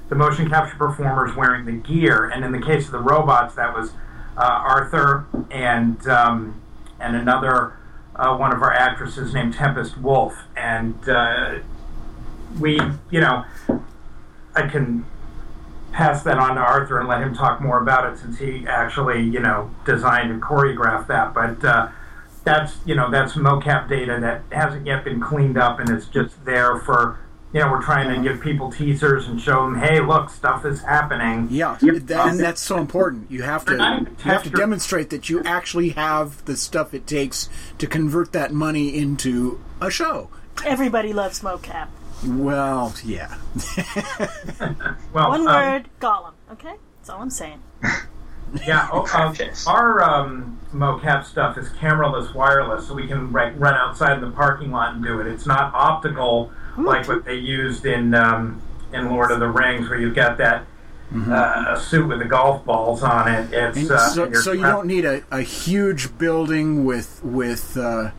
the 0.09 0.15
motion 0.15 0.49
capture 0.49 0.77
performers 0.77 1.35
wearing 1.37 1.65
the 1.65 1.73
gear. 1.73 2.27
And 2.27 2.45
in 2.45 2.53
the 2.53 2.61
case 2.61 2.87
of 2.87 2.93
the 2.93 3.01
robots, 3.01 3.55
that 3.57 3.75
was 3.75 3.91
uh, 4.37 4.43
Arthur 4.43 5.27
and 5.51 6.07
um, 6.07 6.61
and 7.01 7.17
another 7.17 7.77
uh, 8.15 8.37
one 8.37 8.53
of 8.53 8.63
our 8.63 8.73
actresses 8.73 9.35
named 9.35 9.55
Tempest 9.55 9.99
Wolf. 9.99 10.45
And 10.57 11.09
uh, 11.09 11.59
we, 12.59 12.81
you 13.11 13.21
know, 13.21 13.45
I 14.55 14.69
can 14.69 15.05
pass 15.93 16.23
that 16.25 16.39
on 16.39 16.57
to 16.57 16.61
Arthur 16.61 16.99
and 16.99 17.09
let 17.09 17.23
him 17.23 17.35
talk 17.35 17.61
more 17.61 17.81
about 17.81 18.13
it 18.13 18.19
since 18.19 18.39
he 18.39 18.67
actually, 18.67 19.23
you 19.23 19.41
know, 19.41 19.71
designed 19.85 20.31
and 20.31 20.43
choreographed 20.43 21.07
that. 21.09 21.35
But 21.35 21.65
uh, 21.65 21.89
that's, 22.47 22.77
you 22.87 22.95
know, 22.95 23.11
that's 23.11 23.35
mocap 23.35 23.89
data 23.89 24.19
that 24.21 24.43
hasn't 24.57 24.87
yet 24.87 25.05
been 25.05 25.21
cleaned 25.21 25.59
up 25.59 25.81
and 25.81 25.91
it's 25.91 26.07
just 26.07 26.43
there 26.45 26.79
for, 26.79 27.19
you 27.53 27.61
know, 27.61 27.71
we're 27.71 27.83
trying 27.83 28.09
to 28.15 28.27
give 28.27 28.41
people 28.41 28.71
teasers 28.71 29.27
and 29.27 29.41
show 29.41 29.65
them, 29.65 29.79
hey, 29.79 30.01
look, 30.01 30.31
stuff 30.31 30.65
is 30.65 30.81
happening. 30.83 31.49
Yeah, 31.51 31.77
Yep. 31.83 31.95
that, 32.07 32.29
and 32.29 32.41
that's 32.41 32.61
so 32.63 32.79
important. 32.79 33.31
You 33.31 33.43
have 33.43 33.65
to 33.65 33.71
They're 33.73 33.79
not 33.79 34.01
even 34.03 34.17
you 34.25 34.31
have 34.31 34.45
to 34.45 34.51
demonstrate 34.51 35.11
that 35.11 35.29
you 35.29 35.43
actually 35.43 35.91
have 35.91 36.45
the 36.45 36.57
stuff 36.57 36.95
it 36.95 37.07
takes 37.07 37.51
to 37.79 37.87
convert 37.87 38.33
that 38.33 38.53
money 38.53 38.97
into 38.97 39.61
a 39.81 39.91
show. 39.91 40.31
Everybody 40.65 41.13
loves 41.13 41.41
mocap. 41.41 41.89
Well, 42.25 42.95
yeah. 43.05 43.37
Well, 45.13 45.31
One 45.31 45.41
um, 45.41 45.47
word, 45.47 45.89
Gollum. 46.01 46.33
Okay, 46.53 46.75
that's 46.99 47.11
all 47.11 47.21
I'm 47.23 47.31
saying. 47.31 47.63
Yeah, 48.67 48.89
oh, 48.93 49.07
um, 49.15 49.37
our 49.67 50.03
um, 50.03 50.56
mocap 50.77 51.25
stuff 51.25 51.59
is 51.59 51.69
cameraless, 51.71 52.35
wireless, 52.35 52.87
so 52.87 52.95
we 52.95 53.07
can 53.07 53.33
like, 53.33 53.53
run 53.59 53.75
outside 53.75 54.15
in 54.15 54.21
the 54.21 54.31
parking 54.31 54.71
lot 54.71 54.95
and 54.95 55.05
do 55.05 55.21
it. 55.21 55.27
It's 55.27 55.47
not 55.47 55.73
optical 55.75 56.53
like 56.77 57.09
what 57.09 57.25
they 57.25 57.37
used 57.37 57.87
in 57.87 58.15
um, 58.15 58.61
in 58.93 59.09
Lord 59.09 59.31
of 59.31 59.41
the 59.41 59.49
Rings, 59.49 59.89
where 59.89 59.99
you've 59.99 60.15
got 60.15 60.39
that 60.39 60.67
uh, 61.15 61.79
suit 61.79 62.07
with 62.07 62.19
the 62.19 62.25
golf 62.25 62.65
balls 62.65 63.03
on 63.03 63.33
it. 63.33 63.53
It's 63.53 63.91
uh, 63.91 64.11
so, 64.11 64.33
so 64.33 64.53
you 64.53 64.63
don't 64.63 64.87
need 64.87 65.05
a, 65.05 65.23
a 65.31 65.43
huge 65.43 66.19
building 66.19 66.85
with 66.85 67.23
with 67.25 67.77
uh, 67.77 68.11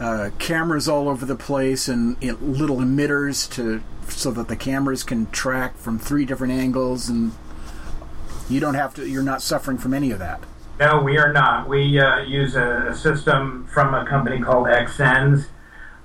uh, 0.00 0.30
cameras 0.38 0.88
all 0.88 1.08
over 1.08 1.24
the 1.24 1.36
place 1.36 1.88
and 1.88 2.16
it, 2.22 2.42
little 2.42 2.78
emitters 2.78 3.50
to 3.52 3.82
so 4.08 4.30
that 4.30 4.48
the 4.48 4.56
cameras 4.56 5.02
can 5.02 5.26
track 5.30 5.76
from 5.78 5.98
three 5.98 6.24
different 6.24 6.52
angles 6.52 7.08
and 7.08 7.32
you 8.48 8.60
don't 8.60 8.74
have 8.74 8.94
to 8.94 9.08
you're 9.08 9.22
not 9.22 9.40
suffering 9.40 9.78
from 9.78 9.94
any 9.94 10.10
of 10.10 10.18
that 10.18 10.40
No, 10.78 11.00
we 11.00 11.16
are 11.18 11.32
not. 11.32 11.68
We 11.68 11.98
uh, 11.98 12.20
use 12.20 12.54
a, 12.54 12.88
a 12.90 12.94
system 12.94 13.66
from 13.72 13.94
a 13.94 14.04
company 14.06 14.40
called 14.42 14.66
Xsens, 14.66 15.46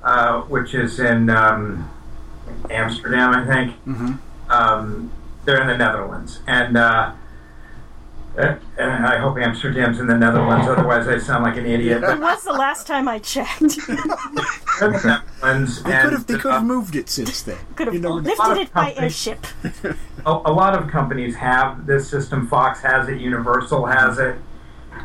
uh, 0.04 0.42
which 0.44 0.74
is 0.74 1.00
in 1.00 1.30
um, 1.30 1.90
Amsterdam, 2.70 3.34
I 3.34 3.46
think. 3.46 3.76
mm-hmm. 3.86 4.14
Um, 4.52 5.12
they're 5.46 5.62
in 5.62 5.68
the 5.68 5.78
Netherlands, 5.78 6.40
and 6.46 6.78
uh, 6.78 7.14
uh, 8.38 8.56
and 8.78 9.06
I 9.06 9.18
hope 9.18 9.38
Amsterdam's 9.38 10.00
in 10.00 10.08
the 10.08 10.18
Netherlands. 10.18 10.68
Otherwise, 10.70 11.08
I 11.08 11.18
sound 11.18 11.44
like 11.44 11.58
an 11.58 11.66
idiot. 11.66 12.02
When 12.02 12.22
was 12.22 12.44
the 12.44 12.54
last 12.54 12.88
time 12.88 13.08
I 13.08 13.20
checked? 13.20 13.60
They're 13.88 13.98
in 13.98 14.94
the 14.94 15.24
Netherlands, 15.42 15.84
they 15.84 15.92
could 16.02 16.14
have 16.14 16.28
they 16.28 16.38
could 16.38 16.52
uh, 16.52 16.56
have 16.56 16.66
moved 16.66 16.96
it 16.96 17.10
since 17.10 17.44
then 17.44 17.58
Could 17.76 17.88
have 17.88 17.94
You 17.94 18.00
know, 18.02 18.14
lifted 18.14 18.58
it 18.58 18.74
by 18.74 18.94
airship. 18.94 19.46
a, 20.26 20.32
a 20.32 20.54
lot 20.54 20.76
of 20.76 20.90
companies 20.90 21.36
have 21.36 21.86
this 21.86 22.10
system. 22.10 22.48
Fox 22.48 22.82
has 22.82 23.10
it, 23.10 23.20
Universal 23.20 23.86
has 23.88 24.18
it, 24.20 24.36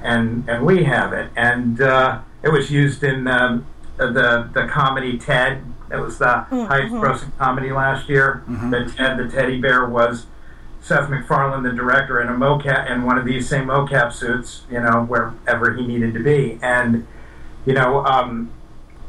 and 0.03 0.49
and 0.49 0.64
we 0.64 0.84
have 0.84 1.12
it. 1.12 1.30
And 1.36 1.80
uh, 1.80 2.20
it 2.42 2.51
was 2.51 2.70
used 2.70 3.03
in 3.03 3.26
um, 3.26 3.66
the 3.97 4.49
the 4.53 4.66
comedy 4.70 5.18
Ted. 5.18 5.64
It 5.90 5.97
was 5.97 6.18
the 6.18 6.40
highest 6.51 6.94
grossing 6.94 7.36
comedy 7.38 7.70
last 7.72 8.09
year. 8.09 8.42
The 8.70 8.92
Ted, 8.97 9.18
the 9.18 9.28
teddy 9.28 9.61
bear, 9.61 9.88
was 9.88 10.26
Seth 10.80 11.09
MacFarlane, 11.09 11.62
the 11.62 11.72
director, 11.72 12.20
in 12.20 12.28
a 12.28 12.32
mocap 12.32 12.90
in 12.90 13.05
one 13.05 13.18
of 13.18 13.24
these 13.24 13.49
same 13.49 13.66
mocap 13.66 14.12
suits. 14.12 14.62
You 14.70 14.80
know, 14.80 15.05
wherever 15.05 15.74
he 15.74 15.86
needed 15.86 16.14
to 16.14 16.22
be, 16.22 16.59
and 16.62 17.07
you 17.64 17.74
know. 17.74 18.05
Um, 18.05 18.51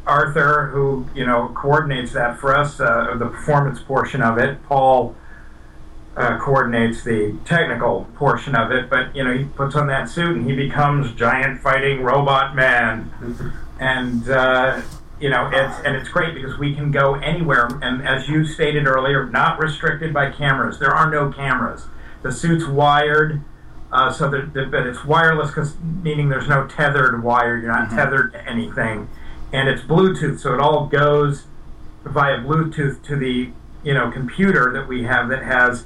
Arthur, 0.08 0.68
who 0.68 1.06
you 1.14 1.26
know 1.26 1.52
coordinates 1.54 2.14
that 2.14 2.40
for 2.40 2.56
us, 2.56 2.80
uh, 2.80 3.16
the 3.18 3.26
performance 3.26 3.82
portion 3.82 4.22
of 4.22 4.38
it. 4.38 4.64
Paul 4.64 5.16
uh, 6.18 6.40
coordinates 6.40 7.04
the 7.04 7.38
technical 7.46 8.06
portion 8.16 8.56
of 8.56 8.72
it, 8.72 8.90
but 8.90 9.16
you 9.16 9.24
know 9.24 9.38
he 9.38 9.46
puts 9.46 9.76
on 9.76 9.86
that 9.88 10.10
suit 10.10 10.36
and 10.36 10.50
he 10.50 10.56
becomes 10.56 11.14
giant 11.14 11.62
fighting 11.62 12.02
robot 12.02 12.56
man, 12.56 13.12
and 13.80 14.28
uh, 14.28 14.82
you 15.20 15.30
know 15.30 15.48
it's 15.54 15.80
and 15.86 15.96
it's 15.96 16.10
great 16.10 16.34
because 16.34 16.58
we 16.58 16.74
can 16.74 16.90
go 16.90 17.14
anywhere. 17.16 17.68
And 17.84 18.06
as 18.06 18.28
you 18.28 18.46
stated 18.46 18.88
earlier, 18.88 19.28
not 19.28 19.60
restricted 19.60 20.12
by 20.12 20.32
cameras. 20.32 20.80
There 20.80 20.94
are 20.94 21.10
no 21.10 21.32
cameras. 21.32 21.86
The 22.24 22.32
suit's 22.32 22.66
wired. 22.66 23.42
Uh, 23.90 24.12
so 24.12 24.30
that, 24.30 24.54
that, 24.54 24.70
but 24.70 24.86
it's 24.86 25.06
wireless, 25.06 25.50
cause, 25.52 25.78
meaning 25.80 26.28
there's 26.28 26.50
no 26.50 26.68
tethered 26.68 27.24
wire. 27.24 27.58
You're 27.58 27.72
not 27.72 27.90
tethered 27.90 28.34
to 28.34 28.46
anything, 28.46 29.08
and 29.54 29.70
it's 29.70 29.82
Bluetooth, 29.82 30.40
so 30.40 30.54
it 30.54 30.60
all 30.60 30.88
goes 30.88 31.46
via 32.04 32.40
Bluetooth 32.40 33.02
to 33.04 33.16
the 33.16 33.52
you 33.84 33.94
know 33.94 34.12
computer 34.12 34.74
that 34.74 34.90
we 34.90 35.04
have 35.04 35.30
that 35.30 35.44
has 35.44 35.86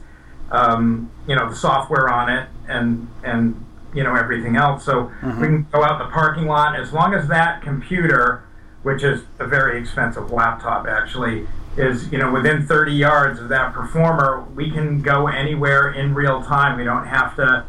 um, 0.52 1.10
you 1.28 1.36
know 1.36 1.50
the 1.50 1.56
software 1.56 2.10
on 2.10 2.30
it 2.30 2.48
and 2.68 3.08
and 3.24 3.66
you 3.94 4.04
know 4.04 4.16
everything 4.16 4.56
else. 4.56 4.86
So 4.86 5.12
we 5.24 5.48
can 5.48 5.68
go 5.72 5.84
out 5.84 6.00
in 6.00 6.08
the 6.08 6.14
parking 6.14 6.46
lot 6.46 6.80
as 6.80 6.94
long 6.94 7.14
as 7.14 7.28
that 7.28 7.62
computer, 7.62 8.44
which 8.84 9.04
is 9.04 9.24
a 9.40 9.48
very 9.48 9.80
expensive 9.80 10.32
laptop 10.32 10.88
actually, 10.88 11.48
is 11.78 12.12
you 12.12 12.18
know 12.18 12.32
within 12.32 12.66
30 12.66 12.94
yards 12.94 13.40
of 13.40 13.50
that 13.50 13.74
performer, 13.74 14.46
we 14.56 14.72
can 14.72 15.02
go 15.02 15.28
anywhere 15.28 15.92
in 15.94 16.14
real 16.14 16.44
time. 16.44 16.78
We 16.78 16.84
don't 16.84 17.08
have 17.08 17.36
to. 17.38 17.66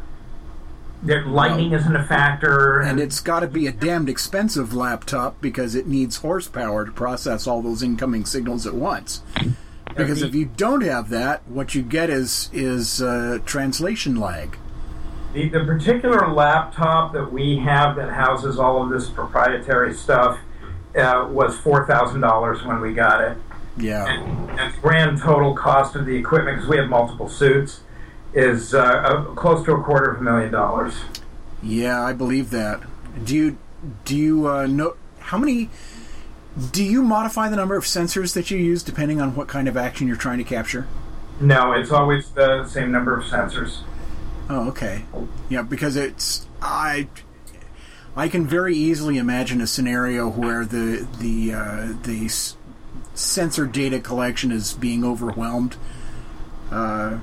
That 1.05 1.27
lightning 1.27 1.73
isn't 1.73 1.97
a 1.97 2.05
factor, 2.05 2.79
and 2.79 3.01
it's 3.01 3.19
got 3.19 3.41
to 3.41 3.49
be 3.49 3.67
a 3.67 3.73
damned 3.73 4.09
expensive 4.09 4.73
laptop 4.73 5.41
because 5.41 5.75
it 5.75 5.89
needs 5.89 6.19
horsepower 6.19 6.85
to 6.85 6.93
process 6.93 7.49
all 7.49 7.61
those 7.61 7.83
incoming 7.83 8.25
signals 8.25 8.69
at 8.69 8.75
once. 8.75 9.21
Because 9.97 10.23
if 10.23 10.35
you 10.35 10.47
don't 10.47 10.83
have 10.83 11.09
that, 11.11 11.47
what 11.49 11.75
you 11.75 11.83
get 11.83 12.11
is 12.11 12.51
is 12.53 13.03
uh, 13.03 13.39
translation 13.45 14.17
lag. 14.17 14.57
The, 15.35 15.49
the 15.49 15.65
particular 15.65 16.29
laptop 16.31 17.13
that 17.15 17.33
we 17.33 17.57
have 17.59 17.97
that 17.97 18.11
houses 18.13 18.59
all 18.59 18.83
of 18.83 18.91
this 18.91 19.09
proprietary 19.09 19.95
stuff 19.95 20.39
uh, 20.95 21.27
was 21.31 21.57
four 21.59 21.87
thousand 21.87 22.21
dollars 22.21 22.63
when 22.65 22.81
we 22.81 22.93
got 22.93 23.23
it, 23.23 23.39
Yeah, 23.79 24.07
and, 24.07 24.51
and 24.61 24.75
the 24.75 24.79
grand 24.81 25.19
total 25.21 25.55
cost 25.55 25.97
of 25.97 26.05
the 26.05 26.15
equipment 26.17 26.57
because 26.59 26.69
we 26.69 26.77
have 26.77 26.89
multiple 26.89 27.29
suits 27.29 27.81
is 28.35 28.75
uh, 28.75 28.79
uh, 28.81 29.23
close 29.35 29.65
to 29.65 29.73
a 29.73 29.83
quarter 29.83 30.11
of 30.11 30.21
a 30.21 30.23
million 30.23 30.53
dollars. 30.53 30.95
yeah, 31.63 32.03
I 32.03 32.13
believe 32.13 32.51
that. 32.51 32.83
Do 33.25 33.35
you 33.35 33.57
do 34.05 34.17
you 34.17 34.49
uh, 34.49 34.67
know 34.67 34.97
how 35.21 35.39
many? 35.39 35.71
Do 36.71 36.85
you 36.85 37.03
modify 37.03 37.49
the 37.49 37.57
number 37.57 37.77
of 37.77 37.85
sensors 37.85 38.35
that 38.35 38.51
you 38.51 38.59
use 38.59 38.83
depending 38.83 39.21
on 39.21 39.35
what 39.35 39.49
kind 39.49 39.69
of 39.69 39.77
action 39.77 40.07
you're 40.07 40.17
trying 40.17 40.39
to 40.39 40.45
capture? 40.45 40.87
No, 41.41 41.73
it's 41.73 41.91
always 41.91 42.29
the 42.31 42.67
same 42.67 42.93
number 42.93 43.17
of 43.17 43.25
sensors. 43.25 43.79
Oh, 44.51 44.69
okay. 44.69 45.05
Yeah, 45.49 45.63
because 45.63 45.97
it's 45.97 46.47
I 46.61 47.09
I 48.15 48.29
can 48.29 48.47
very 48.47 48.77
easily 48.77 49.17
imagine 49.17 49.61
a 49.63 49.67
scenario 49.67 50.29
where 50.29 50.65
the 50.67 51.07
the 51.19 51.55
uh, 51.55 51.95
the 52.03 52.27
s- 52.27 52.57
sensor 53.15 53.67
data 53.67 53.99
collection 53.99 54.53
is 54.53 54.75
being 54.75 55.05
overwhelmed. 55.05 55.77
Uh, 56.71 57.19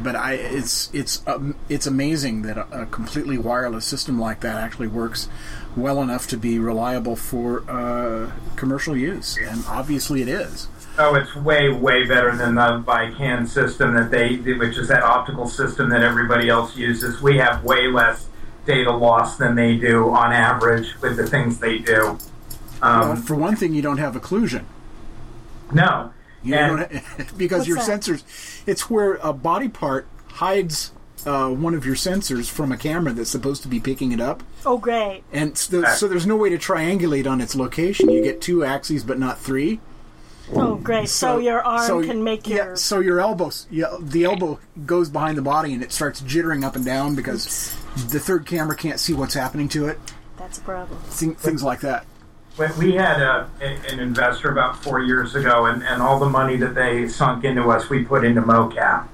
but 0.00 0.14
I 0.14 0.34
it's 0.34 0.92
it's 0.94 1.26
um, 1.26 1.56
it's 1.68 1.86
amazing 1.86 2.42
that 2.42 2.56
a, 2.56 2.82
a 2.82 2.86
completely 2.86 3.38
wireless 3.38 3.84
system 3.84 4.18
like 4.20 4.40
that 4.40 4.56
actually 4.56 4.88
works 4.88 5.28
well 5.76 6.02
enough 6.02 6.26
to 6.28 6.36
be 6.36 6.58
reliable 6.58 7.16
for 7.16 7.62
uh, 7.70 8.30
commercial 8.56 8.96
use, 8.96 9.38
and 9.38 9.64
obviously 9.68 10.22
it 10.22 10.28
is. 10.28 10.68
Oh, 10.98 11.14
it's 11.14 11.34
way, 11.34 11.70
way 11.70 12.04
better 12.06 12.36
than 12.36 12.54
the 12.54 12.82
Vicon 12.86 13.48
system 13.48 13.94
that 13.94 14.10
they, 14.10 14.36
which 14.36 14.76
is 14.76 14.88
that 14.88 15.02
optical 15.02 15.48
system 15.48 15.88
that 15.88 16.02
everybody 16.02 16.50
else 16.50 16.76
uses. 16.76 17.22
We 17.22 17.38
have 17.38 17.64
way 17.64 17.86
less 17.86 18.26
data 18.66 18.90
loss 18.92 19.38
than 19.38 19.54
they 19.54 19.76
do 19.76 20.10
on 20.10 20.32
average 20.32 20.94
with 21.00 21.16
the 21.16 21.26
things 21.26 21.58
they 21.58 21.78
do. 21.78 22.18
Well, 22.82 23.12
Um, 23.12 23.16
for 23.22 23.34
one 23.34 23.56
thing, 23.56 23.72
you 23.74 23.80
don't 23.82 23.98
have 23.98 24.14
occlusion. 24.14 24.64
no, 25.72 26.10
You 26.42 26.54
And- 26.56 26.88
don't, 27.16 27.36
because 27.38 27.66
your 27.66 27.78
that? 27.78 27.88
sensors, 27.88 28.22
it's 28.66 28.90
where 28.90 29.14
a 29.22 29.32
body 29.32 29.68
part 29.68 30.06
hides 30.34 30.90
uh, 31.26 31.48
one 31.48 31.74
of 31.74 31.84
your 31.86 31.94
sensors 31.94 32.50
from 32.50 32.72
a 32.72 32.76
camera 32.76 33.12
that's 33.12 33.30
supposed 33.30 33.62
to 33.62 33.68
be 33.68 33.80
picking 33.80 34.12
it 34.12 34.20
up, 34.20 34.42
Oh, 34.66 34.78
great. 34.78 35.22
and 35.32 35.56
so, 35.56 35.84
so 35.84 36.08
there's 36.08 36.26
no 36.26 36.36
way 36.36 36.48
to 36.50 36.58
triangulate 36.58 37.26
on 37.30 37.40
its 37.40 37.54
location. 37.54 38.08
You 38.10 38.22
get 38.22 38.40
two 38.40 38.64
axes, 38.64 39.04
but 39.04 39.18
not 39.18 39.38
three. 39.38 39.80
Oh, 40.54 40.74
great. 40.74 41.08
So, 41.08 41.38
your 41.38 41.62
arm 41.62 41.86
so- 41.86 42.02
can 42.02 42.22
make 42.24 42.46
yeah, 42.48 42.56
your. 42.56 42.76
so 42.76 43.00
your 43.00 43.20
elbows, 43.20 43.66
yeah, 43.70 43.96
the 44.00 44.24
elbow 44.24 44.58
goes 44.84 45.08
behind 45.08 45.38
the 45.38 45.42
body 45.42 45.72
and 45.72 45.82
it 45.82 45.92
starts 45.92 46.20
jittering 46.20 46.64
up 46.64 46.76
and 46.76 46.84
down 46.84 47.14
because 47.14 47.74
the 48.08 48.18
third 48.20 48.44
camera 48.44 48.76
can't 48.76 49.00
see 49.00 49.14
what's 49.14 49.34
happening 49.34 49.68
to 49.70 49.86
it. 49.88 49.98
That's 50.36 50.58
a 50.58 50.62
problem. 50.62 50.98
Thing, 51.04 51.34
things 51.36 51.62
like 51.62 51.80
that. 51.82 52.04
when 52.56 52.76
we 52.76 52.94
had 52.94 53.22
a, 53.22 53.48
an 53.62 53.98
investor 54.00 54.50
about 54.50 54.82
four 54.82 55.00
years 55.00 55.34
ago, 55.36 55.66
and, 55.66 55.82
and 55.84 56.02
all 56.02 56.18
the 56.18 56.28
money 56.28 56.56
that 56.56 56.74
they 56.74 57.08
sunk 57.08 57.44
into 57.44 57.70
us, 57.70 57.88
we 57.88 58.04
put 58.04 58.24
into 58.24 58.42
mocap. 58.42 59.06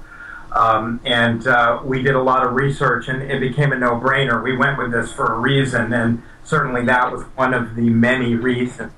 Um, 0.51 0.99
and 1.05 1.45
uh, 1.45 1.81
we 1.83 2.01
did 2.01 2.15
a 2.15 2.21
lot 2.21 2.45
of 2.45 2.53
research, 2.53 3.07
and 3.07 3.21
it 3.21 3.39
became 3.39 3.71
a 3.71 3.77
no-brainer. 3.77 4.43
We 4.43 4.57
went 4.57 4.77
with 4.77 4.91
this 4.91 5.11
for 5.11 5.25
a 5.25 5.39
reason, 5.39 5.93
and 5.93 6.23
certainly 6.43 6.83
that 6.85 7.11
was 7.11 7.23
one 7.35 7.53
of 7.53 7.75
the 7.75 7.89
many 7.89 8.35
reasons. 8.35 8.93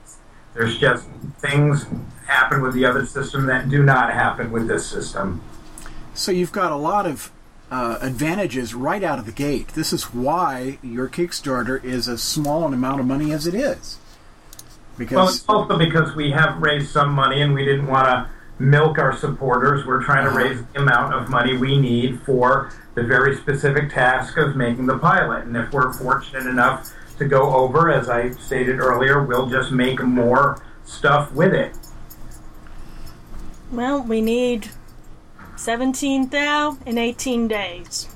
There's 0.54 0.78
just 0.78 1.06
things 1.40 1.86
happen 2.28 2.62
with 2.62 2.74
the 2.74 2.86
other 2.86 3.06
system 3.06 3.46
that 3.48 3.70
do 3.70 3.84
not 3.84 4.14
happen 4.14 4.52
with 4.52 4.68
this 4.68 4.86
system. 4.86 5.42
So 6.14 6.32
you've 6.32 6.52
got 6.52 6.72
a 6.72 6.78
lot 6.78 7.06
of 7.06 7.32
uh, 7.70 7.98
advantages 8.02 8.74
right 8.74 9.04
out 9.04 9.20
of 9.20 9.26
the 9.26 9.32
gate. 9.32 9.70
This 9.70 9.94
is 9.94 10.14
why 10.14 10.78
your 10.82 11.08
Kickstarter 11.08 11.84
is 11.84 12.08
as 12.08 12.22
small 12.22 12.68
an 12.68 12.74
amount 12.74 13.00
of 13.00 13.06
money 13.06 13.32
as 13.32 13.48
it 13.48 13.54
is. 13.56 13.98
Well, 13.98 14.98
Because 14.98 15.38
it's 15.38 15.50
also 15.50 15.78
because 15.78 16.16
we 16.16 16.32
have 16.32 16.62
raised 16.62 16.90
some 16.92 17.12
money, 17.12 17.42
and 17.42 17.54
we 17.54 17.66
didn't 17.66 17.88
want 17.88 18.08
to 18.08 18.30
milk 18.62 19.00
our 19.00 19.16
supporters. 19.16 19.86
We're 19.86 20.04
trying 20.04 20.26
to 20.26 20.30
uh-huh. 20.30 20.40
raise 20.40 20.64
the 20.64 20.80
amount 20.80 21.14
of 21.14 21.30
money 21.30 21.58
we 21.58 21.80
need 21.80 22.22
for 22.22 22.72
the 22.94 23.04
very 23.04 23.36
specific 23.36 23.90
task 23.90 24.38
of 24.38 24.56
making 24.56 24.86
the 24.86 24.98
pilot. 24.98 25.46
And 25.46 25.58
if 25.58 25.74
we're 25.74 25.92
fortunate 25.92 26.46
enough 26.46 26.94
to 27.18 27.26
go 27.26 27.54
over, 27.54 27.92
as 27.92 28.10
I 28.10 28.32
stated 28.32 28.80
earlier, 28.80 29.24
we'll 29.24 29.50
just 29.50 29.72
make 29.72 30.02
more 30.02 30.64
stuff 30.86 31.32
with 31.34 31.54
it. 31.54 31.76
Well, 33.72 34.04
we 34.04 34.22
need 34.22 34.70
17 35.56 36.30
thou 36.30 36.78
in 36.86 36.98
18 36.98 37.48
days. 37.48 38.10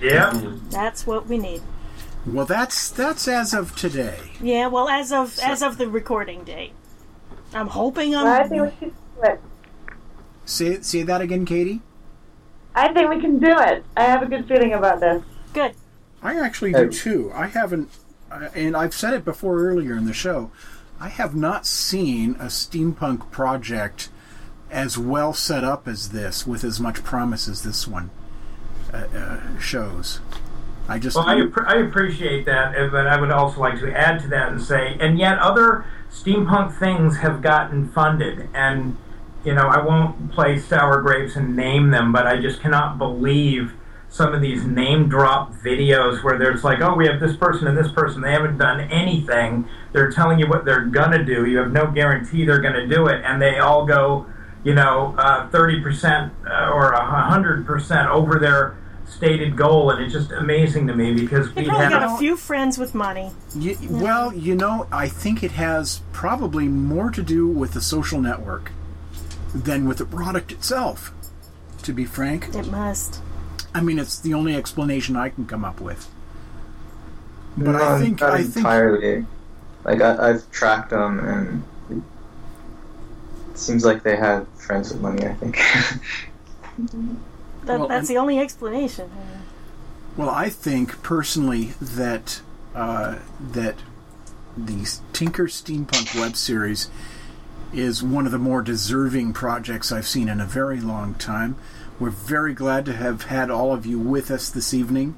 Yeah. 0.00 0.32
That's 0.70 1.06
what 1.06 1.26
we 1.26 1.38
need. 1.38 1.62
well, 2.26 2.46
that's 2.46 2.90
that's 2.90 3.26
as 3.26 3.52
of 3.52 3.74
today. 3.74 4.18
Yeah, 4.40 4.68
well, 4.68 4.88
as 4.88 5.12
of 5.12 5.38
as 5.40 5.62
of 5.62 5.78
the 5.78 5.88
recording 5.88 6.44
date. 6.44 6.72
I'm 7.54 7.66
hoping 7.68 8.14
I'm. 8.14 8.26
I 8.26 8.48
think 8.48 8.62
we 8.62 8.70
can 8.70 8.88
do 8.88 8.94
it. 9.22 9.40
Say 10.44 10.80
say 10.80 11.02
that 11.02 11.20
again, 11.20 11.44
Katie. 11.44 11.80
I 12.74 12.92
think 12.92 13.10
we 13.10 13.20
can 13.20 13.38
do 13.38 13.54
it. 13.58 13.84
I 13.96 14.04
have 14.04 14.22
a 14.22 14.26
good 14.26 14.48
feeling 14.48 14.72
about 14.72 15.00
this. 15.00 15.22
Good. 15.52 15.74
I 16.22 16.38
actually 16.38 16.72
do 16.72 16.88
too. 16.88 17.30
I 17.34 17.46
haven't 17.48 17.90
uh, 18.32 18.48
and 18.54 18.76
I've 18.76 18.94
said 18.94 19.12
it 19.12 19.24
before 19.24 19.60
earlier 19.60 19.96
in 19.96 20.06
the 20.06 20.14
show, 20.14 20.50
I 20.98 21.08
have 21.08 21.34
not 21.34 21.66
seen 21.66 22.32
a 22.36 22.46
steampunk 22.46 23.30
project 23.30 24.08
as 24.70 24.96
well 24.96 25.34
set 25.34 25.64
up 25.64 25.86
as 25.86 26.10
this, 26.10 26.46
with 26.46 26.64
as 26.64 26.80
much 26.80 27.04
promise 27.04 27.46
as 27.46 27.62
this 27.62 27.86
one 27.86 28.10
uh, 28.92 28.96
uh, 28.96 29.58
shows. 29.58 30.20
I 30.88 30.98
just 30.98 31.16
Well, 31.16 31.28
I, 31.28 31.34
appre- 31.34 31.66
I 31.66 31.80
appreciate 31.86 32.46
that, 32.46 32.74
but 32.90 33.06
I 33.06 33.20
would 33.20 33.30
also 33.30 33.60
like 33.60 33.78
to 33.80 33.92
add 33.92 34.20
to 34.22 34.28
that 34.28 34.52
and 34.52 34.62
say, 34.62 34.96
and 34.98 35.18
yet 35.18 35.38
other 35.38 35.84
steampunk 36.10 36.78
things 36.78 37.18
have 37.18 37.42
gotten 37.42 37.88
funded, 37.88 38.48
and 38.54 38.96
you 39.44 39.54
know, 39.54 39.66
I 39.68 39.84
won't 39.84 40.32
play 40.32 40.58
sour 40.58 41.00
grapes 41.02 41.36
and 41.36 41.56
name 41.56 41.90
them, 41.90 42.12
but 42.12 42.26
I 42.26 42.40
just 42.40 42.60
cannot 42.60 42.98
believe 42.98 43.72
some 44.08 44.34
of 44.34 44.42
these 44.42 44.64
name 44.64 45.08
drop 45.08 45.52
videos 45.54 46.22
where 46.22 46.38
there's 46.38 46.62
like, 46.62 46.80
oh, 46.82 46.94
we 46.94 47.06
have 47.06 47.18
this 47.18 47.34
person 47.36 47.66
and 47.66 47.76
this 47.76 47.90
person, 47.90 48.20
they 48.20 48.30
haven't 48.32 48.58
done 48.58 48.80
anything. 48.90 49.66
They're 49.92 50.10
telling 50.10 50.38
you 50.38 50.46
what 50.48 50.64
they're 50.66 50.84
gonna 50.84 51.24
do. 51.24 51.46
You 51.46 51.58
have 51.58 51.72
no 51.72 51.86
guarantee 51.90 52.44
they're 52.44 52.60
gonna 52.60 52.86
do 52.86 53.06
it, 53.06 53.22
and 53.24 53.40
they 53.40 53.58
all 53.58 53.86
go, 53.86 54.26
you 54.64 54.74
know, 54.74 55.14
uh, 55.18 55.48
thirty 55.48 55.80
percent 55.80 56.32
uh, 56.46 56.70
or 56.72 56.92
hundred 56.92 57.64
percent 57.66 58.08
over 58.10 58.38
their 58.38 58.76
stated 59.06 59.56
goal, 59.56 59.90
and 59.90 60.02
it's 60.02 60.12
just 60.12 60.30
amazing 60.32 60.86
to 60.88 60.94
me 60.94 61.12
because 61.14 61.52
They 61.54 61.62
we 61.62 61.68
probably 61.68 61.88
got 61.88 62.02
have. 62.02 62.12
a 62.14 62.18
few 62.18 62.36
friends 62.36 62.78
with 62.78 62.94
money. 62.94 63.30
Y- 63.56 63.76
Well, 63.88 64.32
you 64.34 64.54
know, 64.54 64.86
I 64.92 65.08
think 65.08 65.42
it 65.42 65.52
has 65.52 66.00
probably 66.12 66.68
more 66.68 67.10
to 67.10 67.22
do 67.22 67.46
with 67.48 67.72
the 67.72 67.80
social 67.80 68.20
network 68.20 68.72
than 69.54 69.86
with 69.86 69.98
the 69.98 70.04
product 70.06 70.52
itself. 70.52 71.12
To 71.82 71.92
be 71.92 72.04
frank, 72.04 72.54
It 72.54 72.70
must. 72.70 73.20
I 73.74 73.80
mean, 73.80 73.98
it's 73.98 74.18
the 74.20 74.34
only 74.34 74.54
explanation 74.54 75.16
I 75.16 75.30
can 75.30 75.46
come 75.46 75.64
up 75.64 75.80
with. 75.80 76.08
But 77.56 77.72
Not- 77.72 77.82
I 77.82 77.98
think 78.00 78.20
not 78.20 78.32
I 78.34 78.42
think. 78.44 79.26
Like 79.84 80.00
I, 80.00 80.30
I've 80.30 80.48
tracked 80.52 80.90
them, 80.90 81.18
and 81.18 81.64
it 81.90 83.58
seems 83.58 83.84
like 83.84 84.02
they 84.04 84.16
had 84.16 84.46
friends 84.56 84.92
with 84.92 85.00
money. 85.02 85.26
I 85.26 85.34
think. 85.34 85.58
That, 87.64 87.78
Well, 87.78 87.88
that's 87.88 88.08
and- 88.08 88.16
the 88.16 88.20
only 88.20 88.38
explanation. 88.40 89.08
Well, 90.16 90.30
I 90.30 90.48
think 90.48 91.00
personally 91.02 91.74
that 91.80 92.40
uh, 92.74 93.18
that 93.52 93.76
the 94.56 94.98
Tinker 95.12 95.44
Steampunk 95.46 96.18
web 96.20 96.34
series 96.36 96.90
is 97.72 98.02
one 98.02 98.26
of 98.26 98.32
the 98.32 98.38
more 98.38 98.62
deserving 98.62 99.32
projects 99.32 99.90
I've 99.92 100.06
seen 100.06 100.28
in 100.28 100.40
a 100.40 100.46
very 100.46 100.80
long 100.80 101.14
time. 101.14 101.56
We're 101.98 102.10
very 102.10 102.54
glad 102.54 102.84
to 102.86 102.92
have 102.92 103.24
had 103.24 103.50
all 103.50 103.72
of 103.72 103.86
you 103.86 103.98
with 103.98 104.30
us 104.30 104.50
this 104.50 104.74
evening, 104.74 105.16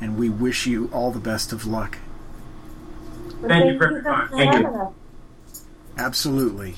and 0.00 0.16
we 0.16 0.28
wish 0.28 0.66
you 0.66 0.88
all 0.92 1.10
the 1.10 1.18
best 1.18 1.52
of 1.52 1.66
luck. 1.66 1.98
Thank 3.42 3.72
you 3.72 3.78
very 3.78 4.02
much. 4.02 4.30
Thank 4.30 4.54
you. 4.54 4.94
Absolutely. 5.98 6.76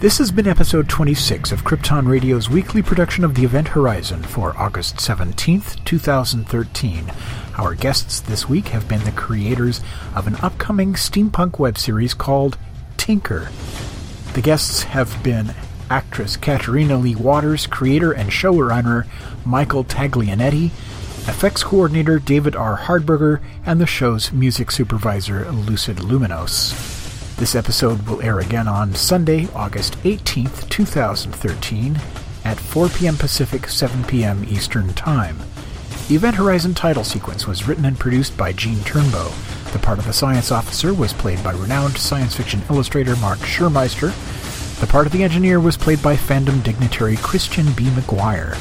This 0.00 0.18
has 0.18 0.30
been 0.30 0.46
episode 0.46 0.88
26 0.88 1.52
of 1.52 1.64
Krypton 1.64 2.06
Radio's 2.06 2.50
weekly 2.50 2.82
production 2.82 3.24
of 3.24 3.34
the 3.34 3.44
Event 3.44 3.68
Horizon 3.68 4.22
for 4.22 4.56
August 4.58 4.96
17th, 4.96 5.82
2013. 5.84 7.12
Our 7.56 7.74
guests 7.74 8.20
this 8.20 8.48
week 8.48 8.68
have 8.68 8.88
been 8.88 9.04
the 9.04 9.12
creators 9.12 9.80
of 10.14 10.26
an 10.26 10.36
upcoming 10.42 10.94
steampunk 10.94 11.58
web 11.58 11.78
series 11.78 12.12
called 12.12 12.58
Tinker. 12.96 13.50
The 14.34 14.42
guests 14.42 14.82
have 14.84 15.22
been 15.22 15.54
actress 15.90 16.36
Katarina 16.36 16.96
Leigh 16.96 17.14
Waters, 17.14 17.66
creator 17.66 18.12
and 18.12 18.30
showrunner 18.30 19.06
Michael 19.44 19.84
Taglianetti, 19.84 20.66
effects 21.28 21.62
coordinator 21.62 22.18
David 22.18 22.56
R. 22.56 22.78
Hardberger, 22.78 23.40
and 23.64 23.80
the 23.80 23.86
show's 23.86 24.32
music 24.32 24.70
supervisor 24.70 25.50
Lucid 25.50 25.98
Luminos. 25.98 26.74
This 27.36 27.54
episode 27.54 28.06
will 28.08 28.22
air 28.22 28.40
again 28.40 28.68
on 28.68 28.94
Sunday, 28.94 29.48
August 29.54 29.94
18th, 30.04 30.68
2013, 30.70 32.00
at 32.44 32.58
4 32.58 32.88
p.m. 32.88 33.16
Pacific, 33.16 33.68
7 33.68 34.04
p.m. 34.04 34.44
Eastern 34.44 34.94
Time. 34.94 35.38
The 36.08 36.14
Event 36.14 36.36
Horizon 36.36 36.72
title 36.72 37.02
sequence 37.02 37.48
was 37.48 37.66
written 37.66 37.84
and 37.84 37.98
produced 37.98 38.36
by 38.36 38.52
Gene 38.52 38.78
Turnbow. 38.78 39.32
The 39.72 39.80
part 39.80 39.98
of 39.98 40.06
the 40.06 40.12
science 40.12 40.52
officer 40.52 40.94
was 40.94 41.12
played 41.12 41.42
by 41.42 41.50
renowned 41.50 41.98
science 41.98 42.36
fiction 42.36 42.62
illustrator 42.70 43.16
Mark 43.16 43.40
Schurmeister. 43.40 44.14
The 44.78 44.86
part 44.86 45.08
of 45.08 45.12
the 45.12 45.24
engineer 45.24 45.58
was 45.58 45.76
played 45.76 46.00
by 46.00 46.14
fandom 46.14 46.62
dignitary 46.62 47.16
Christian 47.16 47.72
B. 47.72 47.86
McGuire. 47.86 48.54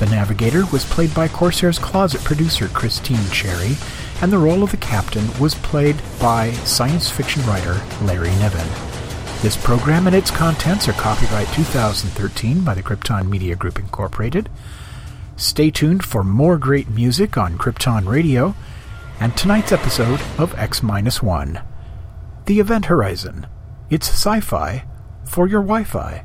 The 0.00 0.06
navigator 0.10 0.66
was 0.66 0.84
played 0.84 1.14
by 1.14 1.28
Corsair's 1.28 1.78
Closet 1.78 2.22
producer 2.24 2.68
Christine 2.68 3.30
Cherry, 3.30 3.78
and 4.20 4.30
the 4.30 4.36
role 4.36 4.62
of 4.62 4.70
the 4.70 4.76
captain 4.76 5.30
was 5.40 5.54
played 5.54 5.96
by 6.20 6.52
science 6.66 7.08
fiction 7.08 7.42
writer 7.46 7.80
Larry 8.02 8.36
Niven. 8.36 8.68
This 9.40 9.56
program 9.56 10.06
and 10.06 10.14
its 10.14 10.30
contents 10.30 10.88
are 10.88 10.92
copyright 10.92 11.48
2013 11.54 12.62
by 12.62 12.74
the 12.74 12.82
Krypton 12.82 13.30
Media 13.30 13.56
Group 13.56 13.78
Incorporated. 13.78 14.50
Stay 15.42 15.72
tuned 15.72 16.04
for 16.04 16.22
more 16.22 16.56
great 16.56 16.88
music 16.88 17.36
on 17.36 17.58
Krypton 17.58 18.06
Radio 18.06 18.54
and 19.18 19.36
tonight's 19.36 19.72
episode 19.72 20.20
of 20.38 20.54
X 20.54 20.84
1. 20.84 21.60
The 22.46 22.60
Event 22.60 22.84
Horizon. 22.84 23.48
It's 23.90 24.08
sci 24.08 24.38
fi 24.38 24.84
for 25.24 25.48
your 25.48 25.62
Wi 25.62 25.82
Fi. 25.82 26.24